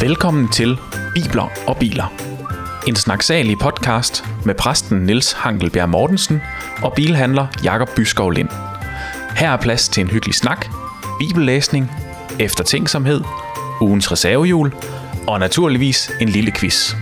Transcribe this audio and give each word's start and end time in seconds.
Velkommen 0.00 0.48
til 0.48 0.78
Bibler 1.14 1.52
og 1.66 1.76
Biler. 1.76 2.12
En 2.88 2.96
snaksalig 2.96 3.58
podcast 3.58 4.24
med 4.44 4.54
præsten 4.54 4.98
Niels 4.98 5.32
Hankelbjerg 5.32 5.88
Mortensen 5.88 6.40
og 6.82 6.92
bilhandler 6.96 7.46
Jakob 7.64 7.88
Byskov 7.96 8.30
Lind. 8.30 8.48
Her 9.36 9.50
er 9.50 9.56
plads 9.56 9.88
til 9.88 10.00
en 10.00 10.10
hyggelig 10.10 10.34
snak, 10.34 10.66
bibellæsning, 11.18 11.90
eftertænksomhed, 12.40 13.20
ugens 13.80 14.12
reservehjul 14.12 14.74
og 15.26 15.38
naturligvis 15.38 16.10
en 16.20 16.28
lille 16.28 16.52
quiz. 16.52 16.94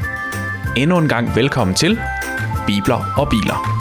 Endnu 0.76 0.98
en 0.98 1.08
gang 1.08 1.36
velkommen 1.36 1.76
til 1.76 2.00
Bibler 2.66 3.14
og 3.16 3.28
Biler. 3.28 3.79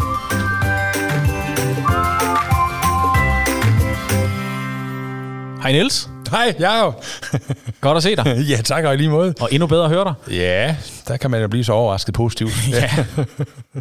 Hej 5.70 5.74
Niels. 5.78 6.10
Hej, 6.32 6.56
Jacob. 6.60 7.04
Godt 7.82 7.98
at 7.98 8.04
se 8.04 8.16
dig. 8.16 8.46
ja, 8.50 8.56
tak 8.62 8.84
og 8.86 8.94
i 8.94 8.98
lige 8.98 9.10
måde. 9.10 9.34
Og 9.40 9.50
endnu 9.52 9.68
bedre 9.68 9.84
at 9.84 9.90
høre 9.90 10.04
dig. 10.04 10.34
Ja, 10.36 10.76
der 11.08 11.18
kan 11.18 11.32
man 11.32 11.42
jo 11.42 11.48
blive 11.48 11.64
så 11.64 11.74
overrasket 11.74 12.14
positivt. 12.14 12.52
Ja. 12.72 12.90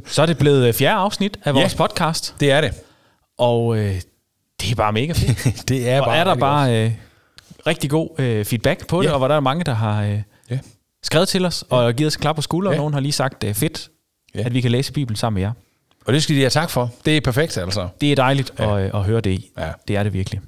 Så 0.06 0.22
er 0.22 0.26
det 0.26 0.38
blevet 0.38 0.66
øh, 0.68 0.74
fjerde 0.74 0.96
afsnit 0.96 1.38
af 1.44 1.54
vores 1.54 1.72
Ja. 1.72 1.76
podcast. 1.78 2.34
Det 2.40 2.50
er 2.52 2.60
det. 2.60 2.70
Og 3.38 3.76
øh, 3.78 3.94
det 4.60 4.70
er 4.70 4.74
bare 4.74 4.92
mega 4.92 5.12
fedt. 5.12 5.68
Det 5.68 5.88
er 5.90 6.00
og 6.00 6.06
bare 6.06 6.16
er 6.16 6.24
der 6.24 6.34
bare 6.34 6.84
øh, 6.84 6.92
rigtig 7.66 7.90
god 7.90 8.08
øh, 8.20 8.44
feedback 8.44 8.86
på 8.86 9.02
det, 9.02 9.08
Ja. 9.08 9.12
og 9.12 9.18
hvor 9.18 9.28
der 9.28 9.34
er 9.34 9.40
mange, 9.40 9.64
der 9.64 9.74
har 9.74 10.02
øh, 10.02 10.20
Ja. 10.50 10.58
skrevet 11.02 11.28
til 11.28 11.44
os 11.44 11.64
og 11.70 11.94
givet 11.94 12.06
os 12.06 12.14
en 12.14 12.20
klap 12.20 12.36
på 12.36 12.42
skulderen. 12.42 12.74
Ja. 12.74 12.78
Nogen 12.78 12.94
har 12.94 13.00
lige 13.00 13.12
sagt, 13.12 13.42
det 13.42 13.50
er 13.50 13.54
fedt, 13.54 13.88
Ja. 14.34 14.40
at 14.44 14.54
vi 14.54 14.60
kan 14.60 14.70
læse 14.70 14.92
Bibelen 14.92 15.16
sammen 15.16 15.34
med 15.34 15.42
jer. 15.42 15.52
Og 16.06 16.12
det 16.12 16.22
skal 16.22 16.36
de 16.36 16.40
have 16.40 16.50
tak 16.50 16.70
for. 16.70 16.90
Det 17.04 17.16
er 17.16 17.20
perfekt, 17.20 17.58
altså. 17.58 17.88
Det 18.00 18.12
er 18.12 18.16
dejligt 18.16 18.52
ja. 18.58 18.76
at, 18.78 18.84
øh, 18.84 18.90
at 19.00 19.04
høre 19.04 19.20
det 19.20 19.30
i. 19.30 19.50
Ja. 19.58 19.68
Det 19.88 19.96
er 19.96 20.02
det 20.02 20.12
virkelig. 20.12 20.40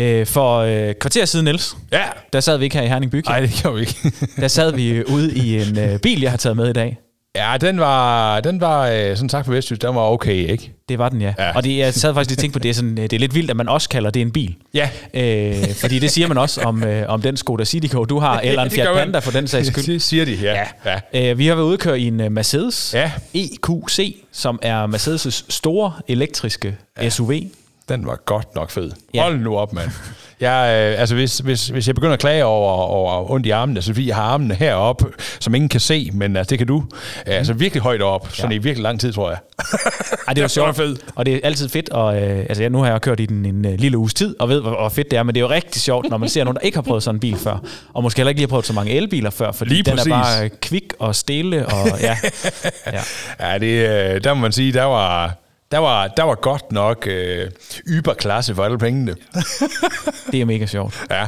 Øh, 0.00 0.26
for 0.26 0.58
øh, 0.58 0.94
kvarter 1.00 1.24
siden, 1.24 1.44
Niels, 1.44 1.76
Ja. 1.92 2.02
der 2.32 2.40
sad 2.40 2.58
vi 2.58 2.64
ikke 2.64 2.76
her 2.76 2.84
i 2.84 2.88
Herning 2.88 3.12
Bygge. 3.12 3.30
Nej, 3.30 3.40
det 3.40 3.50
gjorde 3.62 3.74
vi 3.76 3.80
ikke. 3.80 4.12
Der 4.36 4.48
sad 4.48 4.72
vi 4.72 5.04
ude 5.04 5.34
i 5.34 5.62
en 5.62 5.78
øh, 5.78 5.98
bil, 5.98 6.20
jeg 6.20 6.30
har 6.30 6.36
taget 6.38 6.56
med 6.56 6.68
i 6.70 6.72
dag. 6.72 6.98
ja, 7.36 7.54
den 7.60 7.80
var, 7.80 8.40
den 8.40 8.60
var 8.60 8.86
øh, 8.88 9.16
sådan 9.16 9.28
tak 9.28 9.44
for 9.44 9.52
Vestjys, 9.52 9.78
den 9.78 9.94
var 9.94 10.00
okay, 10.02 10.34
ikke? 10.50 10.72
Det 10.88 10.98
var 10.98 11.08
den, 11.08 11.20
ja. 11.20 11.34
ja. 11.38 11.44
Ja. 11.44 11.56
Og 11.56 11.64
det, 11.64 11.78
jeg 11.78 11.94
sad 11.94 12.14
faktisk 12.14 12.30
lige 12.30 12.36
og 12.36 12.40
tænkte 12.40 12.58
på, 12.58 12.62
det 12.62 12.68
er, 12.68 12.74
sådan, 12.74 12.90
øh, 12.98 13.02
det 13.04 13.12
er 13.12 13.18
lidt 13.18 13.34
vildt, 13.34 13.50
at 13.50 13.56
man 13.56 13.68
også 13.68 13.88
kalder 13.88 14.10
det 14.10 14.22
en 14.22 14.30
bil. 14.32 14.54
Ja. 14.74 14.88
Øh, 15.14 15.74
fordi 15.80 15.98
det 15.98 16.10
siger 16.10 16.28
man 16.28 16.38
også 16.38 16.60
om, 16.60 16.84
øh, 16.84 17.04
om 17.08 17.22
den 17.22 17.36
Skoda 17.36 17.64
Citigo, 17.64 18.04
du 18.04 18.18
har, 18.18 18.40
eller 18.40 18.62
en 18.62 18.70
Fiat. 18.70 18.88
Panda 18.94 19.18
for 19.18 19.30
den 19.30 19.46
sags 19.48 19.66
skyld. 19.68 19.84
Det 19.92 20.02
siger 20.02 20.24
de, 20.24 20.34
ja. 20.42 20.64
ja. 21.14 21.30
Øh, 21.30 21.38
vi 21.38 21.46
har 21.46 21.54
været 21.54 21.66
ude 21.66 21.74
at 21.74 21.80
køre 21.80 22.00
i 22.00 22.06
en 22.06 22.20
øh, 22.20 22.32
Mercedes 22.32 22.94
Ja. 22.94 23.12
EQC, 23.34 24.16
som 24.32 24.58
er 24.62 24.86
Mercedes' 24.86 25.44
store 25.48 25.92
elektriske 26.08 26.76
ja. 27.02 27.08
SUV. 27.08 27.32
Den 27.90 28.06
var 28.06 28.16
godt 28.26 28.54
nok 28.54 28.70
fed. 28.70 28.90
Ja. 29.14 29.22
Hold 29.22 29.38
nu 29.38 29.56
op, 29.58 29.72
mand. 29.72 29.90
Jeg, 30.40 30.90
øh, 30.94 31.00
altså, 31.00 31.14
hvis, 31.14 31.38
hvis, 31.38 31.68
hvis 31.68 31.86
jeg 31.86 31.94
begynder 31.94 32.12
at 32.12 32.18
klage 32.20 32.44
over, 32.44 32.72
over 32.72 33.30
ondt 33.30 33.46
i 33.46 33.50
armene, 33.50 33.82
så 33.82 33.92
fordi 33.94 34.08
jeg 34.08 34.16
har 34.16 34.22
armene 34.22 34.54
heroppe, 34.54 35.04
som 35.40 35.54
ingen 35.54 35.68
kan 35.68 35.80
se, 35.80 36.10
men 36.12 36.36
altså, 36.36 36.50
det 36.50 36.58
kan 36.58 36.66
du. 36.66 36.84
Øh, 37.26 37.34
Altså 37.34 37.52
virkelig 37.52 37.82
højt 37.82 38.02
op, 38.02 38.28
sådan 38.32 38.50
Ja. 38.52 38.56
i 38.56 38.62
virkelig 38.62 38.82
lang 38.82 39.00
tid, 39.00 39.12
tror 39.12 39.30
jeg. 39.30 39.38
Ej, 40.28 40.34
det 40.34 40.38
er 40.40 40.42
var 40.44 40.48
sjovt, 40.48 40.76
fed. 40.76 40.96
og 41.14 41.26
det 41.26 41.34
er 41.34 41.40
altid 41.42 41.68
fedt, 41.68 41.88
og 41.88 42.22
øh, 42.22 42.38
altså, 42.48 42.68
nu 42.68 42.78
har 42.82 42.90
jeg 42.90 43.00
kørt 43.00 43.20
i 43.20 43.26
den 43.26 43.44
en 43.46 43.64
øh, 43.66 43.72
lille 43.78 43.98
uges 43.98 44.14
tid, 44.14 44.36
og 44.40 44.48
ved, 44.48 44.60
hvor, 44.60 44.70
hvor 44.70 44.88
fedt 44.88 45.10
det 45.10 45.18
er, 45.18 45.22
men 45.22 45.34
det 45.34 45.40
er 45.40 45.44
jo 45.44 45.50
rigtig 45.50 45.82
sjovt, 45.82 46.10
når 46.10 46.16
man 46.18 46.28
ser 46.28 46.44
nogen, 46.44 46.54
der 46.56 46.60
ikke 46.60 46.76
har 46.76 46.82
prøvet 46.82 47.02
sådan 47.02 47.16
en 47.16 47.20
bil 47.20 47.36
før, 47.36 47.58
og 47.94 48.02
måske 48.02 48.18
heller 48.18 48.28
ikke 48.28 48.40
lige 48.40 48.46
har 48.46 48.50
prøvet 48.50 48.66
så 48.66 48.72
mange 48.72 48.92
elbiler 48.92 49.30
før, 49.30 49.52
fordi 49.52 49.70
Lige 49.70 49.82
den 49.82 49.92
præcis. 49.96 50.06
er 50.06 50.10
bare 50.16 50.44
øh, 50.44 50.50
kvik 50.62 50.92
og 50.98 51.14
stille, 51.16 51.66
og 51.66 51.88
ja, 52.00 52.16
ja. 52.86 53.00
Ja, 53.52 53.58
det, 53.58 53.88
øh, 54.14 54.24
der 54.24 54.34
må 54.34 54.40
man 54.40 54.52
sige, 54.52 54.72
der 54.72 54.84
var, 54.84 55.34
der 55.70 55.78
var, 55.78 56.08
der 56.08 56.22
var 56.22 56.34
godt 56.34 56.72
nok 56.72 57.06
øh, 57.06 57.50
yberklasse 57.88 58.54
for 58.54 58.64
alle 58.64 58.78
pengene. 58.78 59.14
det 60.32 60.40
er 60.40 60.44
mega 60.44 60.66
sjovt. 60.66 61.04
Ja. 61.10 61.26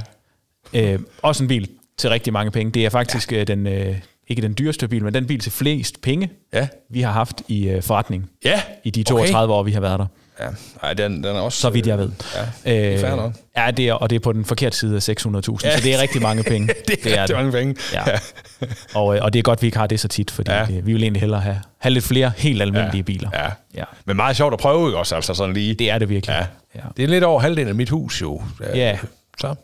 Øh, 0.74 1.00
også 1.22 1.42
en 1.44 1.48
bil 1.48 1.68
til 1.98 2.10
rigtig 2.10 2.32
mange 2.32 2.50
penge. 2.50 2.72
Det 2.72 2.84
er 2.84 2.90
faktisk 2.90 3.32
ja. 3.32 3.44
den, 3.44 3.66
øh, 3.66 3.96
ikke 4.28 4.42
den 4.42 4.54
dyreste 4.58 4.88
bil, 4.88 5.04
men 5.04 5.14
den 5.14 5.26
bil 5.26 5.40
til 5.40 5.52
flest 5.52 6.00
penge, 6.02 6.30
Ja. 6.52 6.68
vi 6.90 7.00
har 7.00 7.12
haft 7.12 7.42
i 7.48 7.68
øh, 7.68 7.82
forretning 7.82 8.30
Ja. 8.44 8.62
i 8.84 8.90
de 8.90 9.02
32 9.02 9.52
okay. 9.52 9.58
år, 9.58 9.62
vi 9.62 9.72
har 9.72 9.80
været 9.80 9.98
der. 9.98 10.06
Ja. 10.40 10.46
Ej, 10.82 10.94
den, 10.94 11.12
den 11.24 11.36
er 11.36 11.40
også... 11.40 11.60
Så 11.60 11.70
vidt 11.70 11.86
jeg 11.86 11.98
ved. 11.98 12.10
Ja, 12.66 13.16
nok. 13.16 13.32
ja, 13.56 13.70
det 13.70 13.88
er, 13.88 13.92
og 13.94 14.10
det 14.10 14.16
er 14.16 14.20
på 14.20 14.32
den 14.32 14.44
forkerte 14.44 14.76
side 14.76 14.96
af 14.96 15.08
600.000, 15.08 15.10
ja. 15.64 15.76
så 15.76 15.82
det 15.84 15.94
er 15.94 16.00
rigtig 16.02 16.22
mange 16.22 16.42
penge. 16.52 16.74
det 16.88 17.06
er 17.06 17.20
rigtig 17.22 17.36
mange 17.36 17.52
penge. 17.52 17.76
Ja. 17.92 18.02
Og, 18.94 19.16
øh, 19.16 19.22
og 19.24 19.32
det 19.32 19.38
er 19.38 19.42
godt, 19.42 19.62
vi 19.62 19.66
ikke 19.66 19.78
har 19.78 19.86
det 19.86 20.00
så 20.00 20.08
tit, 20.08 20.30
fordi 20.30 20.50
ja. 20.50 20.58
Ja. 20.60 20.66
det, 20.66 20.86
vi 20.86 20.92
vil 20.92 21.02
egentlig 21.02 21.20
hellere 21.20 21.40
have, 21.40 21.60
have 21.78 21.92
lidt 21.92 22.04
flere 22.04 22.32
helt 22.36 22.62
almindelige 22.62 22.96
Ja. 22.96 23.02
biler. 23.02 23.30
Ja. 23.34 23.48
Ja. 23.74 23.84
Men 24.04 24.16
meget 24.16 24.36
sjovt 24.36 24.52
at 24.54 24.60
prøve, 24.60 24.88
ikke 24.88 24.98
også? 24.98 25.14
Altså 25.14 25.34
sådan 25.34 25.54
lige... 25.54 25.74
Det 25.74 25.90
er 25.90 25.98
det 25.98 26.08
virkelig. 26.08 26.32
Ja. 26.34 26.46
Ja. 26.80 26.86
Det 26.96 27.02
er 27.02 27.08
lidt 27.08 27.24
over 27.24 27.40
halvdelen 27.40 27.68
af 27.68 27.74
mit 27.74 27.90
hus, 27.90 28.22
jo. 28.22 28.42
Ja. 28.74 28.98
Så, 29.40 29.54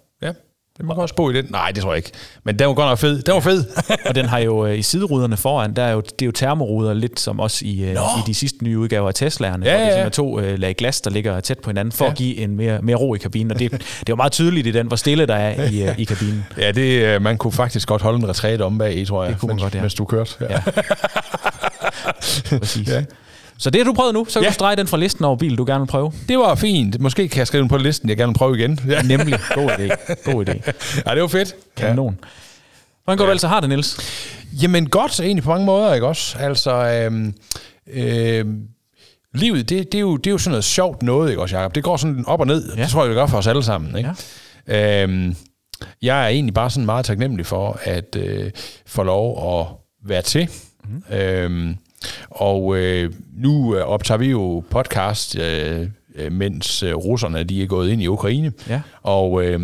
ja. 0.79 0.83
Det 0.83 0.97
må 0.97 1.03
også 1.03 1.15
bo 1.15 1.31
i 1.31 1.35
den. 1.35 1.47
Nej, 1.51 1.71
det 1.71 1.83
tror 1.83 1.91
jeg 1.93 1.97
ikke. 1.97 2.11
Men 2.45 2.59
den 2.59 2.67
var 2.69 2.75
godt 2.75 2.89
nok 2.89 2.99
fed. 2.99 3.23
Den 3.23 3.35
var 3.35 3.41
fed. 3.41 3.65
Og 4.09 4.15
den 4.15 4.25
har 4.27 4.39
jo 4.39 4.67
øh, 4.67 4.79
i 4.79 4.83
sideruderne 4.83 5.37
foran, 5.37 5.77
der 5.77 5.83
er 5.83 5.93
jo, 5.93 6.01
det 6.01 6.23
er 6.23 6.27
jo 6.27 6.33
termoruder, 6.33 6.95
lidt 6.95 7.21
som 7.21 7.41
også 7.41 7.65
i, 7.65 7.81
øh, 7.85 7.93
i 7.93 7.97
de 8.27 8.35
sidste 8.35 8.65
nye 8.65 8.79
udgaver 8.79 9.09
af 9.09 9.15
Teslaerne, 9.15 9.67
Ja, 9.67 9.73
hvor 9.73 9.79
det 9.81 9.87
ja, 9.87 9.91
sådan 9.91 10.01
ja. 10.01 10.07
er 10.07 10.11
to 10.11 10.41
øh, 10.41 10.59
lag 10.59 10.77
glas, 10.77 11.01
der 11.01 11.11
ligger 11.11 11.41
tæt 11.41 11.59
på 11.59 11.71
hinanden, 11.71 11.93
for 11.93 12.05
Ja. 12.05 12.11
at 12.11 12.17
give 12.17 12.37
en 12.37 12.57
mere, 12.57 12.79
mere 12.83 12.97
ro 12.97 13.15
i 13.15 13.19
kabinen. 13.19 13.51
Og 13.53 13.59
det, 13.59 13.71
det 13.71 13.81
er 13.81 13.85
jo 14.09 14.17
meget 14.17 14.33
tydeligt 14.33 14.67
i 14.67 14.71
den, 14.71 14.87
hvor 14.87 14.97
stille 14.97 15.27
der 15.27 15.35
er 15.37 15.71
i, 15.71 15.83
øh, 15.83 15.99
i 15.99 16.05
kabinen. 16.05 16.47
ja, 16.59 16.73
det, 16.73 17.03
øh, 17.05 17.23
man 17.23 17.39
kunne 17.39 17.53
faktisk 17.53 17.89
godt 17.89 18.03
holde 18.03 18.19
en 18.19 18.29
retræte 18.29 18.63
om 18.65 18.79
bag 18.79 18.97
i, 18.97 19.05
tror 19.05 19.25
jeg. 19.25 19.33
Det 19.33 19.41
kunne 19.41 19.47
man 19.49 19.55
mens, 19.57 19.63
godt, 19.63 19.75
ja. 19.75 19.81
Mens 19.81 19.95
du 19.95 20.05
kørte. 20.05 20.31
Ja. 20.41 20.47
Ja. 20.53 20.61
Præcis. 22.59 22.89
Ja. 22.89 23.05
Så 23.59 23.71
det 23.71 23.81
har 23.81 23.85
du 23.85 23.93
prøvet 23.93 24.15
nu, 24.15 24.25
så 24.25 24.33
kan 24.39 24.43
Ja. 24.43 24.49
du 24.49 24.55
strege 24.55 24.77
den 24.77 24.87
fra 24.87 24.97
listen 24.97 25.25
over 25.25 25.37
bil, 25.37 25.59
du 25.59 25.65
gerne 25.65 25.81
vil 25.81 25.87
prøve. 25.87 26.13
Det 26.29 26.39
var 26.39 26.55
fint. 26.55 27.01
Måske 27.01 27.29
kan 27.29 27.39
jeg 27.39 27.47
skrive 27.47 27.61
den 27.61 27.69
på 27.69 27.77
listen, 27.77 28.09
jeg 28.09 28.17
gerne 28.17 28.31
vil 28.33 28.39
prøve 28.39 28.59
igen. 28.59 28.81
Ja, 28.89 29.03
Nemlig. 29.03 29.39
God 29.55 29.71
idé. 29.71 30.15
God 30.33 30.49
idé. 30.49 30.73
ja 31.07 31.15
det 31.15 31.23
var 31.23 31.29
fedt. 31.29 31.55
Kanon. 31.77 32.19
Hvordan 33.05 33.19
går 33.19 33.25
du 33.25 33.29
Ja. 33.29 33.33
altså 33.33 33.49
har 33.49 33.61
det, 33.61 33.69
Niels? 33.69 33.99
Jamen 34.63 34.89
godt, 34.91 35.21
egentlig 35.21 35.45
på 35.45 35.51
mange 35.51 35.67
måder, 35.67 35.95
ikke 35.95 36.07
også? 36.07 36.39
Altså, 36.39 36.73
øhm, 36.73 37.35
øhm, 37.93 38.63
livet, 39.35 39.69
det, 39.69 39.93
det, 39.93 39.99
er 39.99 40.03
jo, 40.03 40.17
det 40.17 40.27
er 40.27 40.31
jo 40.31 40.39
sådan 40.39 40.51
noget 40.51 40.65
sjovt 40.65 41.03
noget, 41.03 41.31
ikke 41.31 41.43
også, 41.43 41.57
Jacob? 41.57 41.75
Det 41.75 41.83
går 41.85 41.97
sådan 41.97 42.25
op 42.27 42.41
og 42.41 42.47
ned. 42.47 42.69
Ja. 42.71 42.77
Ja. 42.77 42.83
Det 42.83 42.91
tror 42.91 43.03
jeg, 43.03 43.09
det 43.09 43.17
gør 43.17 43.27
for 43.27 43.39
os 43.39 43.47
alle 43.47 43.63
sammen, 43.65 43.97
ikke? 43.97 44.11
Ja. 44.69 45.03
Øhm, 45.03 45.37
jeg 46.03 46.25
er 46.25 46.29
egentlig 46.29 46.55
bare 46.55 46.71
sådan 46.71 46.87
meget 46.87 47.05
taknemmelig 47.05 47.47
for, 47.47 47.81
at 47.83 48.17
øh, 48.17 48.51
få 48.87 49.03
lov 49.03 49.61
at 49.61 49.67
være 50.09 50.23
til. 50.23 50.49
Mm. 51.11 51.17
Øhm, 51.17 51.77
og 52.31 52.77
øh, 52.77 53.13
nu 53.37 53.77
øh, 53.77 53.83
optager 53.83 54.19
vi 54.19 54.27
jo 54.27 54.65
podcast, 54.71 55.39
øh, 55.39 55.89
øh, 56.15 56.33
mens 56.33 56.83
øh, 56.83 56.95
russerne 56.95 57.45
de 57.45 57.63
er 57.63 57.67
gået 57.67 57.91
ind 57.91 58.03
i 58.03 58.07
Ukraine. 58.07 58.53
Ja. 58.69 58.81
Og 59.03 59.45
øh, 59.45 59.61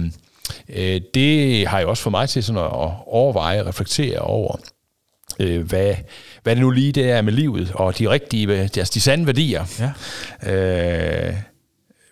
øh, 0.69 1.01
det 1.15 1.67
har 1.67 1.81
jo 1.81 1.89
også 1.89 2.03
fået 2.03 2.11
mig 2.11 2.29
til 2.29 2.45
sådan 2.45 2.63
at 2.63 2.91
overveje 3.07 3.61
og 3.61 3.67
reflektere 3.67 4.19
over, 4.19 4.57
øh, 5.41 5.63
hvad, 5.63 5.95
hvad 6.43 6.57
det 6.57 6.63
nu 6.63 6.71
lige 6.71 6.93
det 6.93 7.11
er 7.11 7.23
med 7.23 7.33
livet, 7.33 7.73
og 7.75 7.99
de 7.99 8.11
rigtige, 8.11 8.53
altså 8.59 8.91
de 8.95 9.01
sande 9.01 9.27
værdier. 9.27 9.93
Ja. 10.45 11.29
Øh, 11.29 11.35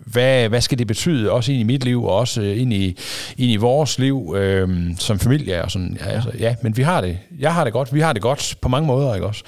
hvad, 0.07 0.49
hvad 0.49 0.61
skal 0.61 0.79
det 0.79 0.87
betyde, 0.87 1.31
også 1.31 1.53
ind 1.53 1.61
i 1.61 1.65
mit 1.65 1.85
liv, 1.85 2.05
og 2.05 2.17
også 2.17 2.43
ind 2.43 2.73
i, 2.73 2.87
ind 3.37 3.51
i 3.51 3.57
vores 3.57 3.99
liv 3.99 4.35
øh, 4.37 4.69
som 4.99 5.19
familie? 5.19 5.65
Og 5.65 5.71
sådan, 5.71 5.99
ja, 6.01 6.11
altså, 6.11 6.31
ja, 6.39 6.55
men 6.63 6.77
vi 6.77 6.83
har 6.83 7.01
det. 7.01 7.19
Jeg 7.39 7.55
har 7.55 7.65
det 7.65 7.73
godt. 7.73 7.95
Vi 7.95 8.01
har 8.01 8.13
det 8.13 8.23
godt 8.23 8.57
på 8.61 8.69
mange 8.69 8.87
måder, 8.87 9.15
ikke 9.15 9.27
også? 9.27 9.45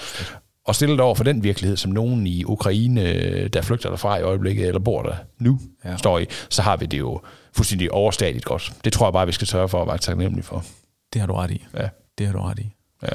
Og 0.66 0.74
stillet 0.74 1.00
over 1.00 1.14
for 1.14 1.24
den 1.24 1.42
virkelighed, 1.42 1.76
som 1.76 1.90
nogen 1.92 2.26
i 2.26 2.44
Ukraine, 2.44 3.48
der 3.48 3.62
flygter 3.62 3.88
derfra 3.88 4.18
i 4.18 4.22
øjeblikket, 4.22 4.66
eller 4.66 4.80
bor 4.80 5.02
der 5.02 5.14
nu, 5.38 5.58
Ja. 5.84 5.96
står 5.96 6.18
i, 6.18 6.26
så 6.48 6.62
har 6.62 6.76
vi 6.76 6.86
det 6.86 6.98
jo 6.98 7.20
fuldstændig 7.56 7.92
overstadigt 7.92 8.44
godt. 8.44 8.72
Det 8.84 8.92
tror 8.92 9.06
jeg 9.06 9.12
bare, 9.12 9.26
vi 9.26 9.32
skal 9.32 9.46
sørge 9.46 9.68
for 9.68 9.82
at 9.82 9.88
være 9.88 9.98
taknemmelige 9.98 10.44
for. 10.44 10.64
Det 11.12 11.20
har 11.20 11.26
du 11.26 11.34
ret 11.34 11.50
i. 11.50 11.66
Ja. 11.76 11.88
Det 12.18 12.26
har 12.26 12.32
du 12.32 12.38
ret 12.40 12.58
i. 12.58 12.74
ja. 13.02 13.08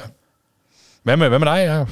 Hvad, 1.02 1.16
med, 1.16 1.28
hvad 1.28 1.38
med 1.38 1.46
dig, 1.46 1.64
Jacob? 1.66 1.88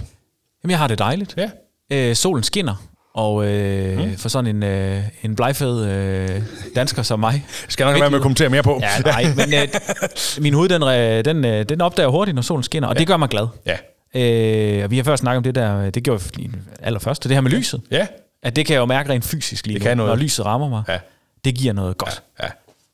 Jamen, 0.64 0.70
jeg 0.70 0.78
har 0.78 0.86
det 0.88 0.98
dejligt. 0.98 1.34
Ja. 1.36 1.50
Øh, 1.92 2.16
solen 2.16 2.42
skinner, 2.44 2.74
og 3.14 3.46
øh, 3.48 3.98
mm. 4.04 4.16
for 4.16 4.28
sådan 4.28 4.56
en, 4.56 4.62
øh, 4.62 5.02
en 5.22 5.36
blegfed 5.36 5.84
øh, 5.86 6.42
dansker 6.74 7.02
som 7.02 7.20
mig. 7.20 7.46
Skal 7.68 7.84
jeg 7.84 7.92
nok 7.92 8.00
være 8.00 8.10
med 8.10 8.18
at 8.18 8.22
kommentere 8.22 8.48
mere 8.48 8.62
på? 8.62 8.80
Ja, 8.82 9.00
nej, 9.10 9.24
men 9.36 9.54
øh, 9.54 9.68
min 10.42 10.54
hud, 10.54 10.68
den, 10.68 10.82
øh, 10.82 11.24
den, 11.24 11.44
øh, 11.44 11.68
den 11.68 11.80
opdager 11.80 12.08
hurtigt, 12.08 12.34
når 12.34 12.42
solen 12.42 12.62
skinner, 12.62 12.88
og 12.88 12.94
ja. 12.94 12.98
det 12.98 13.06
gør 13.06 13.16
mig 13.16 13.28
glad. 13.28 13.46
Ja. 13.66 13.76
Øh, 14.14 14.84
og 14.84 14.90
vi 14.90 14.96
har 14.96 15.04
først 15.04 15.20
snakket 15.20 15.36
om 15.36 15.42
det 15.42 15.54
der, 15.54 15.90
det 15.90 16.02
gjorde 16.02 16.22
vi 16.36 16.50
allerførst, 16.82 17.24
det 17.24 17.32
her 17.32 17.40
med 17.40 17.50
lyset. 17.50 17.80
Ja. 17.90 18.06
At 18.42 18.56
det 18.56 18.66
kan 18.66 18.74
jeg 18.74 18.80
jo 18.80 18.86
mærke 18.86 19.10
rent 19.12 19.24
fysisk 19.24 19.66
lige 19.66 19.74
Det 19.74 19.82
nu, 19.82 19.88
kan 19.88 19.96
noget. 19.96 20.10
når 20.10 20.16
lyset 20.16 20.46
rammer 20.46 20.68
mig. 20.68 20.82
Ja. 20.88 20.98
Det 21.44 21.54
giver 21.54 21.72
noget 21.72 21.98
godt. 21.98 22.22
Ja. 22.42 22.48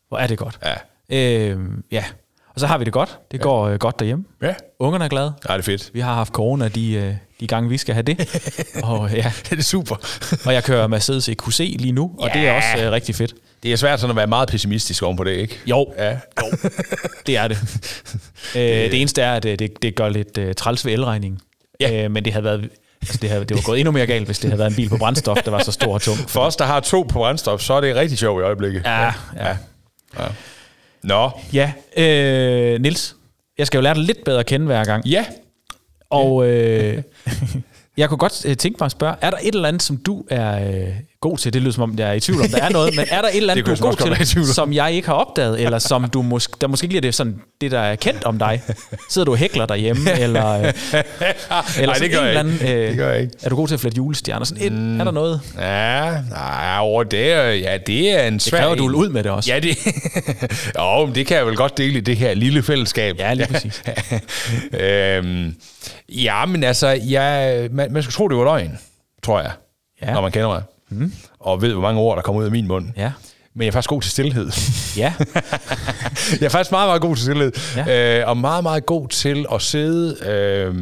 Hvor 0.09 0.19
er 0.19 0.27
det 0.27 0.39
godt. 0.39 0.59
Ja. 0.65 0.75
Øh, 1.51 1.59
ja. 1.93 2.05
Og 2.55 2.61
så 2.61 2.67
har 2.67 2.79
vi 2.79 2.85
det 2.85 2.93
godt. 2.93 3.19
Det 3.33 3.41
går 3.41 3.69
øh, 3.69 3.79
godt 3.79 3.99
derhjemme. 3.99 4.25
Ja. 4.43 4.55
Ungerne 4.79 5.05
er 5.05 5.09
glade. 5.09 5.33
Ja, 5.49 5.53
det 5.53 5.59
er 5.59 5.63
fedt. 5.63 5.91
Vi 5.95 6.01
har 6.01 6.15
haft 6.15 6.33
corona 6.33 6.69
de, 6.69 6.93
øh, 6.93 7.15
de 7.41 7.47
gange, 7.47 7.69
vi 7.69 7.79
skal 7.79 7.95
have 7.95 8.03
det. 8.03 8.45
og, 8.83 9.11
ja. 9.13 9.33
Det 9.51 9.59
er 9.59 9.63
super. 9.63 9.97
og 10.47 10.55
jeg 10.55 10.65
kører 10.65 10.87
Mercedes 10.87 11.29
EQC 11.29 11.59
lige 11.79 11.93
nu, 11.93 12.11
og 12.19 12.31
det 12.35 12.41
er 12.41 12.45
Ja. 12.45 12.57
også 12.57 12.85
øh, 12.87 12.93
rigtig 12.93 13.15
fedt. 13.15 13.35
Det 13.63 13.73
er 13.73 13.77
svært 13.77 14.01
sådan 14.01 14.11
at 14.11 14.17
være 14.17 14.27
meget 14.27 14.49
pessimistisk 14.49 15.03
oven 15.03 15.17
på 15.17 15.25
det, 15.25 15.31
ikke? 15.31 15.59
Jo, 15.67 15.87
Ja. 15.99 16.11
jo. 16.11 16.57
det 17.27 17.37
er 17.37 17.49
det. 17.49 17.59
øh, 18.57 18.63
det 18.63 19.01
eneste 19.01 19.23
er, 19.23 19.33
at 19.35 19.45
øh, 19.45 19.59
det, 19.59 19.83
det 19.83 19.95
gør 19.95 20.09
lidt 20.09 20.39
øh, 20.39 20.55
træls 20.55 20.87
ved 20.87 20.93
elregningen. 20.93 21.41
Ja. 21.81 22.05
Øh, 22.05 22.11
men 22.11 22.25
det 22.25 22.33
havde 22.33 22.45
været... 22.45 22.69
Altså 23.03 23.19
det, 23.23 23.31
havde, 23.31 23.45
det 23.45 23.57
var 23.57 23.63
gået 23.63 23.79
endnu 23.81 23.93
mere 23.93 24.07
galt, 24.07 24.27
hvis 24.27 24.39
det 24.39 24.51
havde 24.51 24.59
været 24.59 24.71
en 24.71 24.77
bil 24.77 24.89
på 24.89 24.97
brændstof, 24.97 25.37
der 25.45 25.51
var 25.51 25.59
så 25.63 25.73
stor 25.73 25.95
og 25.95 26.03
tung. 26.03 26.19
For 26.31 26.41
os, 26.41 26.57
der 26.57 26.65
har 26.65 26.81
to 26.81 27.03
på 27.03 27.19
brændstof, 27.19 27.61
så 27.61 27.75
er 27.75 27.81
det 27.81 27.97
rigtig 27.97 28.19
sjovt 28.19 28.41
i 28.41 28.45
øjeblikket. 28.45 28.83
Ja, 28.85 29.03
ja. 29.05 29.13
Ja. 30.19 30.25
Nå. 31.05 31.31
Ja, 31.53 31.73
øh, 31.97 32.81
Nils, 32.81 33.17
jeg 33.59 33.67
skal 33.67 33.79
jo 33.79 33.83
lære 33.83 33.95
dig 33.95 34.03
lidt 34.03 34.25
bedre 34.25 34.41
at 34.41 34.47
kende 34.47 34.67
hver 34.67 34.85
gang. 34.85 35.07
Ja. 35.07 35.25
Og 36.11 36.47
øh, 36.47 37.03
jeg 37.97 38.09
kunne 38.09 38.19
godt 38.19 38.47
øh, 38.47 38.57
tænke 38.57 38.77
mig 38.81 38.87
at 38.87 38.93
spørge, 38.93 39.17
er 39.21 39.31
der 39.31 39.39
et 39.43 39.55
eller 39.55 39.69
andet, 39.69 39.83
som 39.83 39.97
du 39.97 40.25
er 40.31 40.69
øh, 40.69 40.95
god 41.29 41.39
til? 41.39 41.53
Det 41.53 41.63
lyder 41.63 41.73
som 41.73 41.83
om, 41.83 41.99
jeg 41.99 42.09
er 42.09 42.13
i 42.13 42.21
tvivl 42.21 42.41
om, 42.41 42.49
der 42.49 42.63
er 42.63 42.69
noget, 42.69 42.97
men 42.97 43.05
er 43.11 43.21
der 43.23 43.29
et 43.29 43.37
eller 43.37 43.53
andet, 43.53 43.67
Det 43.67 43.79
du 43.79 43.85
er 43.87 43.91
god 43.91 44.25
til, 44.25 44.39
om. 44.41 44.45
som 44.45 44.73
jeg 44.73 44.93
ikke 44.93 45.09
har 45.09 45.15
opdaget, 45.15 45.61
eller 45.61 45.79
som 45.79 46.09
du 46.11 46.23
måske, 46.35 46.55
der 46.61 46.67
måske 46.67 46.85
ikke 46.85 46.93
lige 46.93 46.99
er 46.99 47.01
det, 47.03 47.15
sådan, 47.15 47.41
det, 47.61 47.71
der 47.71 47.79
er 47.81 47.97
kendt 47.97 48.25
om 48.25 48.39
dig? 48.39 48.63
Sidder 49.11 49.25
du 49.25 49.31
og 49.33 49.37
hækler 49.39 49.67
derhjemme, 49.67 50.19
eller, 50.25 50.51
øh, 50.51 50.65
eller 50.65 51.87
Nej, 51.87 51.95
det 51.95 52.11
gør 52.11 52.21
en 52.21 52.27
eller 52.27 52.41
anden, 52.41 52.59
øh, 52.63 52.89
Det 52.89 52.97
gør 52.97 53.11
jeg 53.13 53.21
ikke. 53.23 53.33
Er 53.43 53.49
du 53.49 53.57
god 53.57 53.69
til 53.69 53.75
at 53.75 53.81
flette 53.81 53.97
julestjerner? 53.97 54.45
Sådan 54.45 54.63
et, 54.67 54.73
mm. 54.73 55.01
Er 55.01 55.05
der 55.05 55.11
noget? 55.11 55.41
Ja, 55.59 56.11
nej, 56.31 56.79
over 56.81 57.03
det, 57.03 57.19
ja, 57.61 57.79
det 57.87 58.11
er 58.11 58.27
en 58.27 58.33
Det 58.35 58.43
svær... 58.43 58.59
kræver, 58.59 58.73
at 58.73 58.79
du 58.79 58.85
ud 58.97 59.09
med 59.09 59.23
det 59.23 59.33
også. 59.33 59.53
Ja, 59.53 59.61
det, 59.61 59.77
jo, 60.79 61.07
men 61.07 61.15
det 61.15 61.27
kan 61.27 61.37
jeg 61.37 61.47
vel 61.47 61.57
godt 61.57 61.79
dele 61.79 61.99
i 61.99 62.01
det 62.01 62.17
her 62.17 62.35
lille 62.35 62.63
fællesskab. 62.63 63.17
Ja, 63.19 63.35
lige 63.35 63.47
præcis. 63.47 63.83
øhm, 64.81 65.55
ja, 66.09 66.47
men 66.47 66.65
altså, 66.65 66.89
jeg, 66.89 67.69
man, 67.73 67.93
man 67.93 68.03
skal 68.03 68.13
tro, 68.13 68.29
det 68.29 68.37
var 68.37 68.45
løgn, 68.45 68.79
tror 69.23 69.41
jeg, 69.41 69.51
ja. 70.03 70.13
når 70.13 70.21
man 70.21 70.33
kender 70.33 70.49
mig. 70.49 70.63
Mm. 70.89 71.13
Og 71.39 71.63
ved, 71.63 71.73
hvor 71.73 71.83
mange 71.83 72.01
ord, 72.01 72.17
der 72.17 72.23
kommer 72.23 72.41
ud 72.41 72.47
af 72.47 72.51
min 72.53 72.67
mund. 72.67 72.89
Ja. 72.97 73.13
Men 73.55 73.63
jeg 73.63 73.69
er 73.69 73.73
faktisk 73.73 73.89
god 73.89 74.03
til 74.03 74.11
stillhed. 74.11 74.51
Ja. 75.03 75.13
jeg 76.41 76.47
er 76.47 76.49
faktisk 76.49 76.71
meget, 76.71 76.89
meget 76.89 77.01
god 77.03 77.17
til 77.17 77.25
stillhed. 77.25 77.53
Ja. 77.77 78.21
Øh, 78.21 78.29
og 78.29 78.37
meget, 78.37 78.63
meget 78.63 78.87
god 78.87 79.09
til 79.09 79.47
at 79.53 79.63
sidde... 79.63 80.17
Øh, 80.27 80.75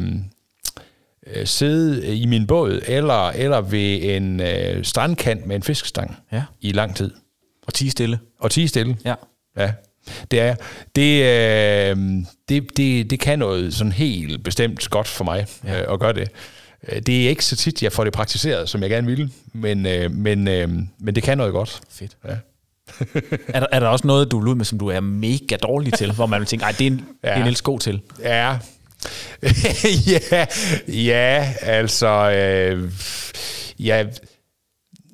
øh, 1.35 1.47
sidde 1.47 2.15
i 2.17 2.25
min 2.25 2.47
båd, 2.47 2.81
eller, 2.87 3.29
eller 3.29 3.61
ved 3.61 3.99
en 4.17 4.39
øh, 4.39 4.83
strandkant 4.85 5.45
med 5.45 5.55
en 5.55 5.63
fiskestang 5.63 6.17
Ja. 6.31 6.43
i 6.61 6.71
lang 6.71 6.95
tid. 6.95 7.11
Og 7.67 7.73
tige 7.73 7.91
stille. 7.91 8.19
Og 8.39 8.51
tige 8.51 8.67
stille. 8.67 8.97
Ja. 9.05 9.13
Ja, 9.57 9.73
det 10.31 10.39
er. 10.39 10.55
Det, 10.95 11.23
øh, 11.91 11.97
det, 12.49 12.77
det, 12.77 13.09
det 13.09 13.19
kan 13.19 13.39
noget 13.39 13.73
sådan 13.73 13.91
helt 13.91 14.43
bestemt 14.43 14.89
godt 14.89 15.07
for 15.07 15.23
mig 15.23 15.45
ja. 15.65 15.81
øh, 15.81 15.93
at 15.93 15.99
gøre 15.99 16.13
det. 16.13 16.29
Øh, 16.89 17.01
Det 17.01 17.25
er 17.25 17.29
ikke 17.29 17.45
så 17.45 17.55
tit, 17.55 17.83
jeg 17.83 17.91
får 17.91 18.03
det 18.03 18.13
praktiseret, 18.13 18.69
som 18.69 18.81
jeg 18.81 18.89
gerne 18.89 19.07
ville, 19.07 19.29
men, 19.53 19.85
øh, 19.85 20.11
men, 20.11 20.47
øh, 20.47 20.69
men 20.99 21.15
det 21.15 21.23
kan 21.23 21.37
noget 21.37 21.53
godt. 21.53 21.81
Fedt. 21.89 22.17
Ja. 22.27 22.35
Er 23.47 23.59
der, 23.59 23.67
er 23.71 23.79
der 23.79 23.87
også 23.87 24.07
noget, 24.07 24.31
du 24.31 24.37
ud 24.39 24.55
med, 24.55 24.65
som 24.65 24.79
du 24.79 24.87
er 24.87 24.99
mega 24.99 25.55
dårlig 25.55 25.93
til, 25.93 26.11
hvor 26.11 26.25
man 26.25 26.39
vil 26.39 26.47
tænke, 26.47 26.63
nej, 26.63 26.71
det 26.71 26.87
er, 26.87 26.91
en, 26.91 27.05
ja. 27.23 27.27
det 27.29 27.33
er 27.35 27.37
Ja. 27.39 27.43
Niels 27.43 27.61
god 27.61 27.79
til? 27.79 28.01
Ja, 28.19 28.57
ja, 30.31 30.45
ja, 30.87 31.53
altså, 31.61 32.31
øh, 32.31 32.91
ja, 33.79 34.05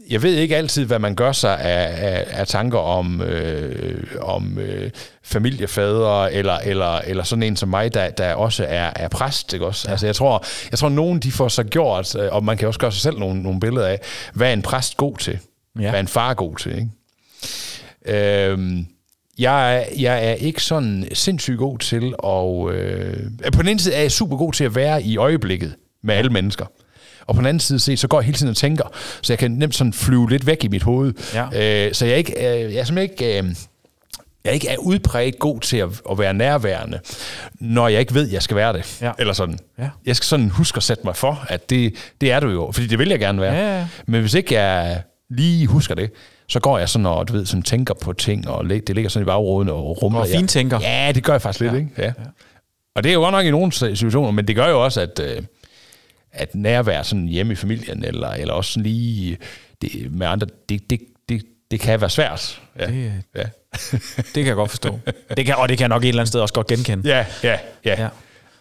jeg 0.10 0.24
ved 0.24 0.36
ikke 0.36 0.58
altid, 0.58 0.86
hvad 0.86 1.00
man 1.00 1.16
gør 1.16 1.32
sig 1.32 1.60
af, 1.60 2.08
af, 2.08 2.26
af 2.30 2.48
tanker 2.48 2.80
om, 2.80 3.22
øh, 3.22 4.04
om 4.22 4.58
øh, 4.58 4.92
familiefædre, 5.24 6.34
eller, 6.34 6.58
eller, 6.58 6.98
eller 6.98 7.24
sådan 7.24 7.44
en 7.44 7.56
som 7.56 7.70
mig, 7.70 7.94
der, 7.94 8.10
der 8.10 8.34
også 8.34 8.66
er, 8.70 8.92
er 8.96 9.08
præst. 9.08 9.54
Ikke 9.54 9.66
også? 9.66 9.88
Ja. 9.88 9.92
Altså, 9.92 10.06
jeg 10.06 10.16
tror, 10.16 10.46
jeg 10.72 10.80
tror, 10.80 10.90
nogen 10.90 11.20
de 11.20 11.32
får 11.32 11.48
sig 11.48 11.66
gjort, 11.66 12.16
øh, 12.16 12.28
og 12.32 12.44
man 12.44 12.58
kan 12.58 12.68
også 12.68 12.80
gøre 12.80 12.92
sig 12.92 13.02
selv 13.02 13.20
nogle, 13.20 13.44
nogle 13.44 13.60
billeder 13.60 13.88
af, 13.88 14.00
hvad 14.34 14.50
er 14.50 14.54
en 14.54 14.62
præst 14.62 14.98
god 14.98 15.18
til? 15.18 15.40
Ja. 15.76 15.82
Hvad 15.82 15.94
er 15.94 16.00
en 16.00 16.08
far 16.08 16.34
god 16.34 16.56
til? 16.56 16.72
Ikke? 16.72 16.90
Øhm, 18.06 18.86
jeg, 19.40 19.78
er, 19.78 19.84
jeg 20.00 20.28
er 20.28 20.34
ikke 20.34 20.64
sådan 20.64 21.08
sindssygt 21.14 21.58
god 21.58 21.78
til 21.78 22.14
at... 22.24 22.76
Øh, 22.76 23.52
på 23.54 23.62
den 23.62 23.70
ene 23.70 23.80
side 23.80 23.96
er 23.96 24.02
jeg 24.02 24.12
super 24.12 24.38
god 24.38 24.54
til 24.54 24.64
at 24.64 24.76
være 24.76 25.04
i 25.04 25.18
øjeblikket 25.18 25.76
med 26.04 26.16
alle 26.16 26.32
mennesker. 26.32 26.66
Og 27.30 27.36
på 27.36 27.40
den 27.42 27.48
anden 27.48 27.60
side 27.60 27.80
set, 27.80 28.00
så 28.00 28.08
går 28.08 28.20
jeg 28.20 28.26
hele 28.26 28.38
tiden 28.38 28.50
og 28.50 28.56
tænker, 28.58 28.84
så 29.22 29.34
jeg 29.34 29.40
kan 29.40 29.52
nemt 29.52 29.76
sådan 29.76 29.94
flyve 29.94 30.30
lidt 30.30 30.46
væk 30.46 30.64
i 30.64 30.68
mit 30.68 30.84
hoved. 30.84 31.14
Ja. 31.34 31.88
Øh, 31.88 31.94
så 31.94 32.06
jeg 32.06 32.14
er, 32.14 32.18
ikke, 32.18 32.34
øh, 32.34 32.74
jeg 32.74 32.80
er 32.80 32.84
simpelthen 32.84 33.12
ikke... 33.28 33.38
Øh, 33.44 33.56
jeg 34.46 34.54
ikke 34.54 34.68
er 34.70 34.78
udpræget 34.78 35.40
god 35.40 35.60
til 35.60 35.78
at, 35.78 35.90
at 36.12 36.18
være 36.20 36.34
nærværende, 36.34 37.00
når 37.60 37.88
jeg 37.88 38.00
ikke 38.00 38.14
ved, 38.14 38.28
at 38.28 38.34
jeg 38.34 38.42
skal 38.44 38.56
være 38.58 38.74
det. 38.74 38.98
Ja. 39.02 39.12
Eller 39.20 39.34
sådan. 39.34 39.60
Ja. 39.80 39.90
Jeg 40.06 40.16
skal 40.16 40.26
sådan 40.26 40.50
huske 40.50 40.78
at 40.78 40.84
sætte 40.84 41.02
mig 41.06 41.16
for, 41.16 41.46
at 41.50 41.70
det, 41.70 41.94
det 42.22 42.32
er 42.32 42.40
du 42.40 42.50
jo, 42.50 42.72
fordi 42.74 42.88
det 42.88 43.00
vil 43.00 43.10
jeg 43.10 43.20
gerne 43.20 43.42
være. 43.42 43.54
Ja, 43.54 43.78
ja. 43.80 43.88
Men 44.08 44.22
hvis 44.22 44.34
ikke 44.34 44.56
jeg 44.56 45.02
lige 45.30 45.68
husker 45.68 45.96
det, 45.96 46.12
så 46.48 46.60
går 46.60 46.78
jeg 46.78 46.90
sådan 46.90 47.06
og 47.06 47.28
du 47.28 47.34
ved, 47.34 47.46
sådan 47.46 47.64
tænker 47.64 47.94
på 47.94 48.14
ting, 48.14 48.50
og 48.50 48.70
det 48.70 48.90
ligger 48.90 49.10
sådan 49.10 49.24
i 49.24 49.26
bagråden 49.26 49.70
og 49.70 50.02
rumler. 50.04 50.20
Og 50.20 50.28
fintænker. 50.36 50.80
Ja, 50.82 51.12
det 51.16 51.24
gør 51.24 51.34
jeg 51.34 51.42
faktisk 51.42 51.60
lidt, 51.62 51.74
Ja. 51.74 51.78
ikke? 51.78 51.92
Ja. 51.98 52.12
Og 52.96 53.04
det 53.04 53.10
er 53.10 53.14
jo 53.14 53.20
godt 53.20 53.32
nok 53.32 53.46
i 53.46 53.52
nogle 53.52 53.72
situationer, 53.72 54.32
men 54.32 54.48
det 54.48 54.56
gør 54.56 54.68
jo 54.70 54.84
også, 54.84 55.02
at, 55.02 55.20
øh, 55.24 55.42
at 56.32 56.56
nærvær 56.56 57.02
sådan 57.04 57.26
hjemme 57.28 57.54
i 57.54 57.56
familien, 57.56 58.04
eller, 58.04 58.30
eller 58.30 58.54
også 58.54 58.72
sådan 58.72 58.84
lige 58.84 59.38
det, 59.82 60.12
med 60.14 60.28
andre, 60.28 60.48
det, 60.70 60.90
det, 60.90 61.00
det, 61.30 61.44
det 61.72 61.80
kan 61.80 62.02
være 62.02 62.10
svært. 62.10 62.62
Ja. 62.80 62.88
Det- 62.88 63.14
ja. 63.36 63.44
Det 64.18 64.34
kan 64.34 64.46
jeg 64.46 64.56
godt 64.56 64.70
forstå. 64.70 65.00
Det 65.38 65.46
kan, 65.46 65.56
og 65.56 65.70
det 65.70 65.78
kan 65.78 65.84
jeg 65.84 65.90
nok 65.90 66.04
et 66.04 66.08
eller 66.10 66.22
andet 66.22 66.28
sted 66.28 66.42
også 66.42 66.54
godt 66.54 66.68
genkende. 66.68 67.10
Ja, 67.10 67.26
ja, 67.44 67.50
ja. 67.52 67.58
Ja. 67.86 68.02
ja. 68.02 68.10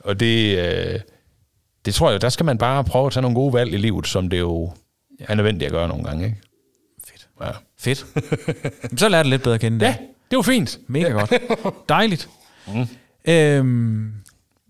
Og 0.00 0.20
det, 0.20 0.58
øh, 0.58 1.00
det 1.84 1.94
tror 1.94 2.10
jeg, 2.10 2.20
der 2.20 2.28
skal 2.28 2.46
man 2.46 2.58
bare 2.58 2.84
prøve 2.84 3.06
at 3.06 3.12
tage 3.12 3.22
nogle 3.22 3.34
gode 3.34 3.52
valg 3.52 3.72
i 3.72 3.76
livet, 3.76 4.06
som 4.06 4.28
det 4.30 4.38
jo 4.38 4.72
ja. 5.20 5.24
er 5.28 5.34
nødvendigt 5.34 5.66
at 5.66 5.72
gøre 5.72 5.88
nogle 5.88 6.04
gange. 6.04 6.24
Ikke? 6.24 6.36
Fedt. 7.08 7.28
Ja. 7.40 7.50
Fedt. 7.78 8.06
Så 9.00 9.08
lærer 9.08 9.22
det 9.22 9.30
lidt 9.30 9.42
bedre 9.42 9.54
at 9.54 9.60
kende. 9.60 9.86
ja, 9.86 9.90
det. 9.92 10.06
det 10.30 10.36
var 10.36 10.42
fint. 10.42 10.78
Mega 10.86 11.08
godt. 11.08 11.32
Dejligt. 11.88 12.28
Mm. 12.66 12.86
Øhm, 13.32 14.12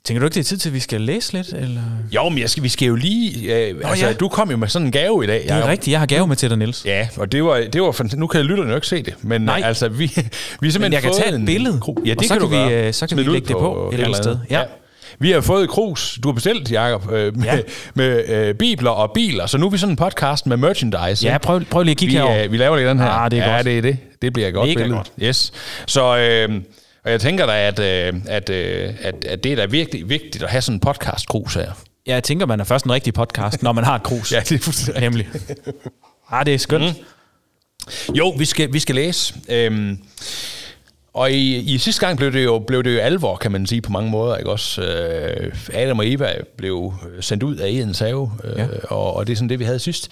tænker 0.09 0.21
du 0.21 0.27
ikke, 0.27 0.35
det 0.35 0.41
er 0.41 0.45
tid 0.45 0.57
til, 0.57 0.69
at 0.69 0.75
vi 0.75 0.81
skal 0.81 1.01
læse 1.01 1.33
lidt? 1.33 1.49
Eller? 1.49 1.81
Jo, 2.15 2.29
men 2.29 2.39
jeg 2.39 2.51
skal, 2.51 2.63
vi 2.63 2.69
skal 2.69 2.87
jo 2.89 2.95
lige... 2.95 3.55
Øh, 3.69 3.75
altså, 3.85 4.07
ja. 4.07 4.13
Du 4.13 4.29
kom 4.29 4.51
jo 4.51 4.57
med 4.57 4.69
sådan 4.69 4.87
en 4.87 4.93
gave 4.93 5.25
i 5.25 5.27
dag. 5.27 5.43
Det 5.43 5.51
er 5.51 5.55
Jacob. 5.57 5.69
rigtigt, 5.71 5.93
jeg 5.93 5.99
har 6.01 6.07
gave 6.07 6.27
med 6.27 6.37
til 6.37 6.51
dig, 6.51 6.59
Niels. 6.59 6.85
Ja, 6.85 7.09
og 7.17 7.33
det 7.33 7.45
var, 7.45 7.65
det 7.73 7.83
var 7.83 7.91
fant- 7.93 8.17
nu 8.17 8.27
kan 8.27 8.43
lytterne 8.43 8.71
jo 8.71 8.75
ikke 8.77 8.87
se 8.87 9.03
det, 9.03 9.15
men 9.23 9.41
Nej. 9.41 9.63
Altså, 9.65 9.89
vi, 9.89 10.05
vi 10.05 10.11
simpelthen 10.11 10.81
Men 10.81 10.93
jeg 10.93 11.03
kan 11.03 11.13
tage 11.13 11.29
et 11.29 11.35
en 11.35 11.47
billede, 11.47 11.81
kru- 11.85 12.03
Ja, 12.07 12.13
og 12.13 12.19
det 12.19 12.29
så 12.29 12.35
kan, 12.35 12.41
du 12.41 12.47
vi, 12.47 12.57
gøre. 12.57 12.87
øh, 12.87 12.93
så 12.93 13.07
kan 13.07 13.17
vi 13.19 13.23
lægge 13.23 13.49
det 13.49 13.57
på 13.57 13.89
et 13.89 13.95
eller 13.95 14.07
andet 14.07 14.23
sted. 14.25 14.37
Ja. 14.51 14.59
Ja. 14.59 14.65
Vi 15.19 15.31
har 15.31 15.41
fået 15.41 15.65
et 15.65 15.71
krus, 15.71 16.19
du 16.23 16.29
har 16.29 16.33
bestilt, 16.35 16.73
Jacob, 16.73 17.13
øh, 17.13 17.37
med, 17.37 17.45
Ja. 17.45 17.59
med 17.95 18.29
øh, 18.29 18.55
bibler 18.55 18.91
og 18.91 19.11
biler, 19.15 19.47
så 19.47 19.59
nu 19.59 19.67
er 19.67 19.71
vi 19.71 19.79
sådan 19.79 19.93
en 19.93 19.97
podcast 19.97 20.47
med 20.47 20.57
merchandise. 20.57 21.27
Ja, 21.27 21.39
prøv, 21.39 21.65
prøv 21.65 21.83
lige 21.83 21.91
at 21.93 21.97
kigge 21.97 22.13
vi, 22.13 22.19
herover. 22.19 22.45
øh, 22.45 22.53
vi 22.53 22.57
laver 22.57 22.77
lige 22.77 22.89
den 22.89 22.99
her. 22.99 23.07
Ah, 23.07 23.31
det 23.31 23.39
er 23.39 23.49
ja, 23.49 23.55
godt. 23.55 23.65
det 23.67 23.79
er 23.79 23.83
det. 23.83 23.97
Det 24.23 24.33
bliver 24.33 24.51
godt 24.51 24.69
Mega 24.69 24.79
billede. 24.81 24.97
godt. 24.97 25.11
Yes. 25.23 25.53
Så, 25.87 26.19
øh, 26.19 26.49
og 27.05 27.11
jeg 27.11 27.21
tænker 27.21 27.47
da, 27.47 27.67
at, 27.67 27.79
øh, 27.79 28.15
at, 28.27 28.51
øh, 28.51 28.95
at, 29.03 29.25
at 29.25 29.45
det 29.45 29.53
er 29.53 29.57
da 29.57 29.67
virkelig 29.67 30.09
vigtigt 30.09 30.45
at 30.45 30.51
have 30.51 30.63
sådan 30.63 30.77
en 30.77 30.81
podcast-krus 30.81 31.55
her. 31.55 31.73
Ja, 32.07 32.15
jeg 32.15 32.25
tænker, 32.25 32.47
man 32.47 32.61
er 32.61 32.65
først 32.65 32.85
en 32.85 32.93
rigtig 32.93 33.15
podcast, 33.15 33.63
når 33.63 33.73
man 33.73 33.85
har 33.85 33.95
et 33.95 34.03
krus. 34.03 34.33
Ja, 34.33 34.41
det 34.41 34.53
er 34.53 34.59
fuldstændig 34.59 35.03
Nemlig. 35.03 35.29
Ah, 36.31 36.47
det 36.47 36.55
er 36.55 36.59
skønt. 36.59 36.85
Mm. 38.09 38.15
Jo, 38.15 38.29
vi 38.31 38.45
skal, 38.45 38.73
vi 38.73 38.79
skal 38.79 38.95
læse. 38.95 39.35
Øhm, 39.49 39.99
og 41.13 41.33
i, 41.33 41.57
i 41.57 41.79
sidste 41.79 42.07
gang 42.07 42.19
blev 42.19 42.33
det, 42.33 42.45
jo, 42.45 42.59
blev 42.59 42.85
det 42.85 42.95
jo 42.95 42.99
alvor, 42.99 43.37
kan 43.37 43.53
man 43.53 43.67
sige, 43.67 43.81
på 43.81 43.93
mange 43.93 44.11
måder. 44.11 44.37
Ikke? 44.37 44.51
Også, 44.51 44.83
øh, 44.83 45.55
Adam 45.73 45.99
og 45.99 46.13
Eva 46.13 46.33
blev 46.57 46.93
sendt 47.21 47.43
ud 47.43 47.57
af 47.57 47.69
Edens 47.69 47.99
have, 47.99 48.33
øh, 48.45 48.59
ja. 48.59 48.67
og, 48.85 49.17
og 49.17 49.27
det 49.27 49.33
er 49.33 49.37
sådan 49.37 49.49
det, 49.49 49.59
vi 49.59 49.65
havde 49.65 49.79
sidst. 49.79 50.09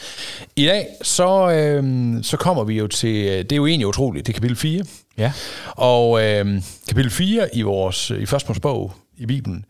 I 0.57 0.66
dag, 0.66 0.87
så, 1.02 1.50
øh, 1.50 1.85
så 2.25 2.37
kommer 2.37 2.64
vi 2.64 2.75
jo 2.78 2.87
til, 2.87 3.25
det 3.25 3.52
er 3.52 3.57
jo 3.57 3.66
egentlig 3.66 3.87
utroligt, 3.87 4.26
det 4.26 4.33
er 4.33 4.35
kapitel 4.35 4.57
4. 4.57 4.85
Ja. 5.18 5.32
Og 5.70 6.23
øh, 6.25 6.62
kapitel 6.88 7.11
4 7.11 7.56
i 7.56 7.62
vores 7.62 8.11
i 8.11 8.26
første 8.26 8.61
bog 8.61 8.92
i 9.16 9.26
Bibelen, 9.26 9.64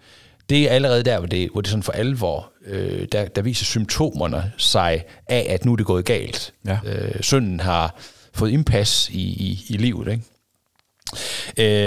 det 0.50 0.70
er 0.70 0.74
allerede 0.74 1.02
der, 1.02 1.18
hvor 1.18 1.26
det, 1.26 1.48
hvor 1.52 1.60
det 1.60 1.70
sådan 1.70 1.82
for 1.82 1.92
alvor, 1.92 2.52
øh, 2.66 3.08
der, 3.12 3.24
der 3.24 3.42
viser 3.42 3.64
symptomerne 3.64 4.52
sig 4.58 5.04
af, 5.26 5.46
at 5.48 5.64
nu 5.64 5.72
er 5.72 5.76
det 5.76 5.86
gået 5.86 6.04
galt. 6.04 6.52
Ja. 6.66 6.78
Øh, 6.84 7.22
synden 7.22 7.60
har 7.60 7.94
fået 8.34 8.50
indpas 8.50 9.08
i, 9.08 9.22
i, 9.22 9.64
i 9.68 9.76
livet. 9.76 10.08
Ikke? 10.12 10.22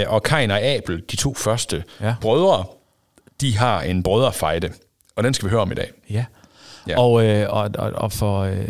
Øh, 0.00 0.12
og 0.12 0.22
Kain 0.22 0.50
og 0.50 0.62
Abel, 0.62 1.02
de 1.10 1.16
to 1.16 1.34
første 1.34 1.84
Ja. 2.00 2.06
ja. 2.06 2.14
brødre, 2.20 2.64
de 3.40 3.56
har 3.58 3.82
en 3.82 4.02
brødrefejde, 4.02 4.70
og 5.16 5.24
den 5.24 5.34
skal 5.34 5.46
vi 5.46 5.50
høre 5.50 5.60
om 5.62 5.72
i 5.72 5.74
dag. 5.74 5.90
Ja. 6.10 6.24
Ja. 6.88 7.00
Og, 7.00 7.24
øh, 7.26 7.50
og, 7.50 7.70
og, 7.78 7.92
og 7.92 8.12
for, 8.12 8.40
øh, 8.40 8.68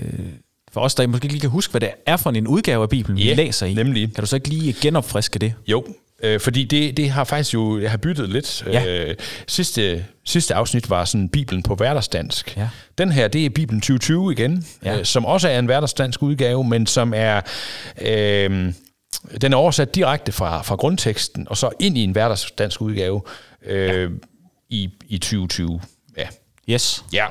for 0.72 0.80
os, 0.80 0.94
der 0.94 1.06
måske 1.06 1.24
ikke 1.24 1.34
lige 1.34 1.40
kan 1.40 1.50
huske, 1.50 1.70
hvad 1.70 1.80
det 1.80 1.90
er 2.06 2.16
for 2.16 2.30
en 2.30 2.46
udgave 2.46 2.82
af 2.82 2.88
Bibelen, 2.88 3.18
vi 3.18 3.24
Ja, 3.28 3.34
læser 3.34 3.66
i, 3.66 3.74
nemlig. 3.74 4.14
kan 4.14 4.22
du 4.22 4.26
så 4.26 4.36
ikke 4.36 4.48
lige 4.48 4.76
genopfriske 4.80 5.38
det? 5.38 5.54
Jo, 5.66 5.84
øh, 6.22 6.40
fordi 6.40 6.64
det, 6.64 6.96
det 6.96 7.10
har 7.10 7.24
faktisk 7.24 7.54
jo, 7.54 7.80
jeg 7.80 7.90
har 7.90 7.98
byttet 7.98 8.28
lidt. 8.28 8.64
Ja. 8.66 8.86
Øh, 8.86 9.14
sidste, 9.46 10.04
sidste 10.24 10.54
afsnit 10.54 10.90
var 10.90 11.04
sådan 11.04 11.28
Bibelen 11.28 11.62
på 11.62 11.74
hverdagsdansk. 11.74 12.56
Ja. 12.56 12.68
Den 12.98 13.12
her, 13.12 13.28
det 13.28 13.46
er 13.46 13.50
Bibelen 13.50 13.80
2020 13.80 14.32
igen, 14.32 14.66
Ja. 14.84 14.98
øh, 14.98 15.04
som 15.04 15.24
også 15.26 15.48
er 15.48 15.58
en 15.58 15.66
hverdagsdansk 15.66 16.22
udgave, 16.22 16.64
men 16.64 16.86
som 16.86 17.12
er... 17.16 17.40
Øh, 18.00 18.72
den 19.40 19.52
er 19.52 19.56
oversat 19.56 19.94
direkte 19.94 20.32
fra, 20.32 20.62
fra 20.62 20.74
grundteksten, 20.76 21.46
og 21.50 21.56
så 21.56 21.70
ind 21.80 21.98
i 21.98 22.04
en 22.04 22.10
hverdagsdansk 22.10 22.80
udgave 22.80 23.22
øh, 23.66 24.10
i, 24.70 24.88
i 25.08 25.18
2020. 25.18 25.80
Ja. 26.18 26.26
Yes, 26.70 27.04
ja. 27.12 27.26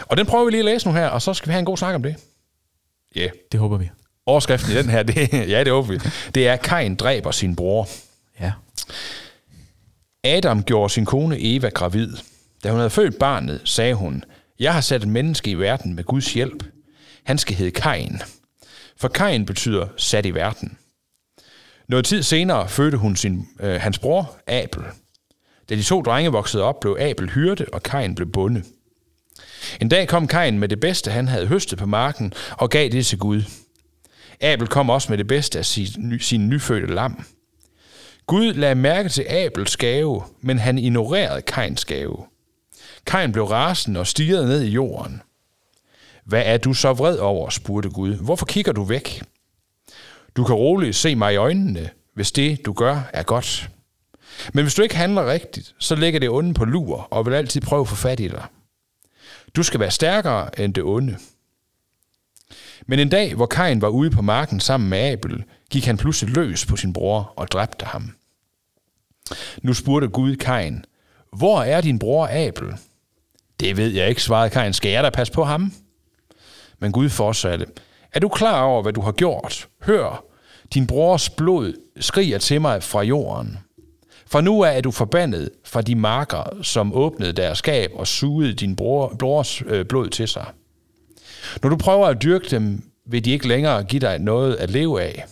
Og 0.00 0.16
den 0.16 0.26
prøver 0.26 0.44
vi 0.44 0.50
lige 0.50 0.58
at 0.58 0.64
læse 0.64 0.88
nu 0.88 0.94
her, 0.94 1.06
og 1.06 1.22
så 1.22 1.34
skal 1.34 1.48
vi 1.48 1.52
have 1.52 1.58
en 1.58 1.64
god 1.64 1.76
snak 1.76 1.94
om 1.94 2.02
det. 2.02 2.14
Ja. 3.16 3.20
Yeah. 3.20 3.30
det 3.52 3.60
håber 3.60 3.76
vi. 3.76 3.90
Overskriften 4.26 4.72
i 4.72 4.74
den 4.74 4.90
her, 4.90 5.02
det, 5.02 5.32
ja, 5.54 5.64
det 5.64 5.72
håber 5.72 5.88
vi. 5.88 5.98
Det 6.34 6.48
er, 6.48 6.56
Kain 6.56 6.94
dræber 6.94 7.30
sin 7.30 7.56
bror. 7.56 7.88
Ja. 8.40 8.52
Adam 10.24 10.62
gjorde 10.62 10.92
sin 10.92 11.04
kone 11.04 11.36
Eva 11.38 11.68
gravid. 11.68 12.16
Da 12.64 12.70
hun 12.70 12.78
havde 12.78 12.90
født 12.90 13.18
barnet, 13.18 13.60
sagde 13.64 13.94
hun, 13.94 14.24
jeg 14.58 14.74
har 14.74 14.80
sat 14.80 15.02
et 15.02 15.08
menneske 15.08 15.50
i 15.50 15.54
verden 15.54 15.94
med 15.94 16.04
Guds 16.04 16.32
hjælp. 16.32 16.64
Han 17.24 17.38
skal 17.38 17.56
hedde 17.56 17.70
Kain. 17.70 18.20
For 18.96 19.08
Kain 19.08 19.46
betyder 19.46 19.88
sat 19.96 20.26
i 20.26 20.30
verden. 20.30 20.78
Noget 21.88 22.04
tid 22.04 22.22
senere 22.22 22.68
fødte 22.68 22.98
hun 22.98 23.16
sin, 23.16 23.48
øh, 23.60 23.80
hans 23.80 23.98
bror, 23.98 24.38
Abel. 24.46 24.82
Da 25.68 25.74
de 25.74 25.82
to 25.82 26.02
drenge 26.02 26.32
voksede 26.32 26.62
op, 26.62 26.80
blev 26.80 26.96
Abel 27.00 27.30
hyrde, 27.30 27.66
og 27.72 27.82
Kain 27.82 28.14
blev 28.14 28.32
bonde. 28.32 28.62
En 29.80 29.88
dag 29.88 30.08
kom 30.08 30.26
Kain 30.26 30.58
med 30.58 30.68
det 30.68 30.80
bedste, 30.80 31.10
han 31.10 31.28
havde 31.28 31.46
høstet 31.46 31.78
på 31.78 31.86
marken, 31.86 32.32
og 32.50 32.70
gav 32.70 32.88
det 32.88 33.06
til 33.06 33.18
Gud. 33.18 33.42
Abel 34.40 34.66
kom 34.66 34.90
også 34.90 35.12
med 35.12 35.18
det 35.18 35.26
bedste 35.26 35.58
af 35.58 35.66
sin, 35.66 36.20
sin 36.20 36.48
nyfødte 36.48 36.94
lam. 36.94 37.24
Gud 38.26 38.52
lagde 38.54 38.74
mærke 38.74 39.08
til 39.08 39.26
Abels 39.28 39.76
gave, 39.76 40.22
men 40.40 40.58
han 40.58 40.78
ignorerede 40.78 41.42
Kains 41.42 41.84
gave. 41.84 42.24
Kain 43.06 43.32
blev 43.32 43.44
rasende 43.44 44.00
og 44.00 44.06
stirrede 44.06 44.46
ned 44.46 44.62
i 44.62 44.70
jorden. 44.70 45.22
Hvad 46.24 46.42
er 46.44 46.56
du 46.56 46.74
så 46.74 46.92
vred 46.92 47.18
over, 47.18 47.50
spurgte 47.50 47.90
Gud. 47.90 48.14
Hvorfor 48.14 48.46
kigger 48.46 48.72
du 48.72 48.84
væk? 48.84 49.22
Du 50.36 50.44
kan 50.44 50.54
roligt 50.54 50.96
se 50.96 51.14
mig 51.14 51.32
i 51.32 51.36
øjnene, 51.36 51.90
hvis 52.14 52.32
det, 52.32 52.66
du 52.66 52.72
gør, 52.72 53.10
er 53.12 53.22
godt. 53.22 53.70
Men 54.52 54.64
hvis 54.64 54.74
du 54.74 54.82
ikke 54.82 54.96
handler 54.96 55.30
rigtigt, 55.32 55.74
så 55.78 55.94
ligger 55.94 56.20
det 56.20 56.30
onde 56.30 56.54
på 56.54 56.64
lur 56.64 57.08
og 57.10 57.26
vil 57.26 57.34
altid 57.34 57.60
prøve 57.60 57.80
at 57.80 57.88
få 57.88 57.96
fat 57.96 58.20
i 58.20 58.28
dig. 58.28 58.44
Du 59.56 59.62
skal 59.62 59.80
være 59.80 59.90
stærkere 59.90 60.60
end 60.60 60.74
det 60.74 60.82
onde. 60.82 61.18
Men 62.86 62.98
en 62.98 63.08
dag, 63.08 63.34
hvor 63.34 63.46
Kain 63.46 63.82
var 63.82 63.88
ude 63.88 64.10
på 64.10 64.22
marken 64.22 64.60
sammen 64.60 64.90
med 64.90 64.98
Abel, 64.98 65.44
gik 65.70 65.86
han 65.86 65.96
pludselig 65.96 66.34
løs 66.34 66.66
på 66.66 66.76
sin 66.76 66.92
bror 66.92 67.32
og 67.36 67.48
dræbte 67.48 67.84
ham. 67.84 68.14
Nu 69.62 69.74
spurgte 69.74 70.08
Gud 70.08 70.36
Kain, 70.36 70.84
hvor 71.32 71.62
er 71.62 71.80
din 71.80 71.98
bror 71.98 72.28
Abel? 72.30 72.74
Det 73.60 73.76
ved 73.76 73.92
jeg 73.92 74.08
ikke, 74.08 74.22
svarede 74.22 74.50
Kain. 74.50 74.72
Skal 74.72 74.90
jeg 74.90 75.04
da 75.04 75.10
passe 75.10 75.32
på 75.32 75.44
ham? 75.44 75.72
Men 76.78 76.92
Gud 76.92 77.08
fortsatte, 77.08 77.66
er 78.12 78.20
du 78.20 78.28
klar 78.28 78.62
over, 78.62 78.82
hvad 78.82 78.92
du 78.92 79.00
har 79.00 79.12
gjort? 79.12 79.68
Hør, 79.82 80.24
din 80.74 80.86
brors 80.86 81.30
blod 81.30 81.72
skriger 82.00 82.38
til 82.38 82.60
mig 82.60 82.82
fra 82.82 83.02
jorden. 83.02 83.58
For 84.26 84.40
nu 84.40 84.60
er 84.60 84.80
du 84.80 84.90
forbandet 84.90 85.50
fra 85.64 85.82
de 85.82 85.94
marker, 85.94 86.58
som 86.62 86.92
åbnede 86.92 87.32
deres 87.32 87.58
skab 87.58 87.90
og 87.94 88.06
sugede 88.06 88.54
din 88.54 88.76
bror, 88.76 89.16
brors 89.18 89.62
øh, 89.66 89.84
blod 89.84 90.08
til 90.08 90.28
sig. 90.28 90.46
Når 91.62 91.70
du 91.70 91.76
prøver 91.76 92.06
at 92.06 92.22
dyrke 92.22 92.48
dem, 92.50 92.82
vil 93.06 93.24
de 93.24 93.30
ikke 93.30 93.48
længere 93.48 93.84
give 93.84 94.00
dig 94.00 94.18
noget 94.18 94.56
at 94.56 94.70
leve 94.70 95.02
af. 95.02 95.24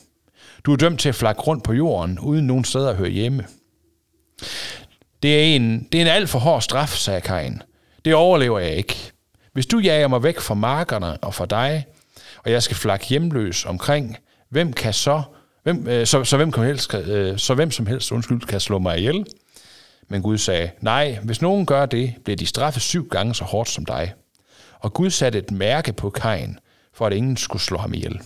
Du 0.64 0.72
er 0.72 0.76
dømt 0.76 1.00
til 1.00 1.08
at 1.08 1.14
flakke 1.14 1.42
rundt 1.42 1.64
på 1.64 1.72
jorden, 1.72 2.18
uden 2.18 2.46
nogen 2.46 2.64
steder 2.64 2.90
at 2.90 2.96
høre 2.96 3.08
hjemme. 3.08 3.44
Det 5.22 5.40
er 5.40 5.56
en, 5.56 5.88
det 5.92 5.98
er 5.98 6.02
en 6.02 6.08
alt 6.08 6.28
for 6.28 6.38
hård 6.38 6.62
straf, 6.62 6.88
sagde 6.88 7.20
Kain. 7.20 7.62
Det 8.04 8.14
overlever 8.14 8.58
jeg 8.58 8.76
ikke. 8.76 9.12
Hvis 9.52 9.66
du 9.66 9.78
jager 9.78 10.08
mig 10.08 10.22
væk 10.22 10.40
fra 10.40 10.54
markerne 10.54 11.16
og 11.16 11.34
fra 11.34 11.46
dig, 11.46 11.86
og 12.44 12.50
jeg 12.50 12.62
skal 12.62 12.76
flakke 12.76 13.06
hjemløs 13.06 13.64
omkring, 13.64 14.16
hvem 14.50 14.72
kan 14.72 14.92
så, 14.92 15.22
hvem, 15.64 15.88
øh, 15.88 16.06
så, 16.06 16.24
så, 16.24 16.36
hvem 16.36 16.52
kan 16.52 16.64
helst, 16.64 16.94
øh, 16.94 17.38
så 17.38 17.54
hvem 17.54 17.70
som 17.70 17.86
helst 17.86 18.12
undskyld, 18.12 18.40
kan 18.40 18.60
slå 18.60 18.78
mig 18.78 18.98
ihjel? 18.98 19.26
Men 20.08 20.22
Gud 20.22 20.38
sagde, 20.38 20.70
nej, 20.80 21.18
hvis 21.22 21.42
nogen 21.42 21.66
gør 21.66 21.86
det, 21.86 22.14
bliver 22.24 22.36
de 22.36 22.46
straffet 22.46 22.82
syv 22.82 23.08
gange 23.08 23.34
så 23.34 23.44
hårdt 23.44 23.68
som 23.68 23.84
dig. 23.84 24.12
Og 24.78 24.92
Gud 24.92 25.10
satte 25.10 25.38
et 25.38 25.50
mærke 25.50 25.92
på 25.92 26.10
Kain, 26.10 26.58
for 26.92 27.06
at 27.06 27.12
ingen 27.12 27.36
skulle 27.36 27.62
slå 27.62 27.78
ham 27.78 27.94
ihjel. 27.94 28.20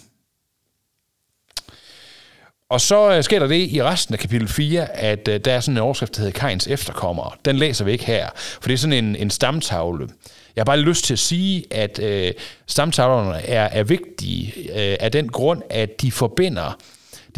Og 2.71 2.81
så 2.81 3.17
øh, 3.17 3.23
sker 3.23 3.39
der 3.39 3.47
det 3.47 3.71
i 3.71 3.83
resten 3.83 4.15
af 4.15 4.19
kapitel 4.19 4.49
4, 4.49 4.97
at 4.97 5.29
øh, 5.29 5.41
der 5.41 5.53
er 5.53 5.61
sådan 5.61 5.77
en 5.77 5.83
overskrift, 5.83 6.17
der 6.17 6.23
hedder 6.23 6.41
Kains 6.41 6.67
efterkommere. 6.67 7.31
Den 7.45 7.57
læser 7.57 7.85
vi 7.85 7.93
ikke 7.93 8.05
her, 8.05 8.29
for 8.35 8.69
det 8.69 8.73
er 8.73 8.79
sådan 8.79 9.05
en, 9.05 9.17
en 9.17 9.31
stamtavle. 9.31 10.09
Jeg 10.57 10.61
har 10.61 10.65
bare 10.65 10.81
lyst 10.81 11.05
til 11.05 11.13
at 11.13 11.19
sige, 11.19 11.65
at 11.71 11.99
øh, 11.99 12.33
stamtavlerne 12.67 13.47
er, 13.47 13.65
er 13.65 13.83
vigtige 13.83 14.53
øh, 14.57 14.97
af 15.01 15.13
den 15.13 15.29
grund, 15.29 15.63
at 15.71 16.01
de 16.03 16.13
forbinder 16.13 16.79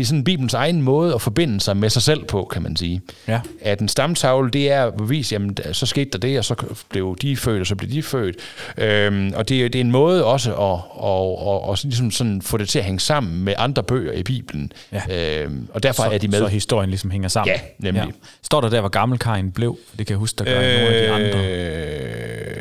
det 0.00 0.04
er 0.04 0.08
sådan 0.08 0.24
Bibelens 0.24 0.54
egen 0.54 0.82
måde 0.82 1.14
at 1.14 1.22
forbinde 1.22 1.60
sig 1.60 1.76
med 1.76 1.90
sig 1.90 2.02
selv 2.02 2.24
på, 2.24 2.44
kan 2.52 2.62
man 2.62 2.76
sige. 2.76 3.02
Ja. 3.28 3.40
At 3.60 3.80
en 3.80 3.88
stamtavle, 3.88 4.50
det 4.50 4.70
er 4.70 4.84
at 4.84 4.94
bevise, 4.94 5.32
jamen, 5.32 5.56
så 5.72 5.86
skete 5.86 6.10
der 6.10 6.18
det, 6.18 6.38
og 6.38 6.44
så 6.44 6.54
blev 6.88 7.16
de 7.22 7.36
født, 7.36 7.60
og 7.60 7.66
så 7.66 7.76
blev 7.76 7.90
de 7.90 8.02
født. 8.02 8.36
Øhm, 8.76 9.32
og 9.36 9.48
det, 9.48 9.72
det 9.72 9.78
er 9.78 9.84
en 9.84 9.90
måde 9.90 10.24
også 10.24 10.54
at, 10.54 10.78
at, 11.04 11.70
at, 11.70 11.72
at 11.72 11.84
ligesom 11.84 12.10
sådan 12.10 12.42
få 12.42 12.56
det 12.56 12.68
til 12.68 12.78
at 12.78 12.84
hænge 12.84 13.00
sammen 13.00 13.44
med 13.44 13.54
andre 13.58 13.82
bøger 13.82 14.12
i 14.12 14.22
Bibelen. 14.22 14.72
Ja. 14.92 15.42
Øhm, 15.42 15.68
og 15.74 15.82
derfor 15.82 16.02
så, 16.02 16.10
er 16.10 16.18
de 16.18 16.28
med. 16.28 16.38
Så 16.38 16.46
historien 16.46 16.90
ligesom 16.90 17.10
hænger 17.10 17.28
sammen. 17.28 17.54
Ja, 17.54 17.60
nemlig. 17.78 18.04
Ja. 18.06 18.28
Står 18.42 18.60
der 18.60 18.68
der, 18.68 18.80
hvor 18.80 18.88
gammel 18.88 19.18
Kain 19.18 19.52
blev? 19.52 19.78
Det 19.98 20.06
kan 20.06 20.14
jeg 20.14 20.18
huske, 20.18 20.36
der 20.38 20.44
gør 20.44 20.60
øh, 20.60 20.80
nogle 20.80 20.96
af 20.96 21.02
de 21.02 21.12
andre. 21.12 21.38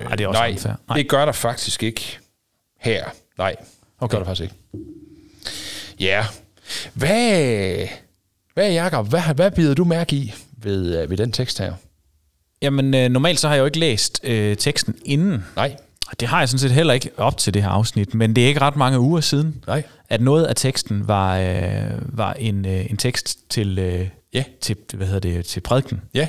Ej, 0.10 0.16
det 0.16 0.24
er 0.24 0.28
også 0.28 0.42
nej, 0.42 0.76
nej, 0.88 0.98
det 0.98 1.10
gør 1.10 1.26
der 1.26 1.32
faktisk 1.32 1.84
ikke 1.84 2.18
her. 2.80 3.04
Nej, 3.38 3.56
okay. 4.00 4.02
det 4.02 4.10
gør 4.10 4.18
der 4.18 4.26
faktisk 4.26 4.42
ikke. 4.42 4.56
Ja, 6.00 6.26
hvad, 6.94 7.88
hvad 8.54 8.72
Jacob, 8.72 9.10
hvad, 9.10 9.22
hvad 9.36 9.52
bider 9.52 9.74
du 9.74 9.84
mærke 9.84 10.16
i 10.16 10.34
ved, 10.58 11.02
øh, 11.02 11.10
ved 11.10 11.18
den 11.18 11.32
tekst 11.32 11.60
her? 11.60 11.74
Jamen, 12.62 12.94
øh, 12.94 13.10
normalt 13.10 13.40
så 13.40 13.48
har 13.48 13.56
jeg 13.56 13.62
jo 13.62 13.66
ikke 13.66 13.80
læst 13.80 14.20
øh, 14.24 14.58
teksten 14.58 14.96
inden. 15.06 15.46
Nej. 15.56 15.76
Det 16.20 16.28
har 16.28 16.40
jeg 16.40 16.50
sådan 16.50 16.60
set 16.60 16.72
heller 16.72 16.94
ikke 16.94 17.10
op 17.18 17.38
til 17.38 17.54
det 17.54 17.64
her 17.64 17.70
afsnit, 17.70 18.14
men 18.14 18.36
det 18.36 18.44
er 18.44 18.48
ikke 18.48 18.62
ret 18.62 18.76
mange 18.76 19.00
uger 19.00 19.22
siden, 19.22 19.64
Nej. 19.68 19.84
at 20.10 20.22
noget 20.22 20.46
af 20.46 20.56
teksten 20.56 21.08
var, 21.08 21.38
øh, 21.38 22.18
var 22.18 22.34
en, 22.34 22.66
øh, 22.66 22.86
en 22.90 22.98
tekst 22.98 23.38
til, 23.50 23.80
øh, 23.80 24.10
ja. 24.34 24.44
til, 24.62 24.76
hvad 24.94 25.08
hedder 25.08 25.20
det, 25.20 25.46
til 25.46 25.60
prædiken. 25.60 26.02
Ja. 26.14 26.28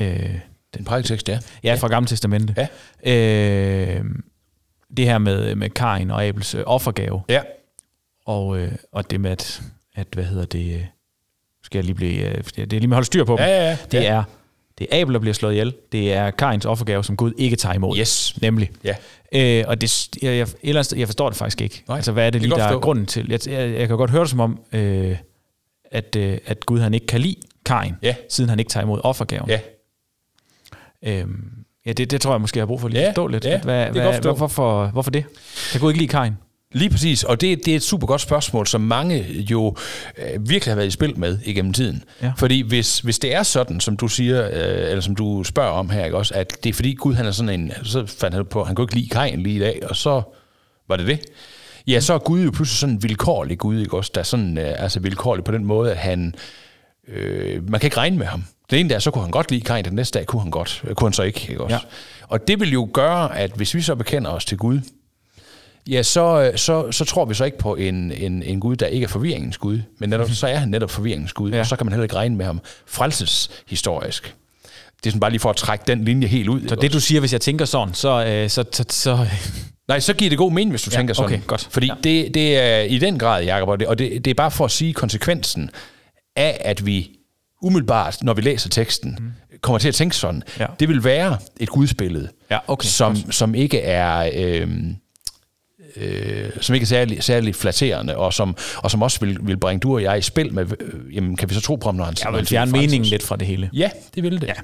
Øh, 0.00 0.34
den 0.76 0.84
prædiktekst, 0.84 1.28
ja. 1.28 1.38
Ja, 1.64 1.74
fra 1.74 1.88
Gamle 1.88 2.06
Testamente. 2.06 2.54
Ja. 2.56 2.66
Øh, 3.12 4.04
det 4.96 5.04
her 5.04 5.18
med, 5.18 5.54
med 5.54 5.70
Kain 5.70 6.10
og 6.10 6.24
Abels 6.24 6.54
øh, 6.54 6.62
offergave. 6.66 7.22
Ja. 7.28 7.40
Og, 8.28 8.58
øh, 8.58 8.72
og 8.92 9.10
det 9.10 9.20
med, 9.20 9.30
at, 9.30 9.62
at 9.94 10.06
hvad 10.12 10.24
hedder 10.24 10.44
det, 10.44 10.74
øh, 10.74 10.84
skal 11.62 11.78
jeg 11.78 11.84
lige 11.84 11.94
blive, 11.94 12.28
øh, 12.28 12.44
det 12.56 12.58
er 12.58 12.66
lige 12.66 12.80
med 12.80 12.94
at 12.94 12.96
holde 12.96 13.06
styr 13.06 13.24
på 13.24 13.36
dem. 13.36 13.44
Ja, 13.44 13.48
ja, 13.48 13.68
ja. 13.68 13.76
Det 13.90 14.06
er, 14.06 14.22
det 14.78 14.86
er 14.90 15.00
Abel, 15.00 15.14
der 15.14 15.20
bliver 15.20 15.34
slået 15.34 15.52
ihjel. 15.52 15.74
Det 15.92 16.12
er 16.12 16.30
Kains 16.30 16.64
offergave, 16.64 17.04
som 17.04 17.16
Gud 17.16 17.32
ikke 17.38 17.56
tager 17.56 17.74
imod. 17.74 17.98
Yes. 17.98 18.38
Nemlig. 18.42 18.70
Ja. 18.84 18.94
Øh, 19.32 19.64
og 19.68 19.80
det, 19.80 20.08
jeg, 20.22 20.36
jeg, 20.36 20.48
eller 20.62 20.80
andet, 20.80 20.98
jeg 20.98 21.08
forstår 21.08 21.28
det 21.28 21.38
faktisk 21.38 21.60
ikke. 21.60 21.84
Nej, 21.88 21.96
altså, 21.96 22.12
hvad 22.12 22.26
er 22.26 22.30
det 22.30 22.42
lige, 22.42 22.50
der 22.50 22.64
er 22.64 22.78
grunden 22.78 23.06
til? 23.06 23.26
Jeg, 23.30 23.48
jeg, 23.48 23.70
jeg 23.70 23.88
kan 23.88 23.96
godt 23.96 24.10
høre 24.10 24.20
det 24.20 24.30
som 24.30 24.40
om, 24.40 24.60
øh, 24.72 25.16
at, 25.90 26.16
øh, 26.16 26.38
at 26.46 26.66
Gud 26.66 26.80
han 26.80 26.94
ikke 26.94 27.06
kan 27.06 27.20
lide 27.20 27.36
Kain, 27.66 27.94
ja. 28.02 28.14
siden 28.28 28.50
han 28.50 28.58
ikke 28.58 28.68
tager 28.68 28.84
imod 28.84 29.00
offergaven. 29.04 29.50
Ja. 29.50 29.60
Øhm, 31.02 31.50
ja, 31.86 31.92
det, 31.92 32.10
det 32.10 32.20
tror 32.20 32.32
jeg 32.32 32.40
måske, 32.40 32.58
jeg 32.58 32.62
har 32.62 32.66
brug 32.66 32.80
for 32.80 32.88
lige 32.88 33.00
ja, 33.00 33.06
at 33.06 33.10
forstå 33.10 33.26
lidt. 33.26 33.44
Ja, 33.44 33.60
hvad, 33.60 33.90
hvad, 33.90 34.36
hvorfor, 34.36 34.86
hvorfor 34.86 35.10
det? 35.10 35.24
Kan 35.72 35.80
Gud 35.80 35.90
ikke 35.90 35.98
lide 35.98 36.08
Kain? 36.08 36.32
Lige 36.72 36.90
præcis, 36.90 37.24
og 37.24 37.40
det, 37.40 37.64
det 37.64 37.72
er 37.72 37.76
et 37.76 37.82
super 37.82 38.06
godt 38.06 38.20
spørgsmål, 38.20 38.66
som 38.66 38.80
mange 38.80 39.26
jo 39.50 39.76
øh, 40.18 40.48
virkelig 40.48 40.72
har 40.72 40.76
været 40.76 40.86
i 40.86 40.90
spil 40.90 41.18
med 41.18 41.38
igennem 41.44 41.72
tiden. 41.72 42.04
Ja. 42.22 42.32
Fordi 42.36 42.60
hvis, 42.60 43.00
hvis 43.00 43.18
det 43.18 43.34
er 43.34 43.42
sådan, 43.42 43.80
som 43.80 43.96
du 43.96 44.08
siger, 44.08 44.46
øh, 44.46 44.90
eller 44.90 45.00
som 45.00 45.14
du 45.14 45.44
spørger 45.44 45.70
om 45.70 45.90
her, 45.90 46.04
ikke 46.04 46.16
også, 46.16 46.34
at 46.34 46.64
det 46.64 46.70
er 46.70 46.74
fordi 46.74 46.94
Gud 46.94 47.14
han 47.14 47.26
er 47.26 47.30
sådan 47.30 47.60
en, 47.60 47.72
så 47.82 48.06
fandt 48.06 48.36
han 48.36 48.46
på, 48.46 48.64
han 48.64 48.74
kunne 48.74 48.84
ikke 48.84 48.94
lide 48.94 49.08
Kain 49.08 49.42
lige 49.42 49.56
i 49.56 49.58
dag, 49.58 49.80
og 49.82 49.96
så 49.96 50.22
var 50.88 50.96
det 50.96 51.06
det. 51.06 51.20
Ja, 51.86 52.00
så 52.00 52.14
er 52.14 52.18
Gud 52.18 52.44
jo 52.44 52.50
pludselig 52.50 52.78
sådan 52.78 52.94
en 52.94 53.02
vilkårlig 53.02 53.58
Gud, 53.58 53.80
ikke 53.80 53.96
også, 53.96 54.10
der 54.14 54.20
er 54.20 54.24
sådan, 54.24 54.58
øh, 54.58 54.74
altså 54.82 55.00
vilkårlig 55.00 55.44
på 55.44 55.52
den 55.52 55.64
måde, 55.64 55.90
at 55.90 55.98
han, 55.98 56.34
øh, 57.08 57.70
man 57.70 57.80
kan 57.80 57.86
ikke 57.86 57.96
regne 57.96 58.16
med 58.16 58.26
ham. 58.26 58.44
Den 58.70 58.78
ene 58.78 58.88
dag, 58.88 59.02
så 59.02 59.10
kunne 59.10 59.22
han 59.22 59.30
godt 59.30 59.50
lide 59.50 59.62
Kain, 59.62 59.84
den 59.84 59.94
næste 59.94 60.18
dag 60.18 60.26
kunne 60.26 60.42
han 60.42 60.50
godt, 60.50 60.84
kunne 60.96 61.08
han 61.08 61.12
så 61.12 61.22
ikke, 61.22 61.46
ikke 61.50 61.62
også. 61.62 61.76
Ja. 61.76 61.80
Og 62.28 62.48
det 62.48 62.60
vil 62.60 62.72
jo 62.72 62.88
gøre, 62.92 63.38
at 63.38 63.50
hvis 63.50 63.74
vi 63.74 63.80
så 63.80 63.94
bekender 63.94 64.30
os 64.30 64.44
til 64.44 64.58
Gud, 64.58 64.80
ja, 65.88 66.02
så, 66.02 66.52
så, 66.56 66.92
så 66.92 67.04
tror 67.04 67.24
vi 67.24 67.34
så 67.34 67.44
ikke 67.44 67.58
på 67.58 67.74
en, 67.74 68.12
en, 68.12 68.42
en 68.42 68.60
Gud, 68.60 68.76
der 68.76 68.86
ikke 68.86 69.04
er 69.04 69.08
forvirringens 69.08 69.58
Gud, 69.58 69.80
men 69.98 70.10
netop, 70.10 70.30
så 70.30 70.46
er 70.46 70.56
han 70.56 70.68
netop 70.68 70.90
forvirringens 70.90 71.32
Gud, 71.32 71.50
ja. 71.50 71.60
og 71.60 71.66
så 71.66 71.76
kan 71.76 71.86
man 71.86 71.92
heller 71.92 72.02
ikke 72.02 72.16
regne 72.16 72.36
med 72.36 72.46
ham 72.46 72.60
frelseshistorisk. 72.86 74.34
Det 74.96 75.06
er 75.06 75.10
sådan 75.10 75.20
bare 75.20 75.30
lige 75.30 75.40
for 75.40 75.50
at 75.50 75.56
trække 75.56 75.84
den 75.86 76.04
linje 76.04 76.28
helt 76.28 76.48
ud. 76.48 76.68
Så 76.68 76.74
det 76.74 76.92
du 76.92 77.00
siger, 77.00 77.20
hvis 77.20 77.32
jeg 77.32 77.40
tænker 77.40 77.64
sådan, 77.64 77.94
så... 77.94 78.24
Øh, 78.26 78.50
så, 78.50 78.64
så, 78.72 78.84
så 78.90 79.26
Nej, 79.88 80.00
så 80.00 80.14
giver 80.14 80.28
det 80.28 80.38
god 80.38 80.52
mening, 80.52 80.70
hvis 80.70 80.82
du 80.82 80.90
ja, 80.92 80.96
tænker 80.96 81.14
sådan. 81.14 81.32
Okay, 81.32 81.46
godt. 81.46 81.68
Fordi 81.70 81.86
ja. 81.86 81.94
det, 82.04 82.34
det 82.34 82.58
er 82.58 82.80
i 82.80 82.98
den 82.98 83.18
grad, 83.18 83.44
Jacob, 83.44 83.68
og, 83.68 83.80
det, 83.80 83.88
og 83.88 83.98
det, 83.98 84.24
det 84.24 84.30
er 84.30 84.34
bare 84.34 84.50
for 84.50 84.64
at 84.64 84.70
sige 84.70 84.92
konsekvensen 84.92 85.70
af, 86.36 86.60
at 86.60 86.86
vi 86.86 87.10
umiddelbart, 87.62 88.18
når 88.22 88.34
vi 88.34 88.40
læser 88.40 88.68
teksten, 88.68 89.16
mm. 89.20 89.58
kommer 89.60 89.78
til 89.78 89.88
at 89.88 89.94
tænke 89.94 90.16
sådan. 90.16 90.42
Ja. 90.58 90.66
Det 90.80 90.88
vil 90.88 91.04
være 91.04 91.38
et 91.60 91.68
gudsbillede, 91.68 92.28
ja, 92.50 92.58
okay, 92.66 92.86
som, 92.86 93.16
som 93.30 93.54
ikke 93.54 93.80
er... 93.80 94.30
Øh, 94.34 94.68
øh, 96.00 96.50
som 96.60 96.74
ikke 96.74 96.84
er 96.84 96.86
særlig, 96.86 97.22
særlig 97.22 97.54
flatterende, 97.54 98.16
og 98.16 98.32
som, 98.32 98.56
og 98.76 98.90
som 98.90 99.02
også 99.02 99.20
vil, 99.20 99.38
vil 99.42 99.56
bringe 99.56 99.80
du 99.80 99.94
og 99.94 100.02
jeg 100.02 100.18
i 100.18 100.22
spil 100.22 100.54
med, 100.54 100.66
øh, 100.80 101.16
jamen, 101.16 101.36
kan 101.36 101.50
vi 101.50 101.54
så 101.54 101.60
tro 101.60 101.76
på 101.76 101.88
ham, 101.88 101.94
når 101.94 102.04
han... 102.04 102.14
Jeg 102.24 102.32
vil 102.32 102.46
fjerne 102.46 102.72
meningen 102.72 103.04
lidt 103.04 103.22
fra 103.22 103.36
det 103.36 103.46
hele. 103.46 103.70
Ja, 103.72 103.90
det 104.14 104.22
vil 104.22 104.40
det. 104.40 104.46
Ja. 104.46 104.54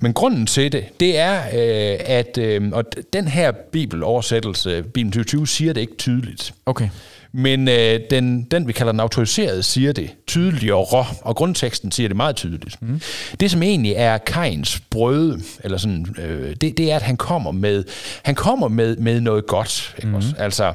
Men 0.00 0.12
grunden 0.12 0.46
til 0.46 0.72
det, 0.72 0.84
det 1.00 1.18
er, 1.18 1.38
øh, 1.38 1.98
at 2.04 2.38
øh, 2.38 2.68
og 2.72 2.84
den 3.12 3.28
her 3.28 3.52
bibeloversættelse, 3.72 4.82
Bibelen 4.82 5.12
2020, 5.12 5.46
siger 5.46 5.72
det 5.72 5.80
ikke 5.80 5.96
tydeligt. 5.96 6.54
Okay. 6.66 6.88
Men 7.32 7.68
øh, 7.68 8.00
den, 8.10 8.42
den, 8.42 8.68
vi 8.68 8.72
kalder 8.72 8.92
den 8.92 9.00
autoriserede, 9.00 9.62
siger 9.62 9.92
det 9.92 10.10
tydeligere, 10.26 11.06
og 11.22 11.36
grundteksten 11.36 11.92
siger 11.92 12.08
det 12.08 12.16
meget 12.16 12.36
tydeligt. 12.36 12.82
Mm. 12.82 13.00
Det, 13.40 13.50
som 13.50 13.62
egentlig 13.62 13.92
er 13.96 14.18
Kains 14.18 14.80
brød, 14.90 15.40
eller 15.64 15.78
sådan, 15.78 16.06
øh, 16.18 16.56
det, 16.60 16.78
det 16.78 16.92
er, 16.92 16.96
at 16.96 17.02
han 17.02 17.16
kommer 17.16 17.50
med, 17.52 17.84
han 18.22 18.34
kommer 18.34 18.68
med, 18.68 18.96
med 18.96 19.20
noget 19.20 19.46
godt. 19.46 19.94
Ikke 19.96 20.08
mm. 20.08 20.14
også? 20.14 20.34
Altså, 20.38 20.72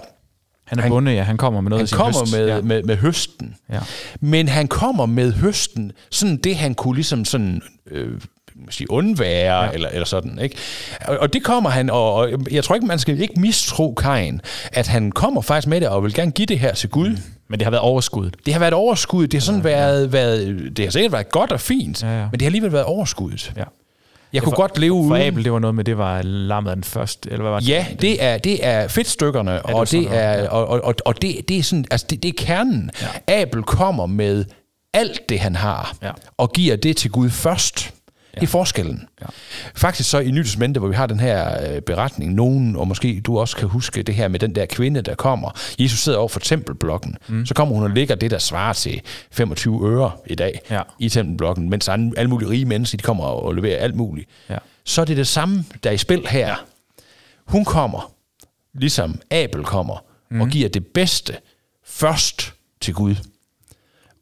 Han 0.65 0.79
er 0.79 0.87
bundet, 0.87 1.13
ja. 1.13 1.23
Han 1.23 1.37
kommer 1.37 1.61
med 1.61 1.69
noget 1.69 1.79
Han 1.79 1.83
af 1.83 1.89
sin 1.89 1.97
kommer 1.97 2.19
høst. 2.19 2.33
med, 2.37 2.47
ja. 2.47 2.61
med, 2.61 2.83
med 2.83 2.97
høsten. 2.97 3.55
Ja. 3.71 3.79
Men 4.19 4.47
han 4.47 4.67
kommer 4.67 5.05
med 5.05 5.31
høsten, 5.33 5.91
sådan 6.11 6.37
det 6.37 6.55
han 6.55 6.75
kunne 6.75 6.95
ligesom 6.95 7.25
sådan... 7.25 7.61
Øh, 7.91 8.19
sige, 8.69 8.91
undvære, 8.91 9.63
ja. 9.63 9.71
eller, 9.71 9.89
eller 9.89 10.05
sådan, 10.05 10.39
ikke? 10.39 10.55
Og, 11.07 11.17
og 11.17 11.33
det 11.33 11.43
kommer 11.43 11.69
han, 11.69 11.89
og, 11.89 12.13
og 12.13 12.29
jeg 12.51 12.63
tror 12.63 12.75
ikke, 12.75 12.87
man 12.87 12.99
skal 12.99 13.21
ikke 13.21 13.39
mistro 13.39 13.93
Kain, 13.93 14.41
at 14.71 14.87
han 14.87 15.11
kommer 15.11 15.41
faktisk 15.41 15.67
med 15.67 15.81
det, 15.81 15.89
og 15.89 16.03
vil 16.03 16.13
gerne 16.13 16.31
give 16.31 16.45
det 16.45 16.59
her 16.59 16.73
til 16.73 16.89
Gud. 16.89 17.09
Mm. 17.09 17.17
Men 17.49 17.59
det 17.59 17.65
har 17.65 17.71
været 17.71 17.81
overskuddet. 17.83 18.35
Det 18.45 18.53
har 18.53 18.59
været 18.59 18.73
overskud, 18.73 19.27
det 19.27 19.33
har 19.33 19.41
sådan 19.41 19.61
ja, 19.61 19.67
været, 19.67 20.11
været, 20.13 20.71
det 20.77 20.85
har 20.85 20.91
sikkert 20.91 21.11
været 21.11 21.29
godt 21.29 21.51
og 21.51 21.59
fint, 21.59 22.03
Ja, 22.03 22.07
ja. 22.07 22.21
men 22.21 22.31
det 22.31 22.41
har 22.41 22.47
alligevel 22.47 22.71
været 22.71 22.85
overskuddet. 22.85 23.53
Ja. 23.57 23.63
Jeg 24.33 24.43
kunne 24.43 24.51
for, 24.51 24.55
godt 24.61 24.77
leve 24.77 24.93
For 25.07 25.15
uden. 25.15 25.21
Abel, 25.21 25.43
det 25.43 25.53
var 25.53 25.59
noget 25.59 25.75
med, 25.75 25.83
det 25.83 25.97
var 25.97 26.21
lammet 26.21 26.69
af 26.69 26.75
den 26.75 26.83
første, 26.83 27.29
eller 27.31 27.41
hvad 27.41 27.51
var 27.51 27.59
det? 27.59 27.69
Ja, 27.69 27.85
det 28.01 28.23
er, 28.23 28.37
det 28.37 28.65
er 28.65 28.87
fedtstykkerne, 28.87 29.51
ja, 29.51 29.59
var 29.65 29.73
og, 29.73 29.91
det 29.91 30.03
noget, 30.03 30.19
er, 30.19 30.33
ja. 30.33 30.47
og, 30.47 30.67
og, 30.67 30.83
og, 30.83 30.95
og 31.05 31.21
det, 31.21 31.49
det 31.49 31.57
er 31.57 31.63
sådan, 31.63 31.85
altså 31.91 32.07
det, 32.09 32.23
det 32.23 32.29
er 32.29 32.45
kernen. 32.45 32.91
Ja. 33.27 33.41
Abel 33.41 33.63
kommer 33.63 34.05
med 34.05 34.45
alt 34.93 35.29
det, 35.29 35.39
han 35.39 35.55
har, 35.55 35.95
Ja. 36.03 36.11
og 36.37 36.53
giver 36.53 36.75
det 36.75 36.97
til 36.97 37.11
Gud 37.11 37.29
først. 37.29 37.93
Ja. 38.35 38.39
Det 38.39 38.47
er 38.47 38.51
forskellen. 38.51 39.07
Ja. 39.21 39.25
Faktisk 39.75 40.09
så 40.09 40.19
i 40.19 40.31
Nyt 40.31 40.45
Testamente, 40.45 40.79
hvor 40.79 40.89
vi 40.89 40.95
har 40.95 41.07
den 41.07 41.19
her 41.19 41.69
øh, 41.75 41.81
beretning, 41.81 42.33
nogen, 42.33 42.75
og 42.75 42.87
måske 42.87 43.21
du 43.25 43.39
også 43.39 43.57
kan 43.57 43.67
huske 43.67 44.03
det 44.03 44.15
her 44.15 44.27
med 44.27 44.39
den 44.39 44.55
der 44.55 44.65
kvinde, 44.65 45.01
der 45.01 45.15
kommer. 45.15 45.59
Jesus 45.79 45.99
sidder 45.99 46.17
over 46.17 46.27
for 46.27 46.39
tempelblokken. 46.39 47.17
Mm. 47.27 47.45
Så 47.45 47.53
kommer 47.53 47.75
hun 47.75 47.83
og 47.83 47.89
lægger 47.89 48.15
det, 48.15 48.31
der 48.31 48.37
svarer 48.37 48.73
til 48.73 49.01
25 49.31 49.89
øre 49.89 50.11
i 50.27 50.35
dag 50.35 50.61
Ja. 50.69 50.81
i 50.99 51.09
tempelblokken, 51.09 51.69
mens 51.69 51.89
alle 51.89 52.11
alle 52.17 52.29
mulige 52.29 52.49
rige 52.49 52.65
mennesker, 52.65 52.97
de 52.97 53.03
kommer 53.03 53.23
og 53.23 53.55
leverer 53.55 53.77
alt 53.79 53.95
muligt. 53.95 54.29
Ja. 54.49 54.57
Så 54.85 55.01
er 55.01 55.05
det 55.05 55.17
det 55.17 55.27
samme, 55.27 55.65
der 55.83 55.89
er 55.89 55.93
i 55.93 55.97
spil 55.97 56.27
her. 56.27 56.47
Ja. 56.47 56.55
Hun 57.47 57.65
kommer, 57.65 58.13
ligesom 58.73 59.19
Abel 59.31 59.63
kommer, 59.63 60.03
mm. 60.31 60.41
og 60.41 60.47
giver 60.47 60.69
det 60.69 60.87
bedste 60.87 61.37
først 61.85 62.53
til 62.81 62.93
Gud. 62.93 63.15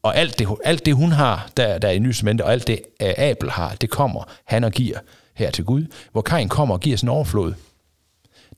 Og 0.02 0.16
alt 0.16 0.38
det, 0.38 0.48
alt 0.64 0.86
det 0.86 0.94
hun 0.94 1.12
har, 1.12 1.50
der, 1.56 1.78
der 1.78 1.88
er 1.88 1.92
i 1.92 1.98
Nye 1.98 2.14
og 2.42 2.52
alt 2.52 2.66
det 2.66 2.80
øh, 3.02 3.12
Abel 3.18 3.50
har, 3.50 3.74
det 3.74 3.90
kommer 3.90 4.24
han 4.46 4.64
og 4.64 4.72
giver 4.72 4.98
her 5.34 5.50
til 5.50 5.64
Gud. 5.64 5.84
Hvor 6.12 6.22
Kain 6.22 6.48
kommer 6.48 6.74
og 6.74 6.80
giver 6.80 6.96
sin 6.96 7.08
overflod. 7.08 7.54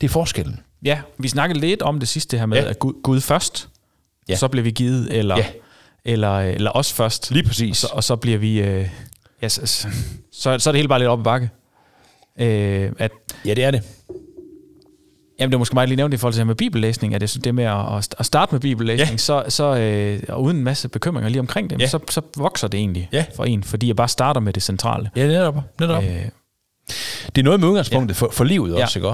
Det 0.01 0.07
er 0.07 0.11
forskellen. 0.11 0.59
Ja, 0.83 0.99
vi 1.17 1.27
snakkede 1.27 1.59
lidt 1.59 1.81
om 1.81 1.99
det 1.99 2.07
sidste 2.09 2.37
her 2.37 2.45
med, 2.45 2.57
Ja. 2.57 2.69
at 2.69 2.79
Gud, 2.79 2.93
Gud 3.03 3.21
først, 3.21 3.69
Ja. 4.29 4.35
så 4.35 4.47
bliver 4.47 4.63
vi 4.63 4.71
givet, 4.71 5.13
eller, 5.17 5.37
Ja. 5.37 5.45
eller, 6.05 6.39
eller 6.39 6.71
os 6.75 6.93
først. 6.93 7.31
Lige 7.31 7.43
præcis. 7.47 7.83
Og 7.83 7.89
så, 7.89 7.95
og 7.95 8.03
så 8.03 8.15
bliver 8.15 8.37
vi... 8.37 8.61
Øh, 8.61 8.89
ja, 9.41 9.49
så, 9.49 9.65
så, 9.65 9.87
så, 10.31 10.59
så 10.59 10.69
er 10.69 10.71
det 10.71 10.75
hele 10.79 10.87
bare 10.87 10.99
lidt 10.99 11.09
op 11.09 11.19
ad 11.19 11.23
bakke. 11.23 11.49
Øh, 12.39 12.91
at, 12.99 13.11
Ja, 13.45 13.53
det 13.53 13.63
er 13.63 13.71
det. 13.71 13.83
Jamen, 15.39 15.51
det 15.51 15.55
var 15.55 15.59
måske 15.59 15.73
meget 15.75 15.89
lige 15.89 15.95
nævnt 15.97 16.13
i 16.13 16.17
forhold 16.17 16.33
til 16.33 16.39
det 16.39 16.47
med 16.47 16.55
bibellæsning, 16.55 17.15
at 17.15 17.29
synes, 17.29 17.43
det 17.43 17.55
med 17.55 17.63
at, 17.63 18.15
at 18.19 18.25
starte 18.25 18.51
med 18.55 18.59
bibellæsning, 18.59 19.11
Ja. 19.11 19.17
så, 19.17 19.43
så 19.49 19.63
øh, 19.75 20.19
og 20.29 20.43
uden 20.43 20.57
en 20.57 20.63
masse 20.63 20.89
bekymringer 20.89 21.29
lige 21.29 21.39
omkring 21.39 21.69
det, 21.69 21.81
Ja. 21.81 21.87
så, 21.87 21.99
så 22.09 22.21
vokser 22.37 22.67
det 22.67 22.77
egentlig 22.77 23.09
Ja. 23.11 23.25
for 23.35 23.45
en, 23.45 23.63
fordi 23.63 23.87
jeg 23.87 23.95
bare 23.95 24.07
starter 24.07 24.41
med 24.41 24.53
det 24.53 24.63
centrale. 24.63 25.09
Ja, 25.15 25.27
netop. 25.27 25.55
netop. 25.79 26.03
Øh, 26.03 26.09
Det 27.35 27.37
er 27.41 27.43
noget 27.43 27.59
med 27.59 27.67
udgangspunktet 27.67 28.15
ja. 28.15 28.25
for, 28.25 28.31
for 28.31 28.43
livet 28.43 28.77
Ja. 28.77 28.81
også, 28.83 28.99
ikke? 28.99 29.09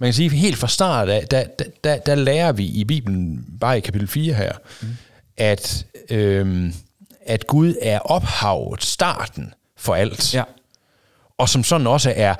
Man 0.00 0.06
kan 0.06 0.12
sige, 0.14 0.30
helt 0.30 0.56
fra 0.56 0.68
start 0.68 1.08
af, 1.08 1.26
der, 1.30 1.44
der, 1.58 1.64
der, 1.84 1.98
der 1.98 2.14
lærer 2.14 2.52
vi 2.52 2.64
i 2.66 2.84
Bibelen, 2.84 3.44
bare 3.60 3.76
i 3.78 3.80
kapitel 3.80 4.08
4 4.08 4.34
her, 4.34 4.52
mm. 4.82 4.88
at, 5.36 5.86
øhm, 6.10 6.72
at 7.26 7.46
Gud 7.46 7.74
er 7.82 7.98
ophavet, 7.98 8.84
starten 8.84 9.54
for 9.76 9.94
alt. 9.94 10.34
ja. 10.34 10.42
Og 11.38 11.48
som 11.48 11.64
sådan 11.64 11.86
også 11.86 12.12
er, 12.16 12.34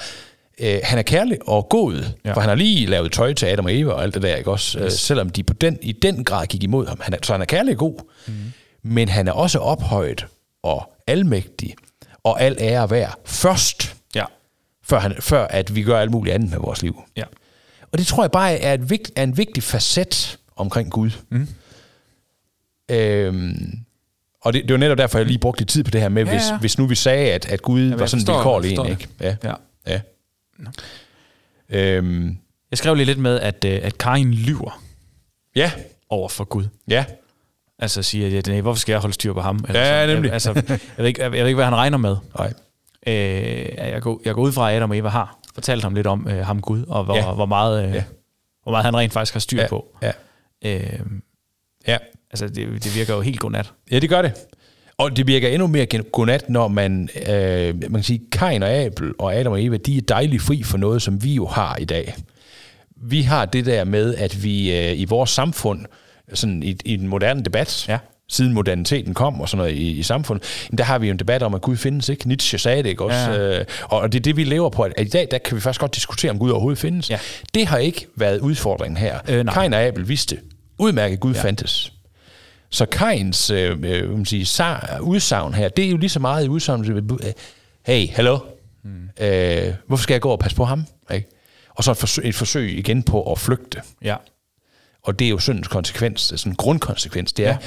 øh, 0.60 0.80
han 0.82 0.98
er 0.98 1.02
kærlig 1.02 1.38
og 1.46 1.68
god, 1.68 2.04
ja. 2.24 2.32
For 2.32 2.40
han 2.40 2.48
har 2.48 2.56
lige 2.56 2.86
lavet 2.86 3.12
tøj 3.12 3.32
til 3.32 3.46
Adam 3.46 3.64
og 3.64 3.74
Eva 3.74 3.92
og 3.92 4.02
alt 4.02 4.14
det 4.14 4.22
der, 4.22 4.36
ikke 4.36 4.50
også? 4.50 4.78
Yes. 4.80 4.92
selvom 4.92 5.30
de 5.30 5.42
på 5.42 5.54
den, 5.54 5.78
i 5.82 5.92
den 5.92 6.24
grad 6.24 6.46
gik 6.46 6.62
imod 6.62 6.86
ham. 6.86 7.00
Han 7.02 7.14
er, 7.14 7.18
så 7.22 7.32
han 7.32 7.40
er 7.40 7.44
kærlig 7.46 7.72
og 7.72 7.78
god, 7.78 7.94
mm. 8.26 8.34
men 8.82 9.08
han 9.08 9.28
er 9.28 9.32
også 9.32 9.58
ophøjet 9.58 10.26
og 10.62 10.92
almægtig, 11.06 11.74
og 12.24 12.40
al 12.42 12.56
ære 12.60 12.90
værd 12.90 13.18
først 13.24 13.94
Ja. 14.14 14.24
før, 14.84 14.98
han, 14.98 15.14
før 15.20 15.46
at 15.46 15.74
vi 15.74 15.82
gør 15.82 16.00
alt 16.00 16.10
muligt 16.10 16.34
andet 16.34 16.50
med 16.50 16.58
vores 16.58 16.82
liv. 16.82 17.02
Ja. 17.16 17.24
Og 17.92 17.98
det 17.98 18.06
tror 18.06 18.22
jeg 18.22 18.30
bare 18.30 18.58
er, 18.58 18.74
et 18.74 18.90
vigt, 18.90 19.10
er 19.16 19.22
en 19.22 19.36
vigtig 19.36 19.62
facet 19.62 20.38
omkring 20.56 20.90
Gud. 20.90 21.10
Mm. 21.30 21.48
Øhm, 22.90 23.78
og 24.42 24.52
det, 24.52 24.62
det 24.62 24.70
var 24.72 24.78
netop 24.78 24.98
derfor, 24.98 25.18
jeg 25.18 25.26
lige 25.26 25.38
brugte 25.38 25.60
lidt 25.60 25.68
tid 25.70 25.84
på 25.84 25.90
det 25.90 26.00
her 26.00 26.08
med, 26.08 26.24
ja, 26.24 26.32
Ja, 26.32 26.38
hvis, 26.38 26.60
hvis 26.60 26.78
nu 26.78 26.86
vi 26.86 26.94
sagde, 26.94 27.32
at, 27.32 27.46
at 27.46 27.62
Gud 27.62 27.80
var 27.90 27.98
jeg 27.98 28.08
sådan 28.08 28.26
vilkårlig 28.26 28.78
en, 28.78 28.86
ikke? 28.86 29.08
Ja. 29.20 29.36
ja. 29.44 29.52
Ja. 30.60 30.66
Øhm, 31.96 32.38
Jeg 32.70 32.78
skrev 32.78 32.94
lige 32.94 33.06
lidt 33.06 33.18
med, 33.18 33.40
at, 33.40 33.64
øh, 33.64 33.80
at 33.82 33.98
Kain 33.98 34.34
lyver 34.34 34.82
ja, 35.56 35.72
over 36.08 36.28
for 36.28 36.44
Gud. 36.44 36.64
ja. 36.88 37.04
Altså 37.80 38.02
siger, 38.02 38.38
at 38.38 38.46
nej, 38.46 38.60
hvorfor 38.60 38.80
skal 38.80 38.92
jeg 38.92 39.00
holde 39.00 39.14
styr 39.14 39.32
på 39.32 39.40
ham? 39.40 39.64
Eller 39.68 39.80
Ja, 39.80 39.86
sådan. 40.02 40.08
nemlig. 40.08 40.26
Jeg, 40.28 40.32
altså, 40.34 40.52
jeg, 40.66 40.80
ved 40.98 41.06
ikke, 41.06 41.22
jeg 41.22 41.32
ved 41.32 41.38
ikke, 41.46 41.54
hvad 41.54 41.64
han 41.64 41.74
regner 41.76 41.98
med. 41.98 42.16
Nej. 42.38 42.52
Øh, 43.06 43.74
jeg, 43.76 44.02
går, 44.02 44.20
jeg 44.24 44.34
går 44.34 44.42
ud 44.42 44.52
fra, 44.52 44.70
at 44.70 44.76
Adam 44.76 44.90
og 44.90 44.96
Eva 44.98 45.08
har 45.08 45.38
fortalt 45.54 45.82
ham 45.82 45.94
lidt 45.94 46.06
om 46.06 46.28
øh, 46.28 46.46
ham 46.46 46.60
Gud, 46.60 46.84
og 46.88 47.04
hvor, 47.04 47.16
Ja. 47.16 47.32
hvor, 47.32 47.46
meget, 47.46 47.88
øh, 47.88 47.94
ja. 47.94 48.04
hvor 48.62 48.72
meget 48.72 48.84
han 48.84 48.96
rent 48.96 49.12
faktisk 49.12 49.32
har 49.32 49.40
styr 49.40 49.60
Ja, 49.62 49.68
på. 49.68 49.96
ja. 50.02 50.12
Øh, 50.64 51.00
Ja. 51.88 51.98
altså, 52.30 52.48
det, 52.48 52.84
det 52.84 52.94
virker 52.94 53.14
jo 53.14 53.20
helt 53.20 53.40
godnat. 53.40 53.72
ja, 53.90 53.98
det 53.98 54.08
gør 54.08 54.22
det. 54.22 54.32
Og 54.98 55.16
det 55.16 55.26
virker 55.26 55.48
endnu 55.48 55.66
mere 55.66 55.86
godnat, 55.86 56.50
når 56.50 56.68
man, 56.68 57.08
øh, 57.28 57.74
man 57.80 57.92
kan 57.92 58.02
sige, 58.02 58.20
Kain 58.32 58.62
og 58.62 58.70
Abel 58.72 59.12
og 59.18 59.34
Adam 59.34 59.52
og 59.52 59.64
Eva, 59.64 59.76
de 59.76 59.96
er 59.96 60.00
dejligt 60.00 60.42
fri 60.42 60.62
for 60.62 60.78
noget, 60.78 61.02
som 61.02 61.24
vi 61.24 61.34
jo 61.34 61.46
har 61.46 61.76
i 61.76 61.84
dag. 61.84 62.14
Vi 62.96 63.22
har 63.22 63.44
det 63.44 63.66
der 63.66 63.84
med, 63.84 64.14
at 64.14 64.42
vi 64.44 64.76
øh, 64.78 65.00
i 65.00 65.04
vores 65.04 65.30
samfund, 65.30 65.84
sådan 66.34 66.62
i, 66.62 66.76
i 66.84 66.96
den 66.96 67.08
moderne 67.08 67.42
debat, 67.42 67.88
Ja. 67.88 67.98
siden 68.28 68.52
moderniteten 68.52 69.14
kom 69.14 69.40
og 69.40 69.48
sådan 69.48 69.58
noget 69.58 69.74
i, 69.74 69.90
i 69.90 70.02
samfundet, 70.02 70.66
jamen, 70.68 70.78
der 70.78 70.84
har 70.84 70.98
vi 70.98 71.06
jo 71.06 71.12
en 71.12 71.18
debat 71.18 71.42
om, 71.42 71.54
at 71.54 71.62
Gud 71.62 71.76
findes 71.76 72.08
ikke. 72.08 72.28
Nietzsche 72.28 72.58
sagde 72.58 72.82
det 72.82 72.88
ikke 72.88 73.04
også. 73.04 73.30
Ja. 73.30 73.58
Øh, 73.58 73.64
og 73.82 74.12
det 74.12 74.18
er 74.18 74.22
det, 74.22 74.36
vi 74.36 74.44
lever 74.44 74.70
på. 74.70 74.82
At 74.82 74.92
i 74.98 75.04
dag, 75.04 75.28
der 75.30 75.38
kan 75.38 75.56
vi 75.56 75.60
faktisk 75.60 75.80
godt 75.80 75.94
diskutere, 75.94 76.30
om 76.30 76.38
Gud 76.38 76.50
overhovedet 76.50 76.78
findes. 76.78 77.10
Ja. 77.10 77.18
Det 77.54 77.66
har 77.66 77.78
ikke 77.78 78.06
været 78.16 78.40
udfordringen 78.40 78.96
her. 78.96 79.18
Øh, 79.28 79.44
nej. 79.44 79.54
Kain 79.54 79.74
og 79.74 79.80
Abel 79.82 80.08
vidste 80.08 80.38
udmærket, 80.78 81.14
at 81.14 81.20
Gud. 81.20 81.34
Ja. 81.34 81.42
fandtes. 81.42 81.92
Så 82.70 82.86
Kains 82.86 83.50
øh, 83.50 83.70
øh, 83.82 84.10
man 84.16 84.24
sige, 84.26 84.44
sa- 84.44 84.98
udsagn 85.00 85.54
her, 85.54 85.68
det 85.68 85.84
er 85.84 85.90
jo 85.90 85.96
lige 85.96 86.10
så 86.10 86.20
meget 86.20 86.44
i 86.44 86.48
udsagn, 86.48 86.84
som, 86.84 86.96
øh, 86.96 87.32
hey, 87.86 88.08
hallo, 88.08 88.38
mm. 88.82 89.08
øh, 89.20 89.74
hvorfor 89.86 90.02
skal 90.02 90.14
jeg 90.14 90.20
gå 90.20 90.30
og 90.30 90.38
passe 90.38 90.56
på 90.56 90.64
ham? 90.64 90.86
Ikke? 91.14 91.28
Og 91.70 91.84
så 91.84 91.90
et 91.90 91.96
forsøg, 91.96 92.24
et 92.28 92.34
forsøg 92.34 92.78
igen 92.78 93.02
på 93.02 93.32
at 93.32 93.38
flygte. 93.38 93.82
Ja. 94.02 94.16
Og 95.02 95.18
det 95.18 95.24
er 95.24 95.28
jo 95.28 95.38
syndens 95.38 95.68
konsekvens, 95.68 96.28
det 96.28 96.40
sådan 96.40 96.52
en 96.52 96.56
grundkonsekvens, 96.56 97.32
det 97.32 97.44
er, 97.44 97.48
ja. 97.48 97.54
Ja. 97.60 97.66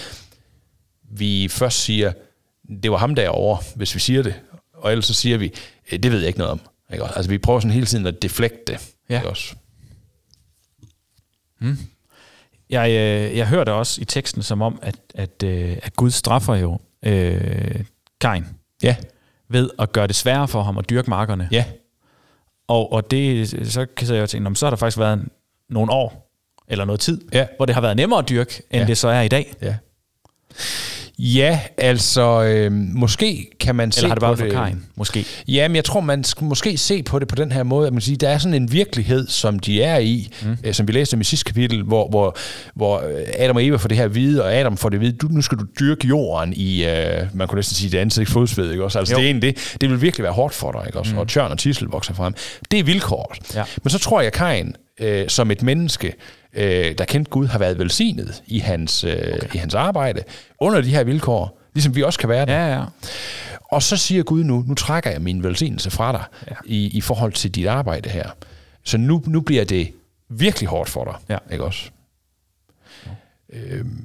vi 1.03 1.47
først 1.47 1.79
siger, 1.79 2.13
det 2.83 2.91
var 2.91 2.97
ham 2.97 3.15
derovre, 3.15 3.63
hvis 3.75 3.95
vi 3.95 3.99
siger 3.99 4.23
det, 4.23 4.33
og 4.73 4.91
ellers 4.91 5.05
så 5.05 5.13
siger 5.13 5.37
vi, 5.37 5.53
"Øh, 5.91 5.99
det 5.99 6.11
ved 6.11 6.19
jeg 6.19 6.27
ikke 6.27 6.39
noget 6.39 6.51
om. 6.51 6.61
Ikke? 6.93 7.05
Altså 7.05 7.29
vi 7.29 7.37
prøver 7.37 7.59
sådan 7.59 7.71
hele 7.73 7.85
tiden 7.85 8.05
at 8.05 8.21
deflekte. 8.21 8.77
Ja. 9.09 9.15
Ikke 9.17 9.29
også? 9.29 9.55
Jeg, 12.71 12.89
øh, 12.89 13.37
jeg 13.37 13.47
hørte 13.47 13.73
også 13.73 14.01
i 14.01 14.05
teksten 14.05 14.43
som 14.43 14.61
om, 14.61 14.79
at, 14.81 14.95
at, 15.15 15.43
øh, 15.43 15.77
at 15.83 15.95
Gud 15.95 16.11
straffer 16.11 16.55
jo 16.55 16.79
øh, 17.05 17.83
Kain 18.21 18.45
Ja, 18.83 18.95
ved 19.49 19.69
at 19.79 19.91
gøre 19.91 20.07
det 20.07 20.15
sværere 20.15 20.47
for 20.47 20.63
ham 20.63 20.77
at 20.77 20.89
dyrke 20.89 21.09
markerne. 21.09 21.47
ja, 21.51 21.65
Og, 22.67 22.93
og 22.93 23.11
det, 23.11 23.49
så 23.71 23.85
kan 23.97 24.07
jeg 24.13 24.21
jo 24.21 24.27
tænke, 24.27 24.43
"Nå, 24.43 24.49
men 24.49 24.55
så 24.55 24.65
har 24.65 24.69
der 24.69 24.77
faktisk 24.77 24.97
været 24.97 25.13
en, 25.13 25.29
nogle 25.69 25.91
år, 25.91 26.31
eller 26.67 26.85
noget 26.85 26.99
tid, 27.01 27.21
Ja. 27.33 27.47
hvor 27.57 27.65
det 27.65 27.75
har 27.75 27.81
været 27.81 27.95
nemmere 27.97 28.19
at 28.19 28.29
dyrke, 28.29 28.63
end 28.71 28.81
ja. 28.81 28.87
det 28.87 28.97
så 28.97 29.07
er 29.07 29.21
i 29.21 29.27
dag. 29.27 29.53
ja. 29.61 29.75
Ja, 31.23 31.59
altså, 31.77 32.43
øh, 32.43 32.71
måske 32.71 33.47
kan 33.59 33.75
man 33.75 33.91
se 33.91 33.99
Eller 33.99 34.07
har 34.07 34.15
det 34.15 34.21
bare 34.21 34.39
været 34.39 34.53
for 34.53 34.63
Kain, 34.63 34.83
måske? 34.95 35.25
Jamen, 35.47 35.75
jeg 35.75 35.85
tror, 35.85 36.01
man 36.01 36.23
skal 36.23 36.45
måske 36.45 36.77
se 36.77 37.03
på 37.03 37.19
det 37.19 37.27
på 37.27 37.35
den 37.35 37.51
her 37.51 37.63
måde, 37.63 37.87
at 37.87 37.93
man 37.93 38.01
siger, 38.01 38.17
der 38.17 38.29
er 38.29 38.37
sådan 38.37 38.53
en 38.53 38.71
virkelighed, 38.71 39.27
som 39.27 39.59
de 39.59 39.83
er 39.83 39.97
i, 39.97 40.29
mm. 40.43 40.57
øh, 40.63 40.73
som 40.73 40.87
vi 40.87 40.93
læste 40.93 41.13
om 41.13 41.21
i 41.21 41.23
sidste 41.23 41.45
kapitel, 41.45 41.83
hvor, 41.83 42.09
hvor, 42.09 42.37
hvor 42.75 42.99
øh, 42.99 43.23
Adam 43.37 43.55
og 43.55 43.65
Eva 43.65 43.77
får 43.77 43.87
det 43.87 43.97
her 43.97 44.07
vide, 44.07 44.43
og 44.43 44.53
Adam 44.53 44.77
får 44.77 44.89
det 44.89 44.99
vide, 44.99 45.11
du, 45.11 45.27
nu 45.27 45.41
skal 45.41 45.57
du 45.57 45.65
dyrke 45.79 46.07
jorden 46.07 46.53
i, 46.53 46.85
øh, 46.85 47.27
man 47.33 47.47
kunne 47.47 47.57
næsten 47.57 47.75
sige, 47.75 47.91
det 47.91 47.97
ansigt 47.97 48.29
fodsved, 48.29 48.71
ikke 48.71 48.83
også? 48.83 48.99
Altså, 48.99 49.13
Jo. 49.13 49.17
det, 49.17 49.23
er 49.25 49.27
egentlig 49.29 49.55
det, 49.55 49.77
det 49.81 49.89
vil 49.89 50.01
virkelig 50.01 50.23
være 50.23 50.33
hårdt 50.33 50.53
for 50.53 50.71
dig, 50.71 50.83
ikke 50.87 50.99
også? 50.99 51.13
Mm. 51.13 51.19
Og 51.19 51.27
tørn 51.27 51.51
og 51.51 51.57
tissel 51.57 51.87
vokser 51.87 52.13
frem. 52.13 52.33
Det 52.71 52.79
er 52.79 52.83
vilkåret. 52.83 53.55
Ja. 53.55 53.63
Men 53.83 53.89
så 53.89 53.99
tror 53.99 54.21
jeg, 54.21 54.27
at 54.27 54.33
Kain, 54.33 54.75
øh, 54.99 55.29
som 55.29 55.51
et 55.51 55.63
menneske, 55.63 56.13
øh, 56.53 56.97
der 56.97 57.05
kendte 57.05 57.29
Gud, 57.31 57.47
har 57.47 57.59
været 57.59 57.79
velsignet 57.79 58.43
i 58.47 58.59
hans, 58.59 59.03
øh, 59.03 59.11
okay. 59.11 59.55
i 59.55 59.57
hans 59.57 59.73
arbejde, 59.73 60.23
under 60.59 60.81
de 60.81 60.89
her 60.89 61.03
vilkår, 61.03 61.59
ligesom 61.73 61.95
vi 61.95 62.03
også 62.03 62.19
kan 62.19 62.29
være 62.29 62.45
det. 62.45 62.51
Ja, 62.51 62.73
ja. 62.73 62.83
Og 63.71 63.83
så 63.83 63.97
siger 63.97 64.23
Gud 64.23 64.43
nu, 64.43 64.63
nu 64.67 64.75
trækker 64.75 65.11
jeg 65.11 65.21
min 65.21 65.43
velsignelse 65.43 65.91
fra 65.91 66.11
dig 66.11 66.23
ja. 66.47 66.51
Ja. 66.51 66.55
i, 66.65 66.87
i 66.97 67.01
forhold 67.01 67.33
til 67.33 67.51
dit 67.55 67.67
arbejde 67.67 68.09
her. 68.09 68.29
Så 68.83 68.97
nu, 68.97 69.23
nu 69.27 69.41
bliver 69.41 69.63
det 69.63 69.91
virkelig 70.29 70.69
hårdt 70.69 70.89
for 70.89 71.03
dig. 71.03 71.13
Ja. 71.29 71.53
Ikke 71.53 71.63
også? 71.63 71.89
Øhm, 73.53 74.03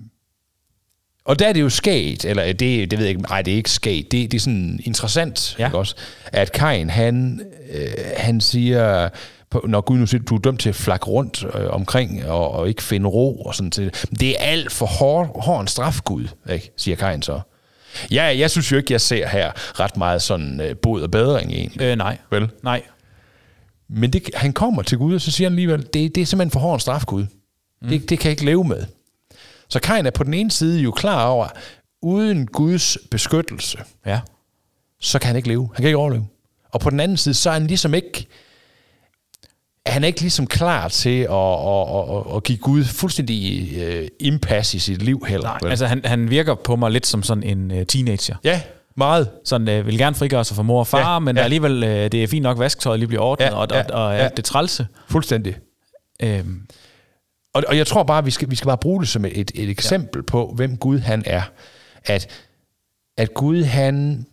og 1.24 1.38
der 1.38 1.48
er 1.48 1.52
det 1.52 1.60
jo 1.60 1.68
sket, 1.68 2.24
eller 2.24 2.44
det, 2.52 2.90
det 2.90 2.92
ved 2.92 3.06
jeg 3.06 3.08
ikke, 3.08 3.22
nej, 3.22 3.42
det 3.42 3.52
er 3.52 3.56
ikke 3.56 3.70
sket, 3.70 4.12
det, 4.12 4.32
det 4.32 4.38
er 4.38 4.40
sådan 4.40 4.80
interessant, 4.84 5.56
Ja. 5.58 5.66
ikke 5.66 5.78
også, 5.78 5.96
at 6.26 6.52
Kain, 6.52 6.90
han, 6.90 7.42
øh, 7.72 7.88
han 8.16 8.40
siger, 8.40 9.08
når 9.64 9.80
Gud 9.80 9.98
nu 9.98 10.06
siger, 10.06 10.22
du 10.22 10.34
er 10.34 10.38
dømt 10.38 10.60
til 10.60 10.68
at 10.68 10.74
flakke 10.74 11.06
rundt 11.06 11.44
øh, 11.54 11.70
omkring 11.70 12.24
og, 12.26 12.50
og 12.50 12.68
ikke 12.68 12.82
finde 12.82 13.08
ro 13.08 13.40
og 13.42 13.54
sådan 13.54 13.70
til. 13.70 13.92
Det 14.20 14.30
er 14.30 14.34
alt 14.38 14.72
for 14.72 14.86
hård, 14.86 15.42
hård 15.44 15.60
en 15.60 15.66
straf, 15.68 16.00
Gud, 16.04 16.28
ikke? 16.50 16.70
siger 16.76 16.96
Kain 16.96 17.22
så. 17.22 17.40
Ja, 18.10 18.24
jeg 18.38 18.50
synes 18.50 18.72
jo 18.72 18.76
ikke, 18.76 18.92
jeg 18.92 19.00
ser 19.00 19.26
her 19.28 19.52
ret 19.80 19.96
meget 19.96 20.22
sådan 20.22 20.60
øh, 20.60 20.76
bod 20.76 21.02
og 21.02 21.10
bedring 21.10 21.52
egentlig. 21.52 21.82
Øh, 21.82 21.96
nej. 21.96 22.18
Vel? 22.30 22.50
Nej. 22.62 22.82
Men 23.88 24.12
det, 24.12 24.30
han 24.34 24.52
kommer 24.52 24.82
til 24.82 24.98
Gud, 24.98 25.14
og 25.14 25.20
så 25.20 25.30
siger 25.30 25.48
han 25.48 25.52
alligevel, 25.52 25.82
det, 25.94 26.14
det 26.14 26.18
er 26.20 26.26
simpelthen 26.26 26.50
for 26.50 26.60
hård 26.60 26.74
en 26.74 26.80
straf, 26.80 27.04
Gud. 27.04 27.26
Mm. 27.82 27.88
Det, 27.88 28.10
det 28.10 28.18
kan 28.18 28.24
jeg 28.28 28.30
ikke 28.32 28.44
leve 28.44 28.64
med. 28.64 28.84
Så 29.68 29.80
Kain 29.80 30.06
er 30.06 30.10
på 30.10 30.24
den 30.24 30.34
ene 30.34 30.50
side 30.50 30.80
jo 30.80 30.90
klar 30.90 31.26
over, 31.26 31.48
uden 32.02 32.46
Guds 32.46 32.98
beskyttelse, 33.10 33.78
Ja. 34.06 34.20
så 35.00 35.18
kan 35.18 35.26
han 35.26 35.36
ikke 35.36 35.48
leve. 35.48 35.70
Han 35.74 35.82
kan 35.82 35.86
ikke 35.86 35.96
overleve. 35.98 36.26
Og 36.72 36.80
på 36.80 36.90
den 36.90 37.00
anden 37.00 37.16
side, 37.16 37.34
så 37.34 37.50
er 37.50 37.54
han 37.54 37.66
ligesom 37.66 37.94
ikke, 37.94 38.26
han 39.86 40.02
er 40.02 40.06
ikke 40.06 40.20
ligesom 40.20 40.46
klar 40.46 40.88
til 40.88 41.18
at, 41.20 41.30
at, 41.30 42.16
at, 42.30 42.36
at 42.36 42.42
give 42.42 42.58
Gud 42.58 42.84
fuldstændig 42.84 43.72
øh, 43.78 44.08
impas 44.20 44.74
i 44.74 44.78
sit 44.78 45.02
liv 45.02 45.24
heller. 45.28 45.48
Nej, 45.48 45.58
vel? 45.62 45.70
altså 45.70 45.86
han, 45.86 46.00
han 46.04 46.30
virker 46.30 46.54
på 46.54 46.76
mig 46.76 46.90
lidt 46.90 47.06
som 47.06 47.22
sådan 47.22 47.42
en 47.42 47.70
uh, 47.70 47.82
teenager. 47.88 48.36
ja, 48.44 48.62
meget. 48.96 49.30
Sådan 49.44 49.68
øh, 49.68 49.86
vil 49.86 49.98
gerne 49.98 50.16
frigøre 50.16 50.44
sig 50.44 50.56
fra 50.56 50.62
mor 50.62 50.78
og 50.78 50.86
far, 50.86 51.12
Ja, 51.12 51.18
men 51.18 51.36
ja. 51.36 51.42
alligevel, 51.42 51.84
øh, 51.84 52.12
det 52.12 52.22
er 52.22 52.26
fint 52.28 52.42
nok, 52.42 52.58
vasketøjet 52.58 52.98
lige 52.98 53.08
bliver 53.08 53.22
ordnet, 53.22 53.46
Ja, 53.46 53.54
og, 53.54 53.68
ja, 53.70 53.78
og, 53.82 53.90
og, 53.92 54.04
og 54.04 54.16
ja. 54.16 54.28
det 54.36 54.44
trælse. 54.44 54.86
Fuldstændig. 55.08 55.56
Øhm, 56.22 56.62
Og, 57.54 57.62
og 57.68 57.76
jeg 57.76 57.86
tror 57.86 58.02
bare, 58.02 58.24
vi 58.24 58.30
skal, 58.30 58.50
vi 58.50 58.56
skal 58.56 58.66
bare 58.66 58.78
bruge 58.78 59.00
det 59.00 59.08
som 59.08 59.24
et, 59.24 59.50
et 59.54 59.70
eksempel 59.70 60.18
ja. 60.18 60.22
på, 60.26 60.52
hvem 60.56 60.76
Gud 60.76 60.98
han 60.98 61.22
er. 61.26 61.42
At, 62.04 62.28
at 63.18 63.34
Gud 63.34 63.62
han, 63.62 64.26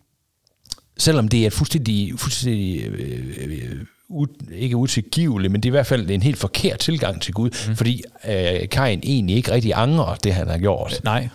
selvom 0.97 1.27
det 1.27 1.43
er 1.43 1.47
et 1.47 1.53
fuldstændig, 1.53 2.19
fuldstændig 2.19 2.83
øh, 2.85 3.33
øh, 3.37 3.81
u, 4.09 4.25
ikke 4.51 4.77
utilgiveligt, 4.77 5.51
men 5.51 5.63
det 5.63 5.69
er 5.69 5.71
i 5.71 5.77
hvert 5.77 5.87
fald 5.87 6.09
en 6.09 6.23
helt 6.23 6.37
forkert 6.37 6.79
tilgang 6.79 7.21
til 7.21 7.33
Gud, 7.33 7.49
mm. 7.67 7.75
fordi 7.75 8.03
øh, 8.27 8.69
Kain 8.69 8.99
egentlig 9.03 9.35
ikke 9.35 9.51
rigtig 9.51 9.71
angrer 9.75 10.15
det, 10.15 10.33
han 10.33 10.47
har 10.47 10.57
gjort. 10.57 11.01
nej. 11.03 11.29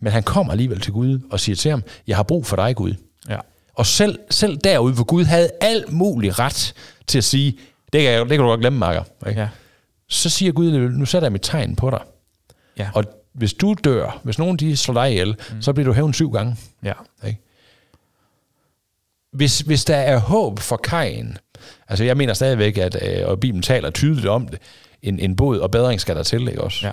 Men 0.00 0.12
han 0.12 0.22
kommer 0.22 0.52
alligevel 0.52 0.80
til 0.80 0.92
Gud 0.92 1.20
og 1.30 1.40
siger 1.40 1.56
til 1.56 1.70
ham, 1.70 1.82
jeg 2.06 2.16
har 2.16 2.22
brug 2.22 2.46
for 2.46 2.56
dig, 2.56 2.76
Gud. 2.76 2.94
Ja. 3.28 3.36
Og 3.74 3.86
selv, 3.86 4.18
selv 4.30 4.56
derude, 4.56 4.94
hvor 4.94 5.04
Gud 5.04 5.24
havde 5.24 5.50
al 5.60 5.84
mulig 5.88 6.38
ret 6.38 6.74
til 7.06 7.18
at 7.18 7.24
sige, 7.24 7.58
det 7.92 8.02
kan, 8.02 8.10
jeg, 8.10 8.20
det 8.20 8.28
kan 8.28 8.38
du 8.38 8.44
godt 8.46 8.60
glemme, 8.60 8.78
Marker. 8.78 9.02
Ikke? 9.28 9.40
Ja. 9.40 9.48
Så 10.08 10.30
siger 10.30 10.52
Gud, 10.52 10.72
nu 10.72 11.04
sætter 11.04 11.26
jeg 11.26 11.32
mit 11.32 11.42
tegn 11.42 11.76
på 11.76 11.90
dig. 11.90 12.00
Ja. 12.78 12.88
Og 12.94 13.04
hvis 13.32 13.52
du 13.54 13.74
dør, 13.84 14.20
hvis 14.22 14.38
nogen 14.38 14.56
de 14.56 14.76
slår 14.76 14.94
dig 14.94 15.10
ihjel, 15.10 15.36
mm. 15.52 15.62
så 15.62 15.72
bliver 15.72 15.86
du 15.86 15.92
hævn 15.92 16.14
syv 16.14 16.30
gange. 16.30 16.56
ja. 16.84 16.92
Ikke? 17.26 17.38
Hvis, 19.32 19.60
hvis 19.60 19.84
der 19.84 19.96
er 19.96 20.18
håb 20.18 20.58
for 20.58 20.76
Kain, 20.76 21.36
altså 21.88 22.04
jeg 22.04 22.16
mener 22.16 22.34
stadigvæk, 22.34 22.78
at, 22.78 22.96
øh, 23.20 23.28
og 23.28 23.40
Bibelen 23.40 23.62
taler 23.62 23.90
tydeligt 23.90 24.26
om 24.26 24.48
det, 24.48 24.58
en, 25.02 25.18
en 25.20 25.36
bod 25.36 25.58
og 25.58 25.70
bedring 25.70 26.00
skal 26.00 26.16
der 26.16 26.22
til, 26.22 26.48
ikke 26.48 26.60
også? 26.62 26.86
Ja. 26.86 26.92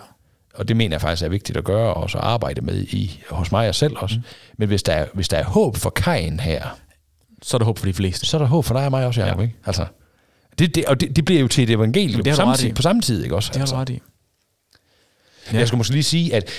Og 0.54 0.68
det 0.68 0.78
mener 0.78 0.94
jeg 0.96 1.02
faktisk 1.02 1.24
er 1.24 1.30
vigtigt 1.30 1.58
at 1.58 1.64
gøre, 1.64 1.94
og 1.94 2.10
så 2.10 2.18
arbejde 2.18 2.62
med 2.62 2.82
i, 2.84 3.24
hos 3.30 3.52
mig 3.52 3.70
og 3.70 3.76
selv 3.76 3.94
også. 3.98 4.16
Mm. 4.16 4.24
Men 4.58 4.68
hvis 4.68 4.84
der, 4.84 4.94
er, 4.94 5.06
hvis 5.14 5.28
der 5.30 5.38
er 5.38 5.44
håb 5.44 5.78
for 5.78 5.90
Kain 5.90 6.40
her, 6.40 6.64
Så 7.42 7.58
er 7.58 7.60
der 7.60 7.66
håb 7.66 7.80
for 7.80 7.86
de 7.86 7.94
fleste. 7.94 8.26
så 8.26 8.38
er 8.38 8.42
der 8.42 8.48
håb 8.48 8.66
for 8.66 8.76
dig 8.76 8.86
og 8.86 8.92
mig 8.92 9.06
også, 9.06 9.22
Jacob, 9.22 9.38
Ja. 9.40 9.44
ikke? 9.44 9.56
Altså, 9.66 9.86
det, 10.60 10.76
det, 10.76 10.86
og 10.86 11.02
det, 11.02 11.16
det 11.16 11.26
bliver 11.26 11.42
jo 11.42 11.48
til 11.48 11.64
et 11.64 11.70
evangelium 11.70 12.24
Det 12.24 12.32
på 12.32 12.36
samme, 12.36 12.56
tid, 12.56 12.74
på 12.74 12.82
samme 12.82 13.02
tid, 13.02 13.24
ikke 13.24 13.36
også? 13.36 13.50
Det 13.54 13.60
har 13.60 13.66
du 13.66 13.76
ret 13.76 13.90
i. 13.90 14.00
Ja. 15.54 15.58
Jeg 15.58 15.68
skulle 15.68 15.78
måske 15.78 15.94
lige 15.94 16.04
sige, 16.04 16.36
at 16.36 16.50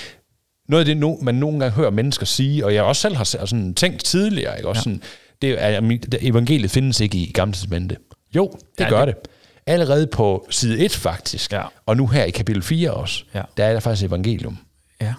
noget 0.69 0.89
af 0.89 0.95
det, 0.97 1.23
man 1.23 1.35
nogle 1.35 1.59
gange 1.61 1.75
hører 1.75 1.91
mennesker 1.91 2.27
sige, 2.27 2.65
og 2.65 2.75
jeg 2.75 2.83
også 2.83 3.03
selv 3.03 3.17
har 3.17 3.25
sådan 3.25 3.75
tænkt 3.75 4.05
tidligere, 4.05 4.57
ikke? 4.57 4.69
Også 4.69 4.79
Ja. 4.79 4.83
sådan, 4.83 5.03
det 5.43 5.63
er, 5.65 5.81
mit- 5.81 6.15
evangeliet 6.21 6.71
findes 6.71 7.01
ikke 7.01 7.19
i 7.19 7.33
Gamle 7.33 7.53
Testamente. 7.53 7.97
Jo, 8.37 8.51
det 8.53 8.61
Ja, 8.81 8.85
ja, 8.85 8.91
gør 8.91 9.05
det- 9.05 9.15
det. 9.25 9.31
Allerede 9.67 10.07
på 10.07 10.47
side 10.51 10.85
1 10.85 10.93
faktisk, 10.97 11.53
Ja. 11.53 11.63
og 11.87 11.97
nu 11.97 12.07
her 12.07 12.25
i 12.25 12.31
kapitel 12.31 12.63
4 12.63 12.91
også, 12.95 13.25
Ja. 13.35 13.43
der 13.57 13.65
er 13.65 13.73
der 13.73 13.81
faktisk 13.81 14.07
evangelium. 14.07 14.59
Ja. 15.01 15.15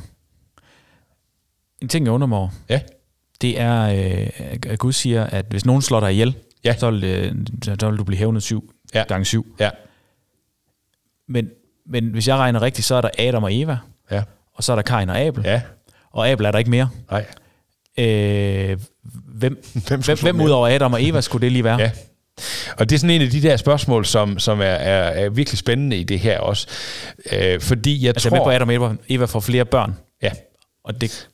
En 1.82 1.88
ting, 1.88 2.06
jeg 2.06 2.14
undrer 2.14 2.28
mig 2.28 2.38
over, 2.38 2.50
Ja, 2.70 2.82
det 3.42 3.60
er, 3.60 3.82
øh, 3.82 4.30
at 4.72 4.80
Gud 4.80 4.92
siger, 4.94 5.24
at 5.24 5.46
hvis 5.50 5.66
nogen 5.66 5.82
slår 5.82 6.00
dig 6.00 6.12
ihjel, 6.12 6.36
Ja. 6.66 6.76
så, 6.78 6.92
vil, 6.92 7.04
øh, 7.04 7.36
så 7.80 7.90
vil 7.90 7.98
du 7.98 8.04
blive 8.04 8.18
hævnet 8.18 8.44
syv 8.44 8.74
Ja. 8.94 9.04
gange 9.08 9.26
syv. 9.26 9.56
ja, 9.60 9.70
Men, 11.28 11.50
men 11.86 12.08
hvis 12.12 12.28
jeg 12.28 12.38
regner 12.38 12.62
rigtigt, 12.62 12.88
så 12.88 12.96
er 12.96 13.02
der 13.02 13.10
Adam 13.20 13.44
og 13.44 13.56
Eva, 13.56 13.78
ja, 14.12 14.24
og 14.54 14.64
så 14.64 14.72
er 14.72 14.76
der 14.76 14.84
Kain 14.84 15.10
og 15.10 15.20
Abel. 15.20 15.44
ja, 15.46 15.62
Og 16.12 16.30
Abel 16.30 16.46
er 16.46 16.52
der 16.52 16.60
ikke 16.60 16.70
mere. 16.72 16.90
nej. 17.12 17.26
Øh, 18.00 18.78
hvem, 19.40 19.64
Hvem 19.88 20.02
hvem, 20.02 20.18
hvem 20.22 20.42
ud 20.42 20.50
over 20.50 20.68
Adam 20.68 20.94
og 20.94 21.04
Eva 21.04 21.22
skulle 21.22 21.42
det 21.42 21.52
lige 21.52 21.64
være? 21.64 21.80
Ja. 21.80 21.92
Og 22.78 22.90
det 22.90 22.96
er 22.96 23.00
sådan 23.00 23.16
en 23.16 23.22
af 23.22 23.30
de 23.30 23.42
der 23.42 23.58
spørgsmål, 23.58 24.06
som, 24.06 24.40
som 24.40 24.60
er, 24.60 24.64
er, 24.66 25.26
er 25.26 25.30
virkelig 25.30 25.58
spændende 25.58 25.98
i 25.98 26.04
det 26.04 26.20
her 26.20 26.40
også. 26.40 26.68
Øh, 27.32 27.62
fordi 27.62 28.02
jeg 28.02 28.10
Altså 28.10 28.30
tror... 28.30 28.38
med 28.38 28.44
på 28.44 28.50
Adam 28.50 28.70
og 28.84 28.96
Eva 29.10 29.26
får 29.26 29.40
flere 29.40 29.66
børn, 29.66 29.96
Ja, 30.24 30.32
og 30.86 31.02
det, 31.02 31.30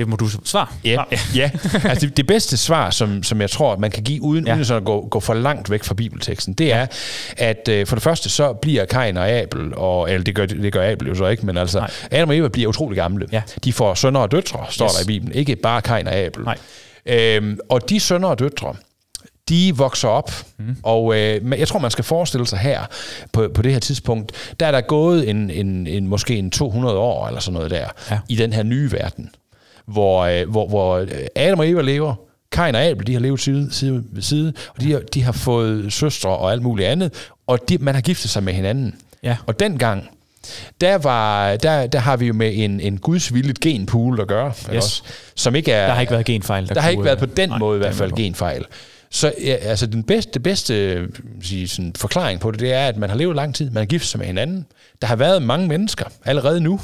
det 0.00 0.08
må 0.08 0.16
du 0.16 0.28
svare. 0.44 0.66
Ja, 0.84 1.02
ja. 1.34 1.50
altså 1.84 2.06
det, 2.06 2.16
det 2.16 2.26
bedste 2.26 2.56
svar, 2.56 2.90
som, 2.90 3.22
som 3.22 3.40
jeg 3.40 3.50
tror, 3.50 3.76
man 3.76 3.90
kan 3.90 4.02
give, 4.02 4.22
uden, 4.22 4.46
Ja. 4.46 4.54
uden 4.54 4.64
sådan 4.64 4.82
at 4.82 4.84
gå, 4.86 5.08
gå 5.10 5.20
for 5.20 5.34
langt 5.34 5.70
væk 5.70 5.84
fra 5.84 5.94
bibelteksten, 5.94 6.54
det 6.54 6.72
er, 6.72 6.86
at 7.36 7.68
øh, 7.68 7.86
for 7.86 7.96
det 7.96 8.02
første, 8.02 8.28
så 8.30 8.52
bliver 8.52 8.84
Kain 8.84 9.16
og 9.16 9.30
Abel, 9.30 9.74
og, 9.74 10.10
eller 10.12 10.24
det 10.24 10.34
gør, 10.34 10.46
det 10.46 10.72
gør 10.72 10.92
Abel 10.92 11.08
jo 11.08 11.14
så 11.14 11.26
ikke, 11.26 11.46
men 11.46 11.56
altså, 11.56 11.78
Nej. 11.78 11.90
Adam 12.10 12.28
og 12.28 12.36
Eva 12.36 12.48
bliver 12.48 12.68
utrolig 12.68 12.96
gamle. 12.96 13.26
Ja. 13.32 13.42
De 13.64 13.72
får 13.72 13.94
sønner 13.94 14.20
og 14.20 14.30
døtre, 14.30 14.66
står 14.70 14.84
Yes. 14.86 14.92
der 14.94 15.02
i 15.02 15.06
Bibelen, 15.06 15.34
ikke 15.34 15.56
bare 15.56 15.82
Kain 15.82 16.06
og 16.08 16.14
Abel. 16.14 16.44
Nej. 16.44 16.56
Øhm, 17.06 17.58
og 17.68 17.90
de 17.90 18.00
sønner 18.00 18.28
og 18.28 18.38
døtre, 18.38 18.74
de 19.48 19.72
vokser 19.76 20.08
op, 20.08 20.32
mm. 20.58 20.76
og 20.82 21.16
øh, 21.18 21.40
jeg 21.58 21.68
tror, 21.68 21.78
man 21.78 21.90
skal 21.90 22.04
forestille 22.04 22.46
sig 22.46 22.58
her, 22.58 22.80
på, 23.32 23.48
på 23.54 23.62
det 23.62 23.72
her 23.72 23.78
tidspunkt, 23.80 24.32
der 24.60 24.66
er 24.66 24.70
der 24.70 24.80
gået 24.80 25.28
en, 25.30 25.50
en, 25.50 25.86
en, 25.86 26.06
måske 26.06 26.36
en 26.36 26.50
200 26.50 26.96
år, 26.96 27.26
eller 27.28 27.40
sådan 27.40 27.54
noget 27.54 27.70
der, 27.70 27.86
Ja. 28.10 28.18
i 28.28 28.36
den 28.36 28.52
her 28.52 28.62
nye 28.62 28.92
verden, 28.92 29.30
hvor, 29.92 30.20
øh, 30.20 30.50
hvor, 30.50 30.68
hvor 30.68 30.96
øh, 30.98 31.08
Adam 31.36 31.58
og 31.58 31.68
Eva 31.68 31.82
lever, 31.82 32.14
Kain 32.52 32.74
og 32.74 32.82
Abel, 32.82 33.06
de 33.06 33.12
har 33.12 33.20
levet 33.20 33.40
side, 33.40 33.68
side 33.72 34.04
ved 34.12 34.22
side, 34.22 34.52
og 34.74 34.80
de 34.80 34.92
har, 34.92 35.00
de 35.14 35.22
har 35.22 35.32
fået 35.32 35.92
søstre 35.92 36.30
og 36.30 36.52
alt 36.52 36.62
muligt 36.62 36.88
andet, 36.88 37.28
og 37.46 37.58
de, 37.68 37.78
man 37.78 37.94
har 37.94 38.02
giftet 38.02 38.30
sig 38.30 38.42
med 38.42 38.52
hinanden. 38.52 38.94
Ja. 39.22 39.36
Og 39.46 39.60
dengang, 39.60 40.10
der, 40.80 40.98
var, 40.98 41.56
der, 41.56 41.86
der 41.86 41.98
har 41.98 42.16
vi 42.16 42.26
jo 42.26 42.32
med 42.32 42.52
en, 42.54 42.80
en 42.80 42.98
gudsvilligt 42.98 43.60
genpool 43.60 44.20
at 44.20 44.28
gøre, 44.28 44.48
yes. 44.48 44.76
også, 44.76 45.02
som 45.34 45.54
ikke 45.54 45.72
er... 45.72 45.86
Der 45.86 45.94
har 45.94 46.00
ikke 46.00 46.12
været 46.12 46.26
genfejl. 46.26 46.68
Der, 46.68 46.74
der 46.74 46.80
har 46.80 46.90
ikke 46.90 47.04
været 47.04 47.18
på 47.18 47.24
øh, 47.24 47.36
den 47.36 47.48
nej, 47.48 47.58
måde 47.58 47.76
i 47.76 47.78
hvert 47.78 47.90
er 47.90 47.94
fald 47.94 48.12
genfejl. 48.12 48.64
Så 49.10 49.32
ja, 49.44 49.54
altså 49.54 49.86
den 49.86 50.02
bedste, 50.02 50.40
bedste 50.40 50.74
øh, 50.74 51.08
sige, 51.42 51.68
sådan, 51.68 51.92
forklaring 51.96 52.40
på 52.40 52.50
det, 52.50 52.60
det 52.60 52.72
er, 52.72 52.86
at 52.86 52.96
man 52.96 53.10
har 53.10 53.16
levet 53.16 53.36
lang 53.36 53.54
tid, 53.54 53.70
man 53.70 53.80
har 53.80 53.86
giftet 53.86 54.10
sig 54.10 54.18
med 54.18 54.26
hinanden. 54.26 54.66
Der 55.00 55.06
har 55.06 55.16
været 55.16 55.42
mange 55.42 55.68
mennesker 55.68 56.04
allerede 56.24 56.60
nu. 56.60 56.80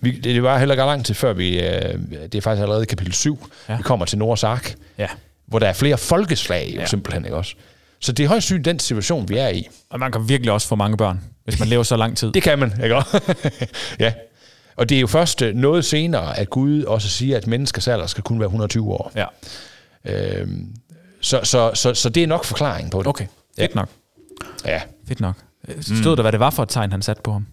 Vi, 0.00 0.10
det, 0.10 0.24
det 0.24 0.42
var 0.42 0.58
heller 0.58 0.74
ikke 0.74 0.82
lang 0.84 1.04
tid 1.04 1.14
før 1.14 1.32
vi, 1.32 1.60
øh, 1.60 1.98
det 2.22 2.34
er 2.34 2.40
faktisk 2.40 2.62
allerede 2.62 2.86
kapitel 2.86 3.12
7, 3.12 3.46
Ja. 3.68 3.72
ja. 3.72 3.76
vi 3.76 3.82
kommer 3.82 4.06
til 4.06 4.18
Noahs 4.18 4.44
ark, 4.44 4.74
Ja, 4.98 5.06
hvor 5.46 5.58
der 5.58 5.66
er 5.68 5.72
flere 5.72 5.98
folkeslag 5.98 6.66
jo 6.68 6.74
Ja. 6.74 6.80
ja. 6.80 6.86
simpelthen, 6.86 7.24
ikke 7.24 7.36
også? 7.36 7.54
Så 8.00 8.12
det 8.12 8.24
er 8.24 8.28
højst 8.28 8.46
sygt 8.46 8.64
den 8.64 8.78
situation, 8.78 9.28
vi 9.28 9.36
er 9.36 9.48
i. 9.48 9.68
og 9.90 10.00
man 10.00 10.12
kan 10.12 10.28
virkelig 10.28 10.52
også 10.52 10.68
få 10.68 10.74
mange 10.76 10.96
børn, 10.96 11.20
hvis 11.44 11.58
man 11.58 11.68
lever 11.68 11.82
så 11.82 11.96
lang 11.96 12.16
tid. 12.16 12.32
Det 12.34 12.42
kan 12.42 12.58
man, 12.58 12.72
ikke 12.82 12.96
også? 12.96 13.20
ja. 13.98 14.12
Og 14.76 14.88
det 14.88 14.96
er 14.96 15.00
jo 15.00 15.06
først 15.06 15.42
øh, 15.42 15.54
noget 15.54 15.84
senere, 15.84 16.38
at 16.38 16.50
Gud 16.50 16.82
også 16.82 17.08
siger, 17.08 17.36
at 17.36 17.46
menneskers 17.46 17.88
alder 17.88 18.06
skal 18.06 18.24
kun 18.24 18.38
være 18.40 18.46
120 18.46 18.92
år. 18.92 19.12
Ja, 19.16 19.24
Øhm, 20.04 20.66
så, 21.20 21.40
så, 21.42 21.70
så, 21.74 21.94
så 21.94 22.08
det 22.08 22.22
er 22.22 22.26
nok 22.26 22.44
forklaring 22.44 22.90
på 22.90 22.98
det. 22.98 23.06
okay. 23.06 23.26
Fedt 23.58 23.74
nok. 23.74 23.88
Ja. 24.64 24.80
Fedt 25.08 25.20
nok. 25.20 25.34
Stod 25.80 26.16
der, 26.16 26.22
hvad 26.22 26.32
det 26.32 26.40
var 26.40 26.50
for 26.50 26.62
et 26.62 26.68
tegn, 26.68 26.90
han 26.92 27.02
satte 27.02 27.22
på 27.22 27.32
ham? 27.32 27.46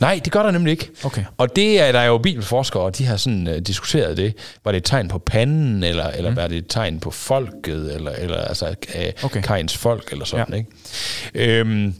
Nej, 0.00 0.20
det 0.24 0.32
gør 0.32 0.42
der 0.42 0.50
nemlig 0.50 0.70
ikke. 0.70 0.90
Okay. 1.04 1.24
Og 1.36 1.56
det 1.56 1.80
er 1.80 1.92
der 1.92 1.98
er 2.00 2.06
jo 2.06 2.18
bibelforskere, 2.18 2.82
og 2.82 2.98
de 2.98 3.04
har 3.04 3.16
sådan 3.16 3.48
uh, 3.48 3.54
diskuteret 3.54 4.16
det. 4.16 4.34
Var 4.64 4.72
det 4.72 4.78
et 4.78 4.84
tegn 4.84 5.08
på 5.08 5.18
panden, 5.18 5.84
eller, 5.84 6.06
eller 6.06 6.30
mm. 6.30 6.36
var 6.36 6.46
det 6.46 6.58
et 6.58 6.66
tegn 6.68 7.00
på 7.00 7.10
folket, 7.10 7.94
eller, 7.94 8.10
eller 8.10 8.36
altså 8.36 8.66
uh, 8.68 9.24
Okay. 9.24 9.42
Kains 9.42 9.76
folk, 9.76 10.12
eller 10.12 10.24
sådan, 10.24 10.46
Ja. 10.54 10.56
ikke? 10.56 11.60
Øhm, 11.60 11.94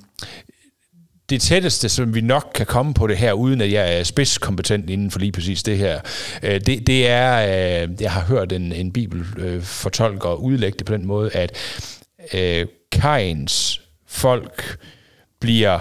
det 1.30 1.40
tætteste, 1.40 1.88
som 1.88 2.14
vi 2.14 2.20
nok 2.20 2.50
kan 2.54 2.66
komme 2.66 2.94
på 2.94 3.06
det 3.06 3.16
her, 3.16 3.32
uden 3.32 3.60
at 3.60 3.72
jeg 3.72 3.98
er 3.98 4.02
spidskompetent 4.04 4.90
inden 4.90 5.10
for 5.10 5.18
lige 5.18 5.32
præcis 5.32 5.62
det 5.62 5.78
her, 5.78 6.00
øh, 6.42 6.60
det, 6.60 6.86
det 6.86 7.08
er, 7.08 7.82
øh, 7.82 7.88
jeg 8.00 8.12
har 8.12 8.20
hørt 8.20 8.52
en, 8.52 8.72
en 8.72 8.92
bibelfortolker 8.92 10.34
udlægge 10.34 10.78
det 10.78 10.86
på 10.86 10.92
den 10.92 11.06
måde, 11.06 11.30
at 11.32 11.56
Kains 12.92 13.80
folk 14.06 14.76
bliver 15.40 15.80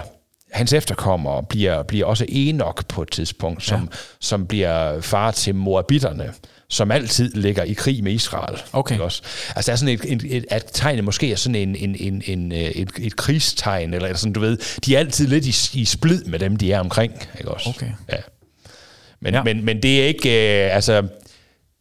hans 0.52 0.72
efterkommere 0.72 1.42
bliver, 1.42 1.82
bliver 1.82 2.06
også 2.06 2.26
Enoch 2.28 2.86
på 2.88 3.02
et 3.02 3.10
tidspunkt, 3.10 3.62
som, 3.64 3.80
Ja. 3.80 3.86
ja. 3.90 3.96
som 4.20 4.46
bliver 4.46 5.00
far 5.00 5.30
til 5.30 5.54
Moabitterne, 5.54 6.32
som 6.68 6.90
altid 6.90 7.32
ligger 7.34 7.62
i 7.62 7.72
krig 7.72 8.04
med 8.04 8.12
Israel. 8.12 8.58
Okay. 8.72 8.94
Ikke 8.94 9.04
også? 9.04 9.22
Altså 9.56 9.68
der 9.70 9.72
er 9.72 9.76
sådan 9.76 9.94
et, 9.94 10.12
et, 10.24 10.36
et 10.36 10.44
at 10.50 10.70
tegnet 10.72 11.04
måske 11.04 11.32
er 11.32 11.36
sådan 11.36 11.54
en, 11.54 11.76
en, 11.76 11.96
en, 12.00 12.22
en, 12.26 12.52
øh, 12.52 12.58
et, 12.58 12.90
et 12.98 13.16
krigstegn, 13.16 13.94
eller 13.94 14.14
sådan, 14.14 14.32
du 14.32 14.40
ved, 14.40 14.58
de 14.86 14.94
er 14.94 14.98
altid 14.98 15.26
lidt 15.26 15.46
i, 15.74 15.80
i 15.80 15.84
splid 15.84 16.24
med 16.24 16.38
dem, 16.38 16.56
de 16.56 16.72
er 16.72 16.80
omkring. 16.80 17.12
Ikke 17.38 17.50
også? 17.50 17.68
Okay. 17.68 17.90
Ja. 18.12 18.16
Men, 19.20 19.32
Ja. 19.34 19.38
ja. 19.38 19.44
men, 19.44 19.64
men 19.64 19.82
det 19.82 20.02
er 20.02 20.06
ikke, 20.06 20.28
øh, 20.66 20.74
altså, 20.74 21.02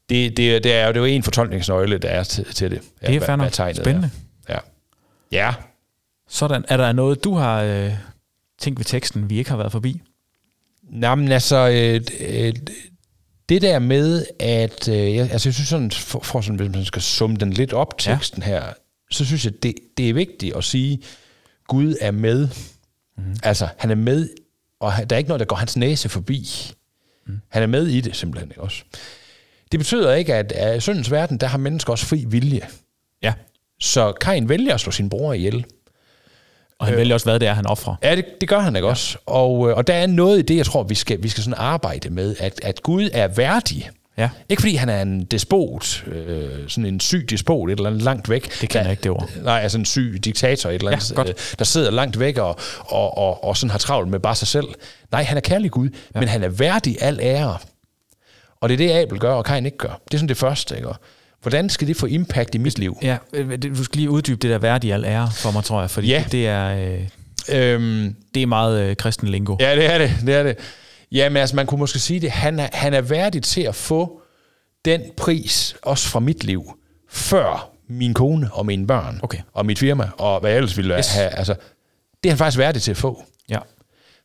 det, 0.10 0.38
det, 0.38 0.64
det, 0.64 0.74
er, 0.74 0.82
jo- 0.86 0.88
det 0.88 0.96
er 0.98 1.00
jo 1.02 1.06
en 1.06 1.24
fortolkningsnøgle, 1.24 1.98
der 1.98 2.10
er 2.10 2.24
til, 2.24 2.46
til 2.54 2.72
det. 2.72 2.82
Det 3.08 3.16
er 3.16 3.50
tegnet 3.50 3.76
Spændende. 3.76 4.10
Er. 4.48 4.54
Ja. 5.32 5.48
Ja. 5.48 5.54
Sådan. 6.30 6.66
Er 6.68 6.78
der 6.78 6.92
noget, 6.92 7.24
du 7.24 7.36
har 7.36 7.62
øh, 7.62 7.92
tænkt 8.62 8.80
ved 8.80 8.86
teksten, 8.86 9.30
vi 9.30 9.38
ikke 9.38 9.50
har 9.50 9.58
været 9.58 9.72
forbi? 9.72 10.02
Nej, 10.84 11.16
men 11.16 11.32
altså, 11.32 11.70
øh, 11.70 12.02
øh, 12.20 12.54
det 13.50 13.62
der 13.62 13.80
med, 13.80 14.26
at 14.40 14.88
øh, 14.88 15.16
jeg, 15.16 15.32
altså, 15.32 15.50
jeg 15.50 15.54
synes 15.54 15.70
sådan, 15.70 15.92
for, 15.92 16.20
for 16.20 16.42
sådan, 16.42 16.60
hvis 16.60 16.76
man 16.76 16.86
skal 16.86 17.02
summe 17.02 17.36
den 17.36 17.54
lidt 17.54 17.74
op, 17.74 17.98
teksten 17.98 18.42
ja. 18.42 18.48
her, 18.48 18.74
så 19.12 19.26
synes 19.26 19.46
jeg, 19.46 19.64
det, 19.64 19.76
det 19.98 20.10
er 20.10 20.14
vigtigt 20.14 20.56
at 20.56 20.64
sige, 20.64 21.02
Gud 21.68 21.96
er 22.02 22.12
med. 22.12 22.48
Mm. 23.18 23.36
Altså, 23.44 23.68
han 23.78 23.92
er 23.92 23.96
med, 23.96 24.30
og 24.80 24.94
der 25.10 25.16
er 25.16 25.18
ikke 25.18 25.28
noget, 25.28 25.40
der 25.40 25.46
går 25.46 25.56
hans 25.56 25.78
næse 25.78 26.10
forbi. 26.10 26.50
Mm. 27.28 27.40
Han 27.50 27.64
er 27.64 27.68
med 27.68 27.88
i 27.88 28.02
det 28.02 28.16
simpelthen 28.16 28.52
ikke 28.52 28.62
også. 28.62 28.84
Det 29.72 29.80
betyder 29.80 30.14
ikke, 30.14 30.36
at, 30.36 30.52
at 30.52 30.78
i 30.78 30.80
syndens 30.80 31.12
verden, 31.12 31.38
der 31.38 31.48
har 31.48 31.58
mennesker 31.58 31.92
også 31.92 32.06
fri 32.06 32.26
vilje. 32.28 32.62
Ja. 33.22 33.34
Så 33.80 34.12
Kain 34.12 34.50
vælger 34.50 34.74
at 34.74 34.80
slå 34.80 34.92
sin 34.92 35.10
bror 35.10 35.34
ihjel. 35.34 35.66
Og 36.82 36.88
han 36.88 36.94
øh, 36.94 36.98
vælger 36.98 37.14
også, 37.14 37.26
hvad 37.26 37.40
det 37.40 37.48
er, 37.48 37.54
han 37.54 37.68
offrer. 37.68 37.96
Ja, 38.04 38.16
det, 38.16 38.26
det 38.42 38.50
gør 38.50 38.60
han 38.60 38.76
ikke 38.76 38.86
ja. 38.86 38.92
også. 38.92 39.18
Og, 39.26 39.70
øh, 39.70 39.78
og 39.78 39.88
der 39.88 39.94
er 39.94 40.08
noget 40.08 40.40
i 40.40 40.42
det, 40.42 40.58
jeg 40.58 40.66
tror, 40.66 40.84
vi 40.84 40.96
skal, 40.96 41.24
vi 41.24 41.30
skal 41.30 41.44
sådan 41.44 41.58
arbejde 41.58 42.10
med, 42.10 42.36
at, 42.40 42.60
at 42.64 42.84
Gud 42.84 43.10
er 43.14 43.28
værdig. 43.28 43.90
Ja. 44.18 44.30
Ikke 44.50 44.62
fordi 44.62 44.76
han 44.76 44.90
er 44.90 45.02
en 45.02 45.24
despot, 45.24 46.04
øh, 46.08 46.50
sådan 46.68 46.86
en 46.86 47.00
syg 47.00 47.30
despot 47.30 47.70
et 47.70 47.78
eller 47.78 47.90
andet 47.90 48.02
langt 48.02 48.30
væk. 48.30 48.62
Det 48.62 48.70
kan 48.70 48.84
jeg 48.84 48.92
ikke, 48.92 49.04
det 49.04 49.12
ord. 49.12 49.30
Nej, 49.44 49.60
altså 49.60 49.78
en 49.78 49.86
syg 49.86 50.20
diktator 50.26 50.70
et 50.70 50.76
eller 50.76 50.92
andet, 50.92 51.12
ja, 51.18 51.24
øh, 51.24 51.34
der 51.60 51.66
sidder 51.66 51.92
langt 51.92 52.20
væk 52.20 52.38
og, 52.38 52.60
og, 52.80 53.18
og, 53.18 53.44
og 53.44 53.58
sådan 53.58 53.72
har 53.72 53.78
travlt 53.78 54.10
med 54.10 54.20
bare 54.20 54.36
sig 54.36 54.48
selv. 54.48 54.68
Nej, 55.12 55.24
han 55.24 55.38
er 55.38 55.42
kærlig 55.42 55.72
Gud, 55.72 55.90
ja. 56.16 56.20
men 56.20 56.30
han 56.30 56.44
er 56.44 56.50
værdig 56.50 56.98
al 57.02 57.20
ære. 57.22 57.58
Og 58.62 58.70
det 58.70 58.74
er 58.74 58.78
det, 58.78 58.92
Abel 58.92 59.20
gør, 59.20 59.34
og 59.34 59.46
Kain 59.46 59.66
ikke 59.66 59.78
gør. 59.78 60.02
Det 60.06 60.14
er 60.14 60.18
sådan 60.18 60.30
det 60.30 60.38
første, 60.38 60.76
ikke? 60.76 60.90
Hvordan 61.42 61.70
skal 61.70 61.88
det 61.88 61.98
få 61.98 62.06
impact 62.06 62.56
i 62.56 62.58
mit 62.58 62.80
liv? 62.80 62.98
Ja, 63.02 63.18
øh, 63.34 63.64
du 63.64 63.84
skal 63.84 63.98
lige 63.98 64.10
uddybe 64.10 64.40
det 64.42 64.50
der 64.50 64.58
værdig 64.58 64.94
al 64.94 65.06
ære 65.06 65.32
for 65.36 65.52
mig, 65.52 65.64
tror 65.64 65.82
jeg, 65.82 65.90
fordi 65.90 66.08
ja. 66.08 66.26
det 66.32 66.48
er... 66.48 66.76
Øh, 66.76 67.08
øhm, 67.50 68.16
det 68.36 68.44
er 68.44 68.48
meget 68.48 68.82
øh, 68.82 68.96
kristen 68.96 69.28
lingo. 69.28 69.56
Ja, 69.60 69.76
det 69.76 69.94
er 69.94 69.98
det. 69.98 70.12
det, 70.26 70.36
er 70.36 70.44
det. 70.44 70.58
Jamen 71.12 71.38
altså, 71.38 71.56
man 71.56 71.66
kunne 71.66 71.80
måske 71.80 72.00
sige 72.00 72.20
det. 72.20 72.32
Han 72.32 72.60
er, 72.60 72.68
han 72.74 72.94
er 72.94 73.02
værdig 73.02 73.44
til 73.44 73.62
at 73.62 73.76
få 73.76 74.22
den 74.86 75.02
pris, 75.18 75.76
også 75.82 76.08
fra 76.08 76.20
mit 76.20 76.44
liv, 76.44 76.78
før 77.10 77.72
min 77.90 78.14
kone 78.14 78.50
og 78.54 78.66
mine 78.66 78.88
børn, 78.88 79.20
okay. 79.24 79.40
og 79.54 79.66
mit 79.66 79.80
firma, 79.80 80.10
og 80.18 80.40
hvad 80.40 80.52
jeg 80.52 80.58
ellers 80.58 80.78
ville 80.78 80.98
yes. 80.98 81.16
have. 81.16 81.30
Altså, 81.30 81.56
det 82.24 82.30
er 82.30 82.34
han 82.34 82.38
faktisk 82.38 82.58
værdig 82.58 82.82
til 82.82 82.92
at 82.92 82.98
få. 82.98 83.24
Ja. 83.50 83.60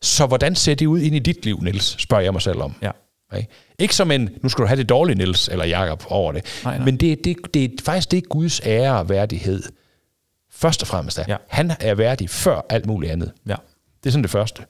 Så 0.02 0.26
hvordan 0.26 0.54
ser 0.54 0.74
det 0.74 0.86
ud 0.86 1.00
ind 1.00 1.16
i 1.16 1.18
dit 1.18 1.44
liv, 1.44 1.58
Niels, 1.62 2.02
spørger 2.02 2.22
jeg 2.22 2.32
mig 2.32 2.42
selv 2.42 2.62
om. 2.62 2.74
Ja. 2.82 2.90
Okay? 3.32 3.44
Ikke 3.78 3.94
som 3.94 4.10
en, 4.10 4.30
nu 4.42 4.48
skal 4.48 4.62
du 4.62 4.66
have 4.66 4.78
det 4.78 4.88
dårligt, 4.88 5.18
Niels 5.18 5.48
eller 5.48 5.64
Jakob 5.64 6.04
over 6.08 6.32
det. 6.32 6.44
Nej, 6.64 6.76
nej. 6.76 6.84
Men 6.84 6.96
det, 6.96 7.24
det, 7.24 7.36
det 7.54 7.64
er 7.64 7.68
faktisk 7.84 8.10
det 8.10 8.16
er 8.16 8.28
Guds 8.28 8.60
ære 8.64 8.98
og 8.98 9.08
værdighed. 9.08 9.62
Først 10.50 10.82
og 10.82 10.88
fremmest 10.88 11.18
er. 11.18 11.24
Ja. 11.28 11.36
Han 11.48 11.72
er 11.80 11.94
værdig 11.94 12.30
før 12.30 12.66
alt 12.68 12.86
muligt 12.86 13.12
andet. 13.12 13.32
Ja. 13.46 13.54
Det 14.02 14.06
er 14.06 14.10
sådan 14.10 14.22
det 14.22 14.30
første. 14.30 14.62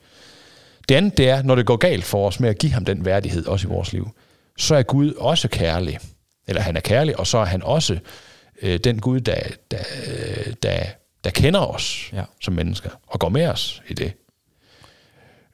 Det 0.89 0.95
andet, 0.95 1.17
det 1.17 1.29
er, 1.29 1.43
når 1.43 1.55
det 1.55 1.67
går 1.67 1.77
galt 1.77 2.05
for 2.05 2.27
os 2.27 2.41
med 2.41 2.49
at 2.49 2.59
give 2.59 2.73
ham 2.73 2.85
den 2.85 3.05
værdighed, 3.05 3.47
også 3.47 3.69
i 3.69 3.71
vores 3.71 3.93
liv, 3.93 4.11
så 4.59 4.75
er 4.75 4.83
Gud 4.83 5.13
også 5.13 5.49
kærlig. 5.49 5.99
Eller 6.49 6.63
han 6.63 6.77
er 6.77 6.81
kærlig, 6.81 7.19
og 7.21 7.27
så 7.27 7.39
er 7.39 7.45
han 7.45 7.63
også 7.63 7.99
øh, 8.63 8.79
den 8.79 9.01
Gud, 9.01 9.21
der, 9.21 9.41
der, 9.71 9.83
der, 10.63 10.79
der 11.25 11.31
kender 11.31 11.61
os 11.61 12.11
ja. 12.13 12.23
som 12.41 12.55
mennesker, 12.55 12.91
og 13.07 13.21
går 13.21 13.29
med 13.29 13.47
os 13.47 13.83
i 13.89 13.95
det. 13.95 14.13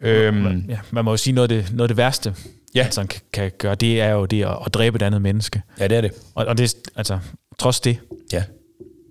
Øhm, 0.01 0.65
ja, 0.69 0.79
man 0.91 1.05
må 1.05 1.11
jo 1.11 1.17
sige, 1.17 1.35
noget 1.35 1.53
af 1.53 1.63
det, 1.63 1.73
noget 1.73 1.83
af 1.83 1.89
det 1.89 1.97
værste, 1.97 2.35
ja. 2.75 2.85
altså, 2.85 3.07
kan, 3.07 3.21
kan 3.33 3.51
gøre, 3.59 3.75
det 3.75 4.01
er 4.01 4.09
jo 4.09 4.27
det 4.27 4.45
at, 4.45 4.57
at 4.67 4.75
dræbe 4.75 4.97
et 4.97 5.03
andet 5.03 5.23
menneske. 5.23 5.63
Ja, 5.79 5.89
det 5.89 5.97
er 5.97 6.01
det. 6.01 6.13
Og, 6.35 6.47
og 6.47 6.59
det, 6.59 6.75
altså, 6.97 7.19
trods 7.59 7.81
det, 7.81 7.99
ja. 8.33 8.45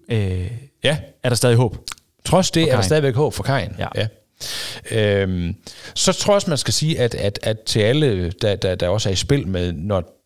Øh, 0.09 0.51
ja. 0.83 0.97
er 1.23 1.29
der 1.29 1.35
stadig 1.35 1.57
håb. 1.57 1.77
Trods 2.25 2.51
det 2.51 2.63
er 2.71 2.75
der 2.75 2.81
stadigvæk 2.81 3.15
håb 3.15 3.33
for 3.33 3.43
Kain. 3.43 3.75
Ja. 3.79 3.87
ja. 3.95 4.07
Øhm, 4.91 5.55
så 5.95 6.13
tror 6.13 6.33
jeg 6.33 6.35
også, 6.35 6.49
man 6.49 6.57
skal 6.57 6.73
sige, 6.73 6.99
at, 6.99 7.15
at, 7.15 7.39
at 7.43 7.59
til 7.59 7.79
alle, 7.79 8.31
der, 8.31 8.55
der, 8.55 8.75
der 8.75 8.89
også 8.89 9.09
er 9.09 9.13
i 9.13 9.15
spil 9.15 9.47
med, 9.47 9.71
når 9.71 10.17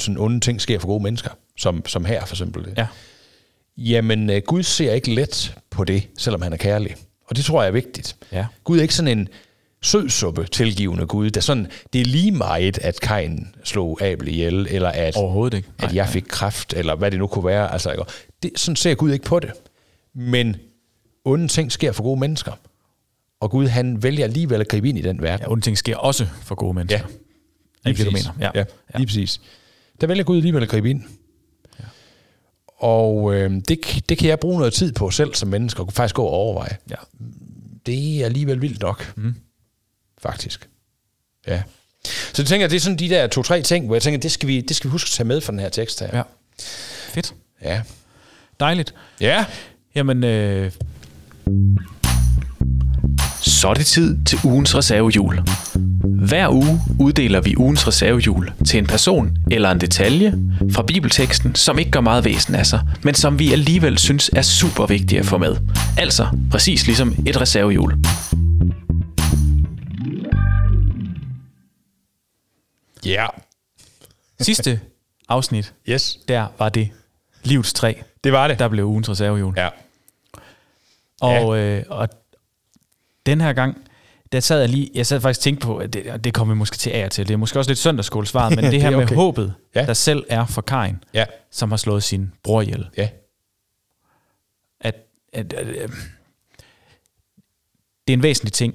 sådan 0.00 0.18
onde 0.18 0.40
ting 0.40 0.60
sker 0.60 0.78
for 0.78 0.86
gode 0.86 1.02
mennesker, 1.02 1.30
som, 1.56 1.86
som 1.86 2.04
her 2.04 2.24
for 2.24 2.34
eksempel, 2.34 2.72
ja. 2.76 2.86
jamen 3.76 4.30
øh, 4.30 4.42
Gud 4.46 4.62
ser 4.62 4.92
ikke 4.92 5.14
let 5.14 5.54
på 5.70 5.84
det, 5.84 6.02
selvom 6.18 6.42
han 6.42 6.52
er 6.52 6.56
kærlig. 6.56 6.96
Og 7.26 7.36
det 7.36 7.44
tror 7.44 7.62
jeg 7.62 7.68
er 7.68 7.72
vigtigt. 7.72 8.16
Ja. 8.32 8.46
Gud 8.64 8.78
er 8.78 8.82
ikke 8.82 8.94
sådan 8.94 9.18
en 9.18 9.28
sødsuppe 9.82 10.44
tilgivende 10.44 11.06
Gud. 11.06 11.30
Der 11.30 11.40
sådan, 11.40 11.66
det 11.92 12.00
er 12.00 12.04
lige 12.04 12.30
meget, 12.30 12.78
at 12.78 13.00
Kain 13.00 13.54
slog 13.64 14.02
Abel 14.02 14.28
ihjel, 14.28 14.66
eller 14.70 14.88
at, 14.88 15.16
Overhovedet 15.16 15.56
ikke. 15.56 15.68
Nej, 15.78 15.88
at 15.88 15.94
jeg 15.94 16.08
fik 16.08 16.24
kræft, 16.28 16.74
eller 16.74 16.96
hvad 16.96 17.10
det 17.10 17.18
nu 17.18 17.26
kunne 17.26 17.44
være. 17.44 17.72
Altså, 17.72 17.90
ikke? 17.90 18.04
Det, 18.42 18.50
sådan 18.56 18.76
ser 18.76 18.94
Gud 18.94 19.12
ikke 19.12 19.24
på 19.24 19.40
det. 19.40 19.50
Men 20.14 20.56
onde 21.24 21.48
ting 21.48 21.72
sker 21.72 21.92
for 21.92 22.02
gode 22.02 22.20
mennesker. 22.20 22.52
Og 23.40 23.50
Gud, 23.50 23.66
han 23.66 24.02
vælger 24.02 24.24
alligevel 24.24 24.60
at 24.60 24.68
gribe 24.68 24.88
ind 24.88 24.98
i 24.98 25.02
den 25.02 25.22
verden. 25.22 25.44
Ja, 25.46 25.52
onde 25.52 25.64
ting 25.64 25.78
sker 25.78 25.96
også 25.96 26.26
for 26.42 26.54
gode 26.54 26.74
mennesker. 26.74 26.98
Ja, 27.84 27.90
lige 27.90 27.98
det, 27.98 28.06
du 28.06 28.10
mener. 28.10 28.30
Ja. 28.40 28.50
ja, 28.54 28.64
lige 28.96 29.06
præcis. 29.06 29.40
Der 30.00 30.06
vælger 30.06 30.24
Gud 30.24 30.36
alligevel 30.36 30.62
at 30.62 30.68
gribe 30.68 30.90
ind. 30.90 31.02
Ja. 31.78 31.84
Og 32.78 33.34
øh, 33.34 33.50
det, 33.68 34.04
det 34.08 34.18
kan 34.18 34.28
jeg 34.28 34.40
bruge 34.40 34.58
noget 34.58 34.72
tid 34.72 34.92
på 34.92 35.10
selv 35.10 35.34
som 35.34 35.48
menneske, 35.48 35.82
og 35.82 35.92
faktisk 35.92 36.14
gå 36.14 36.22
og 36.22 36.30
overveje. 36.30 36.76
Ja. 36.90 36.96
Det 37.86 38.20
er 38.20 38.24
alligevel 38.24 38.62
vildt 38.62 38.80
nok. 38.80 39.12
Mm. 39.16 39.34
Faktisk. 40.22 40.68
Ja. 41.46 41.62
Så 42.04 42.42
jeg 42.42 42.46
tænker, 42.46 42.66
det 42.66 42.76
er 42.76 42.80
sådan 42.80 42.98
de 42.98 43.08
der 43.08 43.26
to-tre 43.26 43.62
ting, 43.62 43.86
hvor 43.86 43.94
jeg 43.94 44.02
tænker, 44.02 44.20
det 44.20 44.32
skal, 44.32 44.48
vi, 44.48 44.60
det 44.60 44.76
skal 44.76 44.88
vi 44.88 44.92
huske 44.92 45.08
at 45.08 45.10
tage 45.10 45.26
med 45.26 45.40
fra 45.40 45.52
den 45.52 45.60
her 45.60 45.68
tekst 45.68 46.00
her. 46.00 46.08
Ja. 46.12 46.22
Fedt. 47.12 47.34
Ja. 47.62 47.82
Dejligt. 48.60 48.94
Ja. 49.20 49.44
Jamen, 49.94 50.24
øh, 50.24 50.72
så 53.40 53.68
er 53.68 53.74
det 53.74 53.86
tid 53.86 54.24
til 54.26 54.38
ugens 54.44 54.76
reservehjul. 54.76 55.40
Hver 56.04 56.48
uge 56.48 56.80
uddeler 56.98 57.40
vi 57.40 57.56
ugens 57.56 57.86
reservehjul 57.86 58.52
til 58.66 58.78
en 58.78 58.86
person 58.86 59.36
eller 59.50 59.70
en 59.70 59.80
detalje 59.80 60.34
fra 60.72 60.82
bibelteksten, 60.82 61.54
som 61.54 61.78
ikke 61.78 61.90
gør 61.90 62.00
meget 62.00 62.24
væsen 62.24 62.54
af 62.54 62.66
sig, 62.66 62.80
men 63.02 63.14
som 63.14 63.38
vi 63.38 63.52
alligevel 63.52 63.98
synes 63.98 64.30
er 64.36 64.42
super 64.42 64.86
vigtige 64.86 65.18
at 65.18 65.26
få 65.26 65.38
med. 65.38 65.56
Altså 65.98 66.26
præcis 66.50 66.86
ligesom 66.86 67.14
et 67.26 67.40
reservehjul. 67.40 67.94
Ja. 73.04 73.10
Yeah. 73.10 73.30
Sidste 74.40 74.80
afsnit, 75.28 75.74
yes. 75.88 76.18
der 76.28 76.46
var 76.58 76.68
det 76.68 76.90
livets 77.42 77.72
træ. 77.72 77.94
Det 78.24 78.32
var 78.32 78.48
det. 78.48 78.58
Der 78.58 78.68
blev 78.68 78.84
ugens 78.84 79.10
reservehjul. 79.10 79.54
Ja. 79.56 79.68
Og, 81.20 81.56
ja. 81.56 81.78
Øh, 81.78 81.84
og 81.88 82.08
den 83.26 83.40
her 83.40 83.52
gang, 83.52 83.90
der 84.32 84.40
sad 84.40 84.60
jeg 84.60 84.68
lige, 84.68 84.90
jeg 84.94 85.06
sad 85.06 85.20
faktisk 85.20 85.40
og 85.40 85.42
tænkte 85.42 85.66
på, 85.66 85.76
at 85.76 85.92
det, 85.92 86.24
det 86.24 86.34
kommer 86.34 86.54
vi 86.54 86.58
måske 86.58 86.76
til 86.76 86.90
af 86.90 87.10
til. 87.10 87.28
Det 87.28 87.34
er 87.34 87.38
måske 87.38 87.58
også 87.58 87.70
lidt 87.70 87.78
søndagsskolesvaret, 87.78 88.56
men 88.56 88.64
det 88.72 88.82
her 88.82 88.90
det 88.90 88.96
okay. 88.98 89.08
med 89.08 89.16
håbet, 89.16 89.54
ja. 89.74 89.86
der 89.86 89.94
selv 89.94 90.24
er 90.28 90.46
for 90.46 90.62
Kain, 90.62 91.04
ja. 91.14 91.24
som 91.50 91.70
har 91.70 91.76
slået 91.76 92.02
sin 92.02 92.32
bror 92.42 92.62
ihjel. 92.62 92.88
Ja. 92.96 93.08
At, 94.80 94.94
at, 95.32 95.52
at, 95.52 95.68
at, 95.68 95.90
det 98.06 98.12
er 98.12 98.16
en 98.16 98.22
væsentlig 98.22 98.52
ting, 98.52 98.74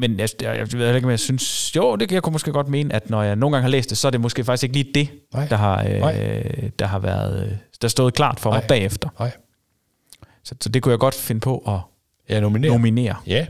men 0.00 0.18
jeg, 0.18 0.28
jeg, 0.42 0.56
jeg 0.56 0.72
ved 0.72 0.94
ikke, 0.94 1.06
om 1.06 1.10
jeg 1.10 1.20
synes, 1.20 1.76
jo, 1.76 1.96
det 1.96 2.08
kan 2.08 2.14
jeg 2.14 2.22
kunne 2.22 2.32
måske 2.32 2.52
godt 2.52 2.68
mene, 2.68 2.94
at 2.94 3.10
når 3.10 3.22
jeg 3.22 3.36
nogle 3.36 3.56
gange 3.56 3.62
har 3.62 3.70
læst 3.70 3.90
det, 3.90 3.98
så 3.98 4.06
er 4.06 4.10
det 4.10 4.20
måske 4.20 4.44
faktisk 4.44 4.62
ikke 4.62 4.74
lige 4.74 4.92
det, 4.94 5.08
Nej. 5.34 5.46
der 5.46 5.56
har, 5.56 5.84
øh, 5.84 6.70
der 6.78 6.86
har 6.86 6.98
været, 6.98 7.58
der 7.82 7.88
stået 7.88 8.14
klart 8.14 8.40
for 8.40 8.50
Nej. 8.50 8.60
mig 8.60 8.68
bagefter. 8.68 9.08
Nej. 9.18 9.30
Så, 10.44 10.54
så 10.60 10.68
det 10.68 10.82
kunne 10.82 10.92
jeg 10.92 10.98
godt 10.98 11.14
finde 11.14 11.40
på 11.40 11.58
at 11.58 11.80
ja, 12.34 12.40
nominere. 12.40 12.72
nominere. 12.72 13.16
Ja. 13.26 13.46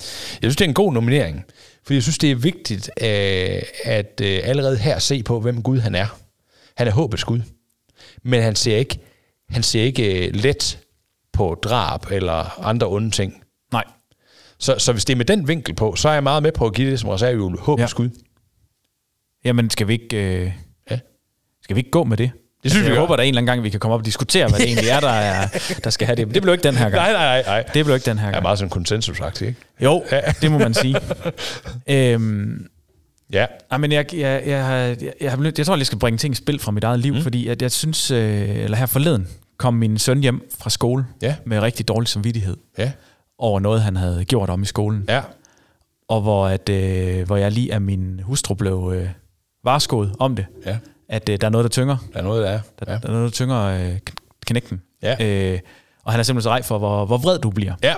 Jeg 0.00 0.40
synes, 0.40 0.56
det 0.56 0.64
er 0.64 0.68
en 0.68 0.74
god 0.74 0.92
nominering, 0.92 1.44
fordi 1.82 1.94
jeg 1.94 2.02
synes, 2.02 2.18
det 2.18 2.30
er 2.30 2.34
vigtigt 2.34 2.90
øh, 3.00 3.62
at 3.84 4.20
øh, 4.22 4.40
allerede 4.44 4.78
her 4.78 4.98
se 4.98 5.22
på, 5.22 5.40
hvem 5.40 5.62
Gud 5.62 5.78
han 5.78 5.94
er. 5.94 6.06
Han 6.76 6.86
er 6.86 6.92
håbets 6.92 7.24
Gud, 7.24 7.40
men 8.22 8.42
han 8.42 8.56
ser 8.56 8.76
ikke, 8.76 8.98
han 9.48 9.62
ser 9.62 9.82
ikke 9.82 10.26
øh, 10.26 10.34
let 10.34 10.78
på 11.32 11.58
drab 11.62 12.10
eller 12.10 12.64
andre 12.64 12.86
onde 12.86 13.10
ting. 13.10 13.43
Så, 14.58 14.74
så 14.78 14.92
hvis 14.92 15.04
det 15.04 15.12
er 15.12 15.16
med 15.16 15.24
den 15.24 15.48
vinkel 15.48 15.74
på, 15.74 15.96
så 15.96 16.08
er 16.08 16.12
jeg 16.12 16.22
meget 16.22 16.42
med 16.42 16.52
på 16.52 16.66
at 16.66 16.74
give 16.74 16.90
det 16.90 17.00
som 17.00 17.08
reservehjul 17.08 17.58
håbets 17.58 17.92
ja. 17.92 17.96
Gud. 17.96 18.10
Jamen, 19.44 19.70
skal 19.70 19.88
vi 19.88 19.92
ikke, 19.92 20.16
øh, 20.16 20.52
ja. 20.90 20.98
skal 21.62 21.76
vi 21.76 21.80
ikke 21.80 21.90
gå 21.90 22.04
med 22.04 22.16
det? 22.16 22.30
Det 22.62 22.70
synes 22.70 22.80
altså, 22.80 22.90
jeg 22.90 22.96
vi 22.96 22.98
håber, 22.98 23.16
der 23.16 23.22
en 23.22 23.28
eller 23.28 23.38
anden 23.38 23.46
gang, 23.46 23.62
vi 23.62 23.70
kan 23.70 23.80
komme 23.80 23.94
op 23.94 24.00
og 24.00 24.06
diskutere, 24.06 24.48
hvad 24.48 24.58
det 24.58 24.66
egentlig 24.66 24.88
er, 24.88 25.00
der, 25.00 25.08
er, 25.08 25.48
der 25.84 25.90
skal 25.90 26.06
have 26.06 26.16
det. 26.16 26.26
Men 26.28 26.34
det 26.34 26.42
blev 26.42 26.54
ikke 26.54 26.62
den 26.62 26.76
her 26.76 26.90
gang. 26.90 27.12
Nej, 27.12 27.12
nej, 27.12 27.42
nej. 27.46 27.62
Det 27.74 27.84
blev 27.84 27.94
ikke 27.96 28.10
den 28.10 28.18
her 28.18 28.24
gang. 28.24 28.34
Det 28.34 28.38
er 28.38 28.42
meget 28.42 28.58
sådan 28.58 28.70
konsensus 28.70 29.20
ikke? 29.40 29.54
Jo, 29.80 30.04
det 30.42 30.52
må 30.52 30.58
man 30.58 30.74
sige. 30.74 30.96
øhm, 31.86 32.66
ja. 33.32 33.46
Ej, 33.70 33.78
men 33.78 33.92
jeg, 33.92 34.14
jeg, 34.14 34.20
jeg, 34.20 34.42
jeg, 34.46 34.96
jeg, 35.20 35.38
jeg, 35.38 35.58
jeg 35.58 35.66
tror, 35.66 35.76
jeg 35.76 35.86
skal 35.86 35.98
bringe 35.98 36.18
ting 36.18 36.32
i 36.32 36.36
spil 36.36 36.58
fra 36.58 36.72
mit 36.72 36.84
eget 36.84 37.00
liv, 37.00 37.14
mm. 37.14 37.22
fordi 37.22 37.48
at 37.48 37.62
jeg 37.62 37.72
synes, 37.72 38.10
øh, 38.10 38.48
eller 38.48 38.76
her 38.76 38.86
forleden, 38.86 39.28
kom 39.56 39.74
min 39.74 39.98
søn 39.98 40.20
hjem 40.20 40.48
fra 40.58 40.70
skole 40.70 41.06
ja. 41.22 41.36
med 41.46 41.58
rigtig 41.58 41.88
dårlig 41.88 42.08
samvittighed 42.08 42.56
ja. 42.78 42.92
Over 43.38 43.60
noget, 43.60 43.82
han 43.82 43.96
havde 43.96 44.24
gjort 44.24 44.50
om 44.50 44.62
i 44.62 44.66
skolen. 44.66 45.04
Ja. 45.08 45.22
Og 46.08 46.20
hvor, 46.20 46.46
at, 46.46 46.68
øh, 46.68 47.26
hvor 47.26 47.36
jeg 47.36 47.52
lige 47.52 47.74
af 47.74 47.80
min 47.80 48.20
hustru 48.20 48.54
blev 48.54 48.92
øh, 48.94 49.08
varskået 49.64 50.14
om 50.18 50.36
det. 50.36 50.46
Ja 50.66 50.78
at 51.08 51.28
øh, 51.28 51.40
der 51.40 51.46
er 51.46 51.50
noget, 51.50 51.64
der 51.64 51.68
tynger. 51.68 51.96
Der 52.12 52.18
er 52.18 52.22
noget, 52.22 52.44
der 52.44 52.50
er. 52.50 52.60
Der, 52.80 52.92
ja. 52.92 52.98
der 52.98 53.08
er 53.08 53.12
noget, 53.12 53.24
der 53.24 53.30
tynger 53.30 53.62
øh, 53.62 53.98
knægten. 54.46 54.82
Ja. 55.02 55.16
Øh, 55.52 55.60
og 56.04 56.12
han 56.12 56.18
er 56.18 56.22
simpelthen 56.22 56.42
så 56.42 56.50
rej 56.50 56.62
for, 56.62 56.78
hvor, 56.78 57.06
hvor 57.06 57.18
vred 57.18 57.38
du 57.38 57.50
bliver. 57.50 57.74
Ja. 57.82 57.94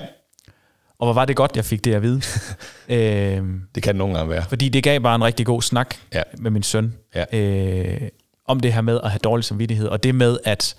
Og 0.99 1.07
hvor 1.07 1.13
var 1.13 1.25
det 1.25 1.37
godt, 1.37 1.57
jeg 1.57 1.65
fik 1.65 1.85
det 1.85 1.95
at 1.95 2.03
vide. 2.03 2.23
øh, 2.97 3.45
det 3.75 3.83
kan 3.83 3.95
det 3.95 3.97
nogle 3.97 4.15
gange 4.15 4.31
være. 4.31 4.45
Fordi 4.49 4.69
det 4.69 4.85
gav 4.85 5.01
bare 5.01 5.15
en 5.15 5.25
rigtig 5.25 5.47
god 5.47 5.63
snak 5.63 5.95
ja. 6.15 6.23
med 6.39 6.51
min 6.51 6.63
søn. 6.63 6.95
Ja. 7.15 7.25
Øh, 7.33 8.09
om 8.47 8.61
det 8.61 8.73
her 8.73 8.81
med 8.81 9.01
at 9.05 9.11
have 9.11 9.19
dårlig 9.19 9.45
samvittighed. 9.45 9.89
Og 9.89 10.03
det 10.03 10.15
med, 10.15 10.39
at, 10.45 10.77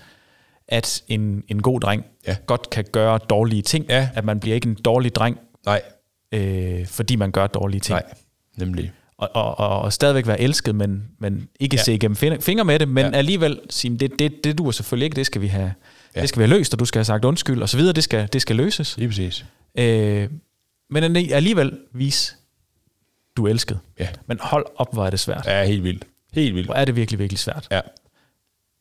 at 0.68 1.02
en, 1.08 1.42
en 1.48 1.62
god 1.62 1.80
dreng 1.80 2.04
ja. 2.26 2.36
godt 2.46 2.70
kan 2.70 2.84
gøre 2.92 3.18
dårlige 3.18 3.62
ting. 3.62 3.86
Ja. 3.88 4.08
At 4.14 4.24
man 4.24 4.40
bliver 4.40 4.54
ikke 4.54 4.68
en 4.68 4.74
dårlig 4.74 5.14
dreng, 5.14 5.38
Nej. 5.66 5.82
Øh, 6.32 6.86
fordi 6.86 7.16
man 7.16 7.30
gør 7.30 7.46
dårlige 7.46 7.80
ting. 7.80 7.94
Nej, 7.94 8.14
nemlig. 8.56 8.92
Og, 9.18 9.30
og, 9.34 9.58
og, 9.58 9.80
og 9.80 9.92
stadigvæk 9.92 10.26
være 10.26 10.40
elsket, 10.40 10.74
men, 10.74 11.04
men 11.18 11.48
ikke 11.60 11.76
ja. 11.76 11.82
se 11.82 11.94
igennem 11.94 12.40
fingre 12.40 12.64
med 12.64 12.78
det, 12.78 12.88
men 12.88 13.06
ja. 13.06 13.18
alligevel 13.18 13.60
sige, 13.70 13.98
det, 13.98 14.18
det, 14.18 14.44
det 14.44 14.58
duer 14.58 14.70
selvfølgelig 14.70 15.04
ikke, 15.04 15.16
det 15.16 15.26
skal 15.26 15.40
vi 15.42 15.46
have, 15.46 15.72
ja. 16.16 16.20
det 16.20 16.28
skal 16.28 16.40
vi 16.40 16.44
have 16.48 16.58
løst, 16.58 16.72
og 16.72 16.78
du 16.78 16.84
skal 16.84 16.98
have 16.98 17.04
sagt 17.04 17.24
undskyld, 17.24 17.62
og 17.62 17.68
så 17.68 17.76
videre, 17.76 17.92
det 17.92 18.04
skal, 18.04 18.28
det 18.32 18.42
skal 18.42 18.56
løses. 18.56 18.96
Lige 18.96 19.08
præcis. 19.08 19.44
Øh, 19.78 20.28
men 20.90 21.16
alligevel 21.16 21.78
vise, 21.94 22.34
du 23.36 23.46
er 23.46 23.50
elsket. 23.50 23.80
Ja. 23.98 24.08
Men 24.26 24.38
hold 24.40 24.66
op, 24.76 24.92
hvor 24.92 25.06
er 25.06 25.10
det 25.10 25.20
svært. 25.20 25.46
Ja, 25.46 25.64
helt 25.64 25.84
vildt. 25.84 26.04
Helt 26.32 26.54
vildt. 26.54 26.66
Hvor 26.66 26.74
er 26.74 26.84
det 26.84 26.96
virkelig, 26.96 27.18
virkelig 27.18 27.38
svært. 27.38 27.68
Ja. 27.70 27.80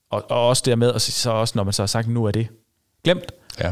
Og, 0.09 0.31
og 0.31 0.47
også 0.47 0.63
dermed, 0.65 0.89
og 0.89 1.01
så 1.01 1.31
også 1.31 1.53
når 1.55 1.63
man 1.63 1.73
så 1.73 1.81
har 1.81 1.87
sagt, 1.87 2.07
nu 2.07 2.25
er 2.25 2.31
det 2.31 2.47
glemt, 3.03 3.31
ja. 3.59 3.71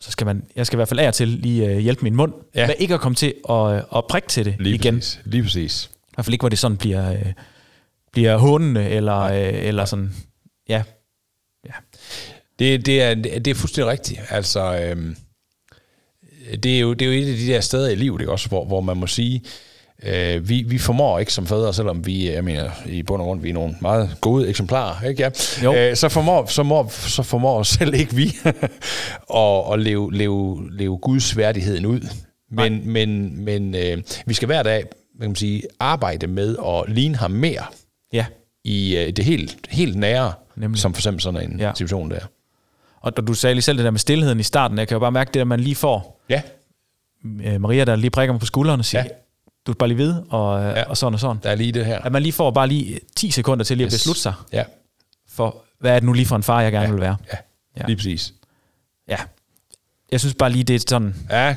så 0.00 0.10
skal 0.10 0.24
man, 0.24 0.44
jeg 0.56 0.66
skal 0.66 0.76
i 0.76 0.78
hvert 0.78 0.88
fald 0.88 1.00
af 1.00 1.14
til 1.14 1.28
lige 1.28 1.70
uh, 1.70 1.78
hjælpe 1.78 2.02
min 2.02 2.16
mund, 2.16 2.32
ja. 2.54 2.66
med 2.66 2.74
ikke 2.78 2.94
at 2.94 3.00
komme 3.00 3.16
til 3.16 3.34
at, 3.50 3.84
at 3.96 4.04
prikke 4.08 4.28
til 4.28 4.44
det 4.44 4.56
lige 4.58 4.74
igen. 4.74 4.94
Præcis. 4.94 5.20
Lige 5.24 5.42
præcis. 5.42 5.90
I 5.94 6.14
hvert 6.14 6.24
fald 6.24 6.34
ikke, 6.34 6.42
hvor 6.42 6.48
det 6.48 6.58
sådan 6.58 6.76
bliver, 6.76 7.10
uh, 7.10 7.32
bliver 8.12 8.36
hånende, 8.36 8.88
eller, 8.88 9.24
uh, 9.24 9.66
eller 9.66 9.84
sådan, 9.84 10.14
ja. 10.68 10.82
ja. 11.66 11.72
Det, 12.58 12.86
det, 12.86 13.02
er, 13.02 13.14
det 13.14 13.48
er 13.48 13.54
fuldstændig 13.54 13.90
rigtigt. 13.90 14.20
Altså, 14.28 14.80
øhm, 14.80 15.16
det, 16.62 16.76
er 16.76 16.80
jo, 16.80 16.92
det 16.92 17.02
er 17.02 17.14
jo 17.14 17.22
et 17.22 17.30
af 17.30 17.36
de 17.36 17.46
der 17.46 17.60
steder 17.60 17.90
i 17.90 17.94
livet, 17.94 18.20
ikke? 18.20 18.32
Også, 18.32 18.48
hvor, 18.48 18.64
hvor 18.64 18.80
man 18.80 18.96
må 18.96 19.06
sige, 19.06 19.38
Øh, 19.38 19.48
vi, 20.48 20.62
vi 20.62 20.78
formår 20.78 21.18
ikke 21.18 21.32
som 21.32 21.46
fædre, 21.46 21.74
selvom 21.74 22.06
vi, 22.06 22.32
jeg 22.32 22.44
mener, 22.44 22.70
i 22.86 23.02
bund 23.02 23.22
og 23.22 23.26
grund, 23.26 23.40
vi 23.40 23.48
er 23.48 23.54
nogle 23.54 23.74
meget 23.80 24.16
gode 24.20 24.48
eksemplarer, 24.48 25.08
ikke? 25.08 25.22
Ja. 25.22 25.30
Jo. 25.64 25.74
Øh, 25.74 25.96
så, 25.96 26.08
formår, 26.08 26.46
så, 26.46 26.62
må, 26.62 26.88
så 26.90 27.22
formår 27.22 27.62
selv 27.62 27.94
ikke 27.94 28.14
vi 28.14 28.24
at, 29.34 29.72
at 29.72 29.78
leve, 29.78 30.12
leve, 30.14 30.68
leve 30.72 30.98
Guds 30.98 31.36
værdigheden 31.36 31.86
ud. 31.86 32.00
Men, 32.50 32.72
Nej. 32.72 32.82
men, 32.84 33.44
men 33.44 33.74
øh, 33.74 34.02
vi 34.26 34.34
skal 34.34 34.46
hver 34.46 34.62
dag 34.62 34.84
man 35.18 35.28
kan 35.28 35.36
sige, 35.36 35.62
arbejde 35.80 36.26
med 36.26 36.56
at 36.66 36.94
ligne 36.94 37.16
ham 37.16 37.30
mere 37.30 37.64
ja. 38.12 38.26
i 38.64 38.96
øh, 38.96 39.12
det 39.12 39.24
helt, 39.24 39.56
helt 39.70 39.96
nære, 39.96 40.32
Nemlig. 40.56 40.80
som 40.80 40.94
for 40.94 40.98
eksempel 40.98 41.22
sådan 41.22 41.50
en 41.50 41.60
ja. 41.60 41.72
situation 41.74 42.10
der. 42.10 42.20
Og 43.00 43.26
du 43.26 43.34
sagde 43.34 43.54
lige 43.54 43.62
selv 43.62 43.78
det 43.78 43.84
der 43.84 43.90
med 43.90 43.98
stillheden 43.98 44.40
i 44.40 44.42
starten. 44.42 44.78
Jeg 44.78 44.88
kan 44.88 44.94
jo 44.94 44.98
bare 44.98 45.12
mærke 45.12 45.30
det, 45.34 45.40
at 45.40 45.46
man 45.46 45.60
lige 45.60 45.74
får 45.74 46.24
ja. 46.28 46.42
Øh, 47.44 47.60
Maria, 47.60 47.84
der 47.84 47.96
lige 47.96 48.10
prikker 48.10 48.32
mig 48.32 48.40
på 48.40 48.46
skulderen 48.46 48.80
og 48.80 48.84
siger, 48.84 49.04
ja 49.04 49.08
du 49.66 49.72
skal 49.72 49.78
bare 49.78 49.88
lige 49.88 49.98
vide, 49.98 50.24
og, 50.28 50.62
ja. 50.62 50.82
og 50.82 50.96
sådan 50.96 51.14
og 51.14 51.20
sådan. 51.20 51.40
Der 51.42 51.50
er 51.50 51.54
lige 51.54 51.72
det 51.72 51.86
her. 51.86 51.98
At 51.98 52.12
man 52.12 52.22
lige 52.22 52.32
får 52.32 52.50
bare 52.50 52.68
lige 52.68 53.00
10 53.16 53.30
sekunder 53.30 53.64
til 53.64 53.76
lige 53.76 53.86
yes. 53.86 53.94
at 53.94 53.96
beslutte 53.96 54.20
sig. 54.20 54.34
Ja. 54.52 54.64
For, 55.28 55.64
hvad 55.80 55.90
er 55.90 55.94
det 55.94 56.02
nu 56.02 56.12
lige 56.12 56.26
for 56.26 56.36
en 56.36 56.42
far, 56.42 56.60
jeg 56.60 56.72
gerne 56.72 56.86
ja. 56.86 56.92
vil 56.92 57.00
være? 57.00 57.16
Ja, 57.32 57.36
ja. 57.76 57.86
lige 57.86 57.96
præcis. 57.96 58.34
Ja. 59.08 59.16
Jeg 60.12 60.20
synes 60.20 60.34
bare 60.34 60.50
lige, 60.50 60.64
det 60.64 60.76
er 60.76 60.84
sådan... 60.88 61.14
Ja. 61.30 61.56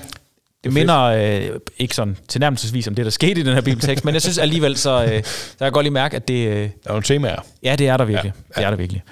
Det 0.64 0.74
minder 0.74 1.02
øh, 1.02 1.60
ikke 1.78 1.96
sådan 1.96 2.18
tilnærmelsesvis 2.28 2.88
om 2.88 2.96
det, 2.96 3.06
der 3.06 3.12
skete 3.12 3.42
i 3.42 3.44
den 3.44 3.54
her 3.54 3.62
bibeltekst, 3.62 4.06
men 4.06 4.14
jeg 4.14 4.22
synes 4.22 4.38
alligevel, 4.38 4.78
så, 4.78 5.04
øh, 5.04 5.24
så 5.24 5.56
jeg 5.60 5.66
kan 5.66 5.72
godt 5.72 5.84
lige 5.84 5.94
mærke, 5.94 6.16
at 6.16 6.28
det... 6.28 6.48
Øh, 6.48 6.56
der 6.56 6.64
er 6.64 6.90
nogle 6.90 7.04
temaer. 7.04 7.40
Ja, 7.64 7.76
det 7.76 7.88
er 7.88 7.98
der 7.98 8.06
virkelig. 8.06 8.34
Ja. 8.36 8.42
Ja. 8.56 8.62
Det 8.62 8.66
er 8.66 8.70
der 8.70 8.78
virkelig. 8.78 9.04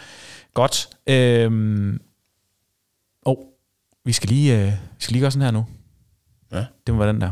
Godt. 0.54 0.90
Øhm, 1.08 2.02
oh, 3.26 3.38
vi 4.06 4.14
skal 4.14 4.30
lige, 4.30 4.60
øh, 4.60 4.68
vi 4.68 4.72
skal 5.00 5.14
lige 5.14 5.22
gøre 5.22 5.32
sådan 5.32 5.42
her 5.42 5.52
nu. 5.52 5.66
Ja. 6.52 6.66
Det 6.88 6.94
må 6.94 7.00
være 7.00 7.14
den 7.14 7.22
der. 7.22 7.32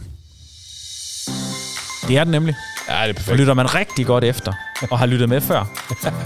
Det 2.12 2.18
er 2.18 2.24
den 2.24 2.32
nemlig. 2.32 2.56
Ja, 2.90 2.94
det 2.94 3.10
er 3.10 3.14
perfekt. 3.14 3.30
Og 3.32 3.38
lytter 3.38 3.54
man 3.54 3.76
rigtig 3.76 4.06
godt 4.06 4.24
efter, 4.24 4.54
og 4.90 5.00
har 5.00 5.06
lyttet 5.06 5.30
med 5.30 5.42
før, 5.42 5.66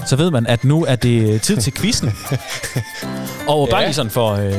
så 0.06 0.16
ved 0.16 0.30
man, 0.30 0.46
at 0.46 0.64
nu 0.64 0.84
er 0.84 0.96
det 0.96 1.42
tid 1.42 1.56
til 1.56 1.74
quizzen. 1.74 2.12
Og 3.48 3.68
bare 3.70 3.80
ja. 3.80 3.86
lige 3.86 3.94
sådan 3.94 4.10
for... 4.10 4.32
Øh, 4.32 4.52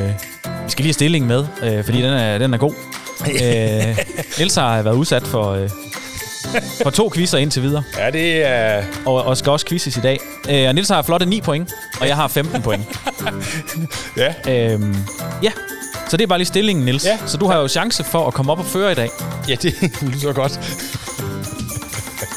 vi 0.64 0.70
skal 0.70 0.82
lige 0.82 0.88
have 0.88 0.92
stillingen 0.92 1.28
med, 1.28 1.46
øh, 1.62 1.84
fordi 1.84 2.02
den 2.02 2.12
er, 2.12 2.38
den 2.38 2.54
er 2.54 2.58
god. 2.58 2.72
øh, 3.42 3.98
Niels 4.38 4.54
har 4.54 4.82
været 4.82 4.94
udsat 4.94 5.22
for, 5.22 5.50
øh, 5.50 5.70
for 6.82 6.90
to 6.90 7.10
quizzer 7.14 7.38
indtil 7.38 7.62
videre. 7.62 7.82
Ja, 7.98 8.10
det 8.10 8.46
er... 8.46 8.82
Og, 9.06 9.22
og 9.22 9.36
skal 9.36 9.52
også 9.52 9.66
quizzes 9.66 9.96
i 9.96 10.00
dag. 10.00 10.18
Øh, 10.50 10.68
og 10.68 10.74
Niels 10.74 10.88
har 10.88 11.02
flotte 11.02 11.26
9 11.26 11.40
point, 11.40 11.72
og 12.00 12.08
jeg 12.08 12.16
har 12.16 12.28
15 12.28 12.62
point. 12.62 12.86
ja. 14.16 14.34
Øh, 14.48 14.80
ja, 15.42 15.50
så 16.08 16.16
det 16.16 16.22
er 16.22 16.26
bare 16.26 16.38
lige 16.38 16.46
stillingen, 16.46 16.84
Nils. 16.84 17.04
Ja. 17.04 17.18
Så 17.26 17.36
du 17.36 17.46
har 17.46 17.58
jo 17.58 17.68
chance 17.68 18.04
for 18.04 18.26
at 18.26 18.34
komme 18.34 18.52
op 18.52 18.58
og 18.58 18.66
føre 18.66 18.92
i 18.92 18.94
dag. 18.94 19.10
Ja, 19.48 19.54
det 19.54 19.74
lyder 20.02 20.32
godt. 20.32 20.60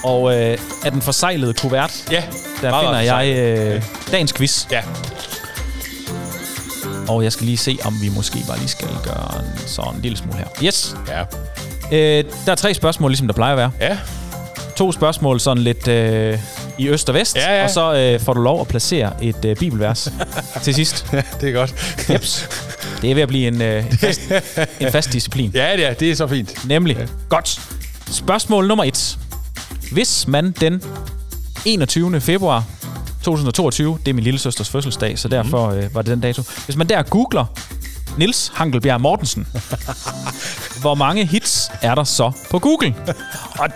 Og 0.03 0.35
øh, 0.35 0.57
af 0.85 0.91
den 0.91 1.01
forsejlede 1.01 1.53
kuvert, 1.53 1.91
ja, 2.11 2.23
der 2.61 2.79
finder 2.81 2.99
jeg 2.99 3.35
øh, 3.37 3.83
dagens 4.11 4.33
quiz. 4.33 4.65
Ja. 4.71 4.81
Og 7.07 7.23
jeg 7.23 7.31
skal 7.31 7.45
lige 7.45 7.57
se, 7.57 7.77
om 7.83 7.97
vi 8.01 8.09
måske 8.09 8.37
bare 8.47 8.57
lige 8.57 8.69
skal 8.69 8.87
gøre 9.03 9.41
en, 9.43 9.67
sådan 9.67 9.95
en 9.95 10.01
lille 10.01 10.17
smule 10.17 10.37
her. 10.37 10.45
Yes. 10.63 10.95
Ja. 11.07 11.21
Øh, 11.91 12.23
der 12.45 12.51
er 12.51 12.55
tre 12.55 12.73
spørgsmål, 12.73 13.11
ligesom 13.11 13.27
der 13.27 13.33
plejer 13.33 13.51
at 13.51 13.57
være. 13.57 13.71
Ja. 13.79 13.97
To 14.75 14.91
spørgsmål 14.91 15.39
sådan 15.39 15.63
lidt 15.63 15.87
øh, 15.87 16.39
i 16.77 16.87
øst 16.87 17.09
og 17.09 17.15
vest. 17.15 17.35
Ja, 17.35 17.57
ja. 17.57 17.63
Og 17.63 17.69
så 17.69 17.93
øh, 17.93 18.19
får 18.19 18.33
du 18.33 18.41
lov 18.41 18.61
at 18.61 18.67
placere 18.67 19.13
et 19.23 19.45
øh, 19.45 19.55
bibelvers 19.55 20.11
til 20.63 20.73
sidst. 20.73 21.05
Ja, 21.13 21.21
det 21.41 21.49
er 21.49 21.53
godt. 21.53 21.73
Jeps. 22.09 22.49
Det 23.01 23.11
er 23.11 23.15
ved 23.15 23.21
at 23.21 23.27
blive 23.27 23.47
en, 23.47 23.61
øh, 23.61 23.85
en, 23.91 23.97
fast, 23.97 24.21
en 24.79 24.91
fast 24.91 25.13
disciplin. 25.13 25.51
Ja, 25.53 25.73
det 25.75 25.85
er, 25.85 25.93
det 25.93 26.11
er 26.11 26.15
så 26.15 26.27
fint. 26.27 26.65
Nemlig. 26.67 26.97
Ja. 26.97 27.05
Godt. 27.29 27.59
Spørgsmål 28.11 28.67
nummer 28.67 28.83
et. 28.83 29.17
Hvis 29.91 30.27
man 30.27 30.51
den 30.51 30.81
21. 31.65 32.21
februar 32.21 32.63
2022, 33.23 33.97
det 34.05 34.11
er 34.11 34.13
min 34.13 34.23
lille 34.23 34.39
søsters 34.39 34.69
fødselsdag, 34.69 35.19
så 35.19 35.27
derfor 35.27 35.69
mm. 35.71 35.77
øh, 35.77 35.95
var 35.95 36.01
det 36.01 36.11
den 36.11 36.19
dato. 36.19 36.43
Hvis 36.65 36.75
man 36.75 36.89
der 36.89 37.03
googler 37.03 37.45
Nils 38.17 38.51
Hankelbjerg 38.55 39.01
Mortensen. 39.01 39.47
Hvor 40.81 40.95
mange 40.95 41.25
hits 41.25 41.71
er 41.81 41.95
der 41.95 42.03
så 42.03 42.31
på 42.49 42.59
Google? 42.59 42.95
Og, 43.59 43.67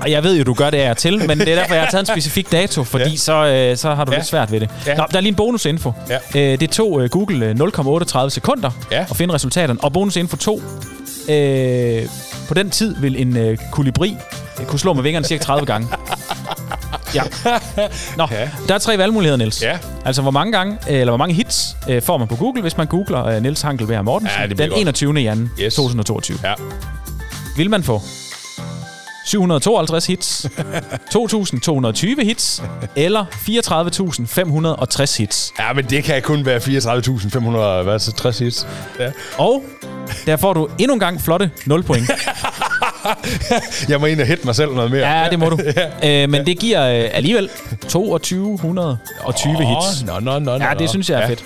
og 0.00 0.10
jeg 0.10 0.24
ved 0.24 0.36
jo, 0.36 0.44
du 0.44 0.54
gør 0.54 0.70
det 0.70 0.78
af 0.78 0.96
til, 0.96 1.26
men 1.26 1.38
det 1.38 1.48
er 1.48 1.54
derfor, 1.54 1.74
jeg 1.74 1.82
har 1.82 1.90
taget 1.90 2.08
en 2.08 2.14
specifik 2.14 2.52
dato, 2.52 2.84
fordi 2.84 3.10
ja. 3.10 3.16
så, 3.16 3.46
øh, 3.46 3.76
så 3.76 3.94
har 3.94 4.04
du 4.04 4.12
ja. 4.12 4.18
lidt 4.18 4.26
svært 4.26 4.52
ved 4.52 4.60
det. 4.60 4.70
Ja. 4.86 4.94
Nå, 4.96 5.04
der 5.10 5.16
er 5.16 5.20
lige 5.20 5.28
en 5.28 5.34
bonusinfo. 5.34 5.92
Ja. 6.08 6.52
Øh, 6.52 6.60
det 6.60 6.70
tog 6.70 7.02
øh, 7.02 7.10
Google 7.10 7.52
0,38 7.52 8.24
øh, 8.24 8.30
sekunder 8.30 8.70
ja. 8.90 9.06
at 9.10 9.16
finde 9.16 9.34
resultaterne, 9.34 9.80
og 9.82 9.92
bonusinfo 9.92 10.36
2. 10.36 10.62
Øh, 11.28 12.02
på 12.48 12.54
den 12.54 12.70
tid 12.70 12.96
vil 13.00 13.20
en 13.20 13.36
øh, 13.36 13.58
kolibri 13.72 14.16
øh, 14.60 14.66
kunne 14.66 14.78
slå 14.78 14.92
med 14.92 15.02
vingerne 15.02 15.26
cirka 15.26 15.44
30 15.44 15.66
gange. 15.66 15.88
Ja. 17.14 17.22
Nå, 18.16 18.26
ja. 18.30 18.50
der 18.68 18.74
er 18.74 18.78
tre 18.78 18.98
valgmuligheder, 18.98 19.36
Niels. 19.36 19.62
Ja. 19.62 19.78
Altså, 20.04 20.22
hvor 20.22 20.30
mange 20.30 20.52
gange, 20.52 20.78
eller 20.86 21.10
hvor 21.10 21.16
mange 21.16 21.34
hits 21.34 21.76
øh, 21.88 22.02
får 22.02 22.18
man 22.18 22.28
på 22.28 22.36
Google, 22.36 22.62
hvis 22.62 22.76
man 22.76 22.86
googler 22.86 23.24
øh, 23.24 23.42
Niels 23.42 23.62
Hankelberg 23.62 24.04
Mortensen 24.04 24.40
ja, 24.40 24.46
den 24.46 24.72
21. 24.72 25.14
januar 25.14 25.48
yes. 25.60 25.74
2022. 25.74 26.38
Ja. 26.44 26.54
Vil 27.56 27.70
man 27.70 27.82
få 27.82 28.02
752 29.26 30.06
hits, 30.06 30.46
2.220 31.16 32.24
hits 32.24 32.62
eller 32.96 33.24
34.560 33.24 35.18
hits. 35.18 35.52
Ja, 35.58 35.72
men 35.72 35.84
det 35.84 36.04
kan 36.04 36.22
kun 36.22 36.46
være 36.46 36.58
34.560 36.58 38.44
hits. 38.44 38.66
Ja. 38.98 39.10
Og 39.38 39.64
der 40.26 40.36
får 40.36 40.52
du 40.52 40.68
endnu 40.78 40.94
en 40.94 41.00
gang 41.00 41.20
flotte 41.20 41.50
0 41.66 41.82
point. 41.82 42.10
jeg 43.88 44.00
må 44.00 44.06
ind 44.06 44.20
og 44.20 44.26
hætte 44.26 44.44
mig 44.44 44.54
selv 44.54 44.74
noget 44.74 44.90
mere. 44.90 45.08
Ja, 45.08 45.28
det 45.30 45.38
må 45.38 45.48
du. 45.48 45.58
ja. 46.02 46.22
øh, 46.22 46.30
men 46.30 46.46
det 46.46 46.58
giver 46.58 46.86
øh, 46.86 47.10
alligevel 47.12 47.48
2220 47.88 49.56
oh, 49.56 49.58
hits. 49.58 50.04
Nå, 50.04 50.20
nå, 50.20 50.38
nå, 50.38 50.52
ja, 50.52 50.74
det 50.78 50.90
synes 50.90 51.10
jeg 51.10 51.16
er 51.16 51.22
ja. 51.22 51.28
fedt. 51.28 51.44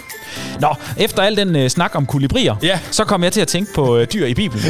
Nå, 0.60 0.74
efter 0.96 1.22
al 1.22 1.36
den 1.36 1.56
øh, 1.56 1.70
snak 1.70 1.94
om 1.94 2.06
kolibrier, 2.06 2.56
ja. 2.62 2.78
så 2.90 3.04
kom 3.04 3.24
jeg 3.24 3.32
til 3.32 3.40
at 3.40 3.48
tænke 3.48 3.74
på 3.74 3.96
øh, 3.96 4.06
dyr 4.12 4.26
i 4.26 4.34
Bibelen. 4.34 4.64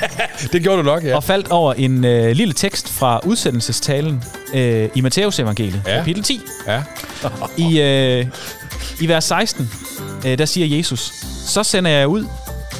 det 0.52 0.62
gjorde 0.62 0.78
du 0.78 0.82
nok, 0.82 1.04
ja. 1.04 1.16
Og 1.16 1.24
faldt 1.24 1.50
over 1.50 1.74
en 1.74 2.04
øh, 2.04 2.36
lille 2.36 2.54
tekst 2.54 2.88
fra 2.88 3.20
udsendelsestalen 3.24 4.24
øh, 4.54 4.88
i 4.94 5.00
Matteus 5.00 5.38
evangeliet, 5.38 5.82
ja. 5.86 5.96
kapitel 5.96 6.22
10. 6.22 6.40
Ja. 6.66 6.82
I, 7.56 7.80
øh, 7.80 8.26
I 9.00 9.08
vers 9.08 9.24
16, 9.24 9.70
øh, 10.26 10.38
der 10.38 10.44
siger 10.44 10.76
Jesus, 10.76 11.12
så 11.46 11.62
sender 11.62 11.90
jeg 11.90 12.08
ud 12.08 12.26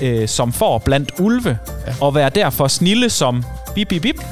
øh, 0.02 0.28
som 0.28 0.52
får 0.52 0.78
blandt 0.78 1.12
ulve, 1.18 1.58
ja. 1.86 1.94
og 2.00 2.14
være 2.14 2.30
derfor 2.30 2.68
snille 2.68 3.10
som 3.10 3.44
bip, 3.74 3.88
bip, 3.88 4.02
bip, 4.02 4.24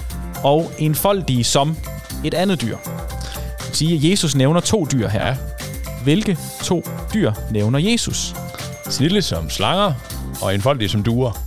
og 0.43 0.73
enfoldige 0.79 1.45
som 1.45 1.77
et 2.25 2.35
andet 2.35 2.61
dyr. 2.61 2.77
Det 3.59 3.77
sige, 3.77 3.97
at 3.97 4.11
Jesus 4.11 4.35
nævner 4.35 4.61
to 4.61 4.87
dyr 4.93 5.09
her. 5.09 5.27
Ja. 5.27 5.37
Hvilke 6.03 6.39
to 6.63 6.85
dyr 7.15 7.33
nævner 7.51 7.79
Jesus? 7.79 8.35
Snille 8.91 9.23
som 9.23 9.51
slanger, 9.51 9.93
og 10.43 10.55
enfoldige 10.55 10.89
som 10.89 11.03
duer. 11.03 11.39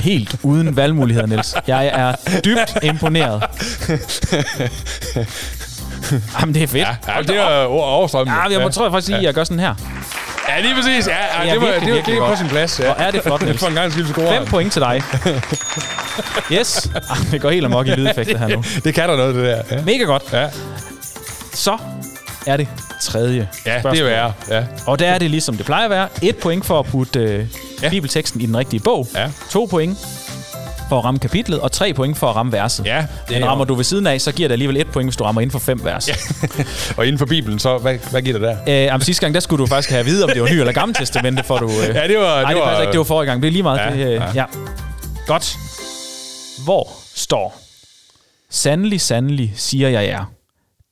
Helt 0.00 0.36
uden 0.42 0.76
valgmuligheder, 0.76 1.26
Niels. 1.26 1.54
Jeg 1.66 1.86
er 1.86 2.14
dybt 2.40 2.84
imponeret. 2.84 3.42
Jamen, 6.40 6.54
det 6.54 6.62
er 6.62 6.66
fedt. 6.66 6.88
Ja, 7.08 7.14
ja 7.16 7.22
det 7.22 7.36
er 7.36 7.64
overstrømmende. 7.64 8.40
Ja, 8.40 8.50
jeg 8.50 8.60
må, 8.62 8.68
tror 8.68 8.84
jeg 8.84 8.92
faktisk 8.92 9.08
lige, 9.08 9.18
at 9.18 9.24
jeg 9.24 9.34
gør 9.34 9.44
sådan 9.44 9.60
her. 9.60 9.74
Ja, 10.56 10.60
lige 10.60 10.74
præcis. 10.74 11.06
Ja, 11.06 11.44
ja, 11.44 11.44
Det 11.44 11.52
det, 11.52 11.60
var, 11.60 11.66
virkelig, 11.72 11.94
det, 11.94 11.96
var, 11.96 12.02
det 12.12 12.20
var 12.20 12.30
på 12.30 12.36
sin 12.36 12.48
plads. 12.48 12.80
Ja. 12.80 12.84
Hvor 12.84 12.94
er 12.94 13.10
det 13.10 13.22
flot, 13.22 13.42
Niels. 13.42 13.60
For 13.62 13.66
en 13.68 13.74
gang 13.74 13.92
skyld 13.92 14.06
score. 14.06 14.28
5 14.38 14.46
point 14.46 14.72
til 14.72 14.82
dig. 14.82 15.02
Yes. 16.52 16.90
Ah, 17.10 17.16
det 17.30 17.40
går 17.40 17.50
helt 17.50 17.64
amok 17.66 17.86
i 17.86 17.90
lydeffekter 17.90 18.38
her 18.38 18.48
nu. 18.48 18.64
Det 18.84 18.94
kan 18.94 19.08
der 19.08 19.16
noget, 19.16 19.34
det 19.34 19.44
der. 19.44 19.62
Ja, 19.76 19.82
Mega 19.82 20.04
godt. 20.04 20.22
ja. 20.32 20.48
Så 21.54 21.76
er 22.46 22.56
det 22.56 22.68
tredje 23.02 23.48
ja 23.66 23.80
spørgsmål. 23.80 23.92
det 23.92 24.00
er 24.00 24.04
værre. 24.04 24.32
Ja. 24.48 24.64
Og 24.86 24.98
der 24.98 25.08
er 25.08 25.18
det 25.18 25.30
ligesom 25.30 25.56
det 25.56 25.66
plejer 25.66 25.84
at 25.84 25.90
være. 25.90 26.08
Et 26.22 26.36
point 26.36 26.66
for 26.66 26.78
at 26.78 26.86
putte 26.86 27.18
øh. 27.20 27.46
Ja. 27.82 27.88
bibelteksten 27.88 28.40
i 28.40 28.46
den 28.46 28.56
rigtige 28.56 28.80
bog. 28.80 29.08
Ja. 29.14 29.28
To 29.50 29.64
point 29.70 29.98
for 30.88 30.98
at 30.98 31.04
ramme 31.04 31.20
kapitlet, 31.20 31.60
og 31.60 31.72
tre 31.72 31.94
point 31.94 32.18
for 32.18 32.30
at 32.30 32.36
ramme 32.36 32.52
verset. 32.52 32.86
Ja, 32.86 33.06
det 33.28 33.34
Men 33.36 33.42
er 33.42 33.46
rammer 33.46 33.64
du 33.64 33.74
ved 33.74 33.84
siden 33.84 34.06
af, 34.06 34.20
så 34.20 34.32
giver 34.32 34.48
det 34.48 34.52
alligevel 34.52 34.76
et 34.76 34.86
point, 34.86 35.06
hvis 35.06 35.16
du 35.16 35.24
rammer 35.24 35.40
inden 35.40 35.52
for 35.52 35.58
fem 35.58 35.84
vers. 35.84 36.08
Ja. 36.08 36.14
Og 36.98 37.06
inden 37.06 37.18
for 37.18 37.26
Bibelen, 37.26 37.58
så 37.58 37.78
hvad, 37.78 37.98
hvad 38.10 38.22
giver 38.22 38.38
det 38.38 38.48
der? 38.48 38.56
Øh, 38.62 38.84
jamen, 38.84 39.04
sidste 39.04 39.20
gang, 39.20 39.34
der 39.34 39.40
skulle 39.40 39.60
du 39.62 39.66
faktisk 39.66 39.90
have 39.90 40.00
at 40.00 40.06
vide, 40.06 40.24
om 40.24 40.30
det 40.30 40.42
var 40.42 40.48
ny 40.48 40.54
eller 40.54 40.72
gammel 40.72 40.94
testamente, 40.94 41.42
for 41.42 41.58
du... 41.58 41.68
Øh... 41.68 41.94
Ja, 41.94 42.08
det 42.08 42.18
var... 42.18 42.42
Nej, 42.42 42.52
det, 42.52 42.60
var, 42.60 42.68
passer 42.68 42.82
ikke. 42.82 42.92
Det 42.92 42.98
var 42.98 43.04
forrige 43.04 43.30
gang. 43.30 43.42
Det 43.42 43.48
er 43.48 43.52
lige 43.52 43.62
meget. 43.62 43.78
Ja, 43.78 43.90
det, 43.90 44.06
øh, 44.06 44.12
ja. 44.12 44.32
ja. 44.34 44.44
Godt. 45.26 45.56
Hvor 46.64 46.88
står? 47.14 47.58
Sandelig, 48.50 49.00
sandelig, 49.00 49.52
siger 49.56 49.88
jeg 49.88 50.06
er. 50.06 50.32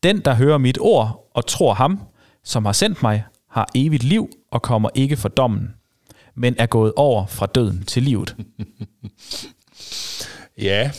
Den, 0.02 0.20
der 0.20 0.34
hører 0.34 0.58
mit 0.58 0.78
ord 0.80 1.30
og 1.34 1.46
tror 1.46 1.74
ham, 1.74 2.00
som 2.44 2.64
har 2.64 2.72
sendt 2.72 3.02
mig, 3.02 3.24
har 3.50 3.68
evigt 3.74 4.02
liv 4.02 4.28
og 4.52 4.62
kommer 4.62 4.88
ikke 4.94 5.16
for 5.16 5.28
dommen, 5.28 5.68
men 6.36 6.54
er 6.58 6.66
gået 6.66 6.92
over 6.96 7.26
fra 7.26 7.46
døden 7.46 7.84
til 7.84 8.02
livet. 8.02 8.36
Ja. 10.60 10.90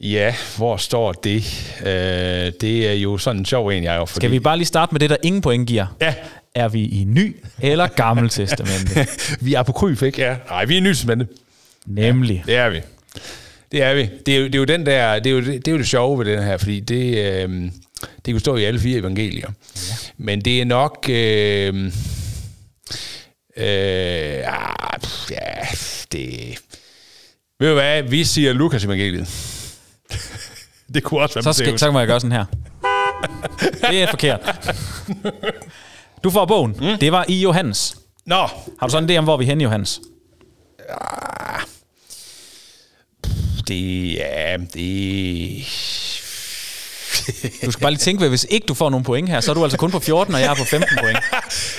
Ja, 0.00 0.34
hvor 0.56 0.76
står 0.76 1.12
det? 1.12 1.36
Øh, 1.80 2.52
det 2.60 2.88
er 2.88 2.92
jo 2.92 3.18
sådan 3.18 3.38
en 3.40 3.44
sjov 3.44 3.68
en, 3.68 3.84
jeg 3.84 3.94
er 3.94 3.98
jo, 3.98 4.04
fordi... 4.04 4.20
Skal 4.20 4.30
vi 4.30 4.40
bare 4.40 4.56
lige 4.56 4.66
starte 4.66 4.94
med 4.94 5.00
det, 5.00 5.10
der 5.10 5.16
ingen 5.22 5.42
point 5.42 5.68
giver? 5.68 5.96
Ja. 6.00 6.14
Er 6.54 6.68
vi 6.68 6.84
i 6.84 7.04
ny 7.04 7.36
eller 7.60 7.86
gammel 7.86 8.28
testamente? 8.28 9.06
vi 9.44 9.54
er 9.54 9.62
på 9.62 9.72
kryb, 9.72 10.02
ikke? 10.02 10.22
Ja. 10.22 10.36
Nej, 10.50 10.64
vi 10.64 10.74
er 10.74 10.78
i 10.78 10.80
nyhedsmændte. 10.80 11.26
Nemlig. 11.86 12.42
Det 12.46 12.56
er 12.56 12.68
vi. 12.68 12.80
Det 13.72 13.82
er 13.82 13.94
vi. 13.94 14.08
Det 14.26 14.34
er 14.34 14.38
jo, 14.38 14.44
det 14.44 14.54
er 14.54 14.58
jo 14.58 14.64
den 14.64 14.86
der, 14.86 15.18
det 15.18 15.26
er 15.26 15.34
jo 15.34 15.40
det, 15.40 15.46
det, 15.46 15.68
er 15.68 15.72
jo 15.72 15.78
det 15.78 15.88
sjove 15.88 16.18
ved 16.18 16.32
den 16.36 16.42
her, 16.42 16.56
fordi 16.56 16.80
det, 16.80 17.18
øh, 17.18 17.70
det 18.26 18.34
kunne 18.34 18.40
stå 18.40 18.56
i 18.56 18.64
alle 18.64 18.80
fire 18.80 18.98
evangelier. 18.98 19.50
Ja. 19.76 19.94
Men 20.16 20.40
det 20.40 20.60
er 20.60 20.64
nok... 20.64 21.06
Øh, 21.08 21.84
øh, 23.56 24.42
ah, 24.46 25.00
pff, 25.00 25.30
ja, 25.30 25.66
det... 26.12 26.58
Ved 27.60 27.68
du 27.68 27.74
hvad, 27.74 28.02
vi 28.02 28.24
siger 28.24 28.52
Lukas 28.52 28.84
evangeliet. 28.84 29.28
det 30.94 31.02
kunne 31.02 31.20
også 31.20 31.34
være 31.34 31.42
Så, 31.42 31.52
skal, 31.52 31.78
så 31.78 31.90
må 31.90 31.98
jeg 31.98 32.08
gøre 32.08 32.20
sådan 32.20 32.32
her. 32.32 32.44
Det 33.90 34.02
er 34.02 34.10
forkert. 34.10 34.74
Du 36.24 36.30
får 36.30 36.44
bogen. 36.44 36.76
Mm. 36.80 36.98
Det 36.98 37.12
var 37.12 37.24
i 37.28 37.40
Johannes. 37.40 37.96
Nå, 38.26 38.36
Har 38.78 38.86
du 38.86 38.90
sådan 38.90 39.10
en 39.10 39.16
idé 39.16 39.18
om, 39.18 39.24
hvor 39.24 39.36
vi 39.36 39.44
er 39.44 39.48
henne, 39.48 39.62
Johannes? 39.62 40.00
det 43.68 44.14
ja, 44.14 44.56
det... 44.74 45.66
Du 47.64 47.70
skal 47.70 47.82
bare 47.82 47.90
lige 47.90 47.98
tænke 48.00 48.20
ved, 48.22 48.28
hvis 48.28 48.46
ikke 48.50 48.64
du 48.66 48.74
får 48.74 48.90
nogen 48.90 49.04
point 49.04 49.28
her, 49.28 49.40
så 49.40 49.50
er 49.50 49.54
du 49.54 49.62
altså 49.62 49.78
kun 49.78 49.90
på 49.90 49.98
14, 49.98 50.34
og 50.34 50.40
jeg 50.40 50.50
er 50.50 50.54
på 50.54 50.64
15 50.64 50.98
point. 51.02 51.18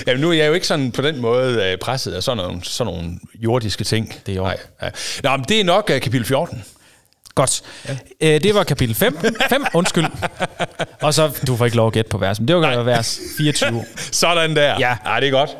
Jamen, 0.06 0.20
nu 0.20 0.28
er 0.30 0.32
jeg 0.34 0.48
jo 0.48 0.52
ikke 0.52 0.66
sådan 0.66 0.92
på 0.92 1.02
den 1.02 1.20
måde 1.20 1.64
øh, 1.64 1.78
presset 1.78 2.12
af 2.12 2.22
sådan 2.22 2.36
nogle, 2.44 2.60
sådan 2.64 2.92
nogle 2.92 3.10
jordiske 3.34 3.84
ting. 3.84 4.14
Det 4.26 4.32
er 4.32 4.36
jo- 4.36 4.42
Nej, 4.42 4.56
ja. 4.82 4.88
Nå, 5.24 5.36
men 5.36 5.44
det 5.48 5.60
er 5.60 5.64
nok 5.64 5.90
uh, 5.94 6.00
kapitel 6.00 6.26
14. 6.26 6.64
Godt. 7.34 7.62
Ja. 7.88 7.96
Øh, 8.34 8.42
det 8.42 8.54
var 8.54 8.64
kapitel 8.64 8.94
5. 8.94 9.18
5, 9.48 9.64
undskyld. 9.74 10.06
Og 11.02 11.14
så, 11.14 11.30
du 11.46 11.56
får 11.56 11.64
ikke 11.64 11.76
lov 11.76 11.86
at 11.86 11.92
gætte 11.92 12.08
på 12.10 12.18
vers, 12.18 12.40
men 12.40 12.48
det 12.48 12.56
var 12.56 12.82
vers 12.82 13.20
24. 13.36 13.84
Sådan 13.96 14.56
der. 14.56 14.76
Ja. 14.78 14.96
ja 15.14 15.20
det 15.20 15.26
er 15.26 15.30
godt. 15.30 15.50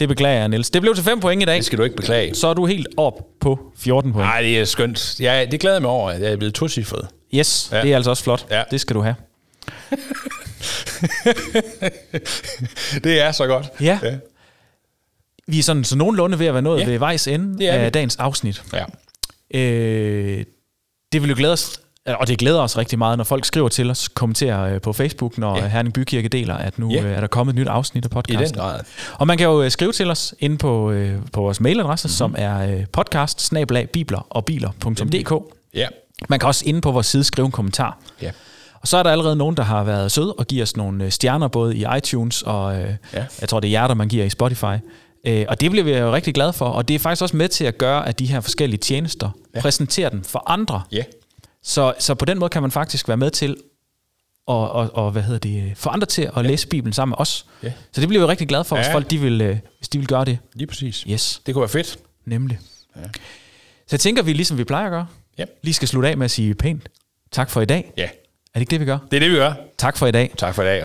Det 0.00 0.08
beklager 0.08 0.38
jeg, 0.38 0.48
Niels. 0.48 0.70
Det 0.70 0.82
blev 0.82 0.94
til 0.94 1.04
5 1.04 1.20
point 1.20 1.42
i 1.42 1.44
dag. 1.44 1.56
Det 1.56 1.64
skal 1.64 1.78
du 1.78 1.82
ikke 1.84 1.96
beklage. 1.96 2.34
Så 2.34 2.48
er 2.48 2.54
du 2.54 2.66
helt 2.66 2.86
op 2.96 3.14
på 3.40 3.58
14 3.78 4.12
point. 4.12 4.26
Nej, 4.28 4.42
det 4.42 4.58
er 4.60 4.64
skønt. 4.64 5.16
Ja, 5.20 5.44
det 5.50 5.60
glæder 5.60 5.74
jeg 5.76 5.82
mig 5.82 5.90
over, 5.90 6.10
at 6.10 6.20
jeg 6.22 6.32
er 6.32 6.36
blevet 6.36 6.54
tocifret. 6.54 7.08
Yes, 7.34 7.68
Ja. 7.72 7.82
det 7.82 7.90
er 7.92 7.96
altså 7.96 8.10
også 8.10 8.22
flot. 8.22 8.46
Ja. 8.50 8.62
Det 8.70 8.80
skal 8.80 8.96
du 8.96 9.00
have. 9.02 9.14
det 13.04 13.20
er 13.20 13.32
så 13.32 13.46
godt. 13.46 13.66
Ja. 13.80 13.98
Vi 15.46 15.58
er 15.58 15.62
sådan 15.62 15.84
så 15.84 15.96
nogenlunde 15.96 16.38
ved 16.38 16.46
at 16.46 16.54
være 16.54 16.62
nået 16.62 16.80
Ja. 16.80 16.86
ved 16.86 16.98
vejs 16.98 17.28
ende 17.28 17.66
er 17.66 17.78
vi. 17.78 17.84
af 17.84 17.92
dagens 17.92 18.16
afsnit. 18.16 18.62
ja. 18.72 18.84
Øh, 19.54 20.44
det 21.12 21.22
vil 21.22 21.30
jo 21.30 21.36
glæde 21.36 21.52
os, 21.52 21.80
og 22.06 22.28
det 22.28 22.38
glæder 22.38 22.60
os 22.60 22.78
rigtig 22.78 22.98
meget, 22.98 23.16
når 23.18 23.24
folk 23.24 23.44
skriver 23.44 23.68
til 23.68 23.90
os, 23.90 24.08
kommenterer 24.08 24.74
øh, 24.74 24.80
på 24.80 24.92
Facebook, 24.92 25.38
når 25.38 25.56
Ja. 25.56 25.62
ja. 25.62 25.68
Herning 25.68 25.94
Bykirke 25.94 26.28
deler, 26.28 26.54
at 26.54 26.78
nu 26.78 26.90
Ja. 26.92 27.02
ja. 27.02 27.08
er 27.08 27.20
der 27.20 27.26
kommet 27.26 27.52
et 27.52 27.58
nyt 27.58 27.68
afsnit 27.68 28.04
af 28.04 28.08
I 28.08 28.12
podcasten. 28.12 28.44
den 28.46 28.54
grad. 28.54 28.80
Og 29.14 29.26
man 29.26 29.38
kan 29.38 29.46
jo 29.46 29.62
øh, 29.62 29.70
skrive 29.70 29.92
til 29.92 30.10
os 30.10 30.34
inde 30.38 30.58
på, 30.58 30.90
øh, 30.90 31.18
på 31.32 31.40
vores 31.42 31.60
mailadresse, 31.60 32.08
Mhm. 32.08 32.30
mm-hmm. 32.30 32.36
som 32.36 32.44
er 32.70 32.78
øh, 32.78 32.86
podcast 32.92 33.52
bibler 33.92 34.26
og 34.30 34.44
biler.dk. 34.44 35.32
Ja. 35.74 35.86
Man 36.28 36.38
kan 36.38 36.46
også 36.46 36.64
inde 36.66 36.80
på 36.80 36.90
vores 36.92 37.06
side 37.06 37.24
skrive 37.24 37.46
en 37.46 37.52
kommentar. 37.52 37.98
Ja. 38.22 38.30
Og 38.80 38.88
så 38.88 38.96
er 38.96 39.02
der 39.02 39.10
allerede 39.10 39.36
nogen, 39.36 39.56
der 39.56 39.62
har 39.62 39.84
været 39.84 40.12
søde 40.12 40.32
og 40.32 40.46
giver 40.46 40.62
os 40.62 40.76
nogle 40.76 41.04
øh, 41.04 41.10
stjerner, 41.10 41.48
både 41.48 41.76
i 41.76 41.84
iTunes 41.96 42.42
og 42.42 42.74
øh, 42.76 42.80
Ja. 42.84 42.96
ja. 43.20 43.26
jeg 43.40 43.48
tror, 43.48 43.60
det 43.60 43.68
er 43.68 43.70
hjerter, 43.70 43.94
man 43.94 44.08
giver 44.08 44.24
i 44.24 44.30
Spotify. 44.30 44.64
Øh, 45.26 45.44
og 45.48 45.60
det 45.60 45.70
bliver 45.70 45.84
vi 45.84 45.92
jo 45.92 46.14
rigtig 46.14 46.34
glade 46.34 46.52
for, 46.52 46.66
og 46.68 46.88
det 46.88 46.94
er 46.94 46.98
faktisk 46.98 47.22
også 47.22 47.36
med 47.36 47.48
til 47.48 47.64
at 47.64 47.78
gøre, 47.78 48.08
at 48.08 48.18
de 48.18 48.26
her 48.26 48.40
forskellige 48.40 48.78
tjenester 48.78 49.30
Ja. 49.54 49.58
ja. 49.58 49.62
præsenterer 49.62 50.08
dem 50.08 50.24
for 50.24 50.42
andre. 50.50 50.82
Ja. 50.92 51.02
Så, 51.62 51.94
så 51.98 52.14
på 52.14 52.24
den 52.24 52.38
måde 52.38 52.48
kan 52.48 52.62
man 52.62 52.70
faktisk 52.70 53.08
være 53.08 53.16
med 53.16 53.30
til 53.30 53.50
at, 53.50 53.56
og, 54.54 54.90
og, 54.94 55.10
hvad 55.10 55.22
hedder 55.22 55.38
det, 55.38 55.72
få 55.76 55.88
andre 55.90 56.06
til 56.06 56.30
at 56.36 56.44
læse 56.44 56.68
Bibelen 56.68 56.92
sammen 56.92 57.10
med 57.12 57.20
os. 57.20 57.46
Ja. 57.62 57.72
Så 57.92 58.00
det 58.00 58.08
bliver 58.08 58.26
vi 58.26 58.30
rigtig 58.30 58.48
glade 58.48 58.64
for, 58.64 58.76
Ja. 58.76 58.82
hvis 58.82 58.92
folk 58.92 59.10
de 59.10 59.18
vil, 59.18 59.40
øh, 59.40 59.58
hvis 59.78 59.88
de 59.88 59.98
vil 59.98 60.06
gøre 60.08 60.24
det. 60.24 60.38
Lige 60.54 60.66
præcis. 60.66 61.04
Yes, 61.10 61.42
Det 61.46 61.54
kunne 61.54 61.60
være 61.62 61.68
fedt. 61.68 61.98
nemlig. 62.24 62.58
Ja. 62.96 63.02
Så 63.86 63.88
jeg 63.92 64.00
tænker, 64.00 64.22
vi 64.22 64.32
ligesom 64.32 64.58
vi 64.58 64.64
plejer 64.64 64.84
at 64.86 64.90
gøre, 64.90 65.06
Ja. 65.38 65.44
lige 65.62 65.74
skal 65.74 65.88
slutte 65.88 66.08
af 66.08 66.16
med 66.16 66.24
at 66.24 66.30
sige 66.30 66.54
pænt 66.54 66.88
tak 67.32 67.50
for 67.50 67.60
i 67.60 67.64
dag. 67.64 67.92
Ja. 67.96 68.08
Er 68.54 68.58
det 68.58 68.60
ikke 68.60 68.70
det, 68.70 68.80
vi 68.80 68.84
gør? 68.84 68.98
Det 69.10 69.16
er 69.16 69.20
det, 69.20 69.30
vi 69.30 69.36
gør. 69.36 69.52
Tak 69.78 69.96
for 69.96 70.06
i 70.06 70.10
dag. 70.10 70.30
Tak 70.36 70.54
for 70.54 70.62
i 70.62 70.66
dag. 70.66 70.78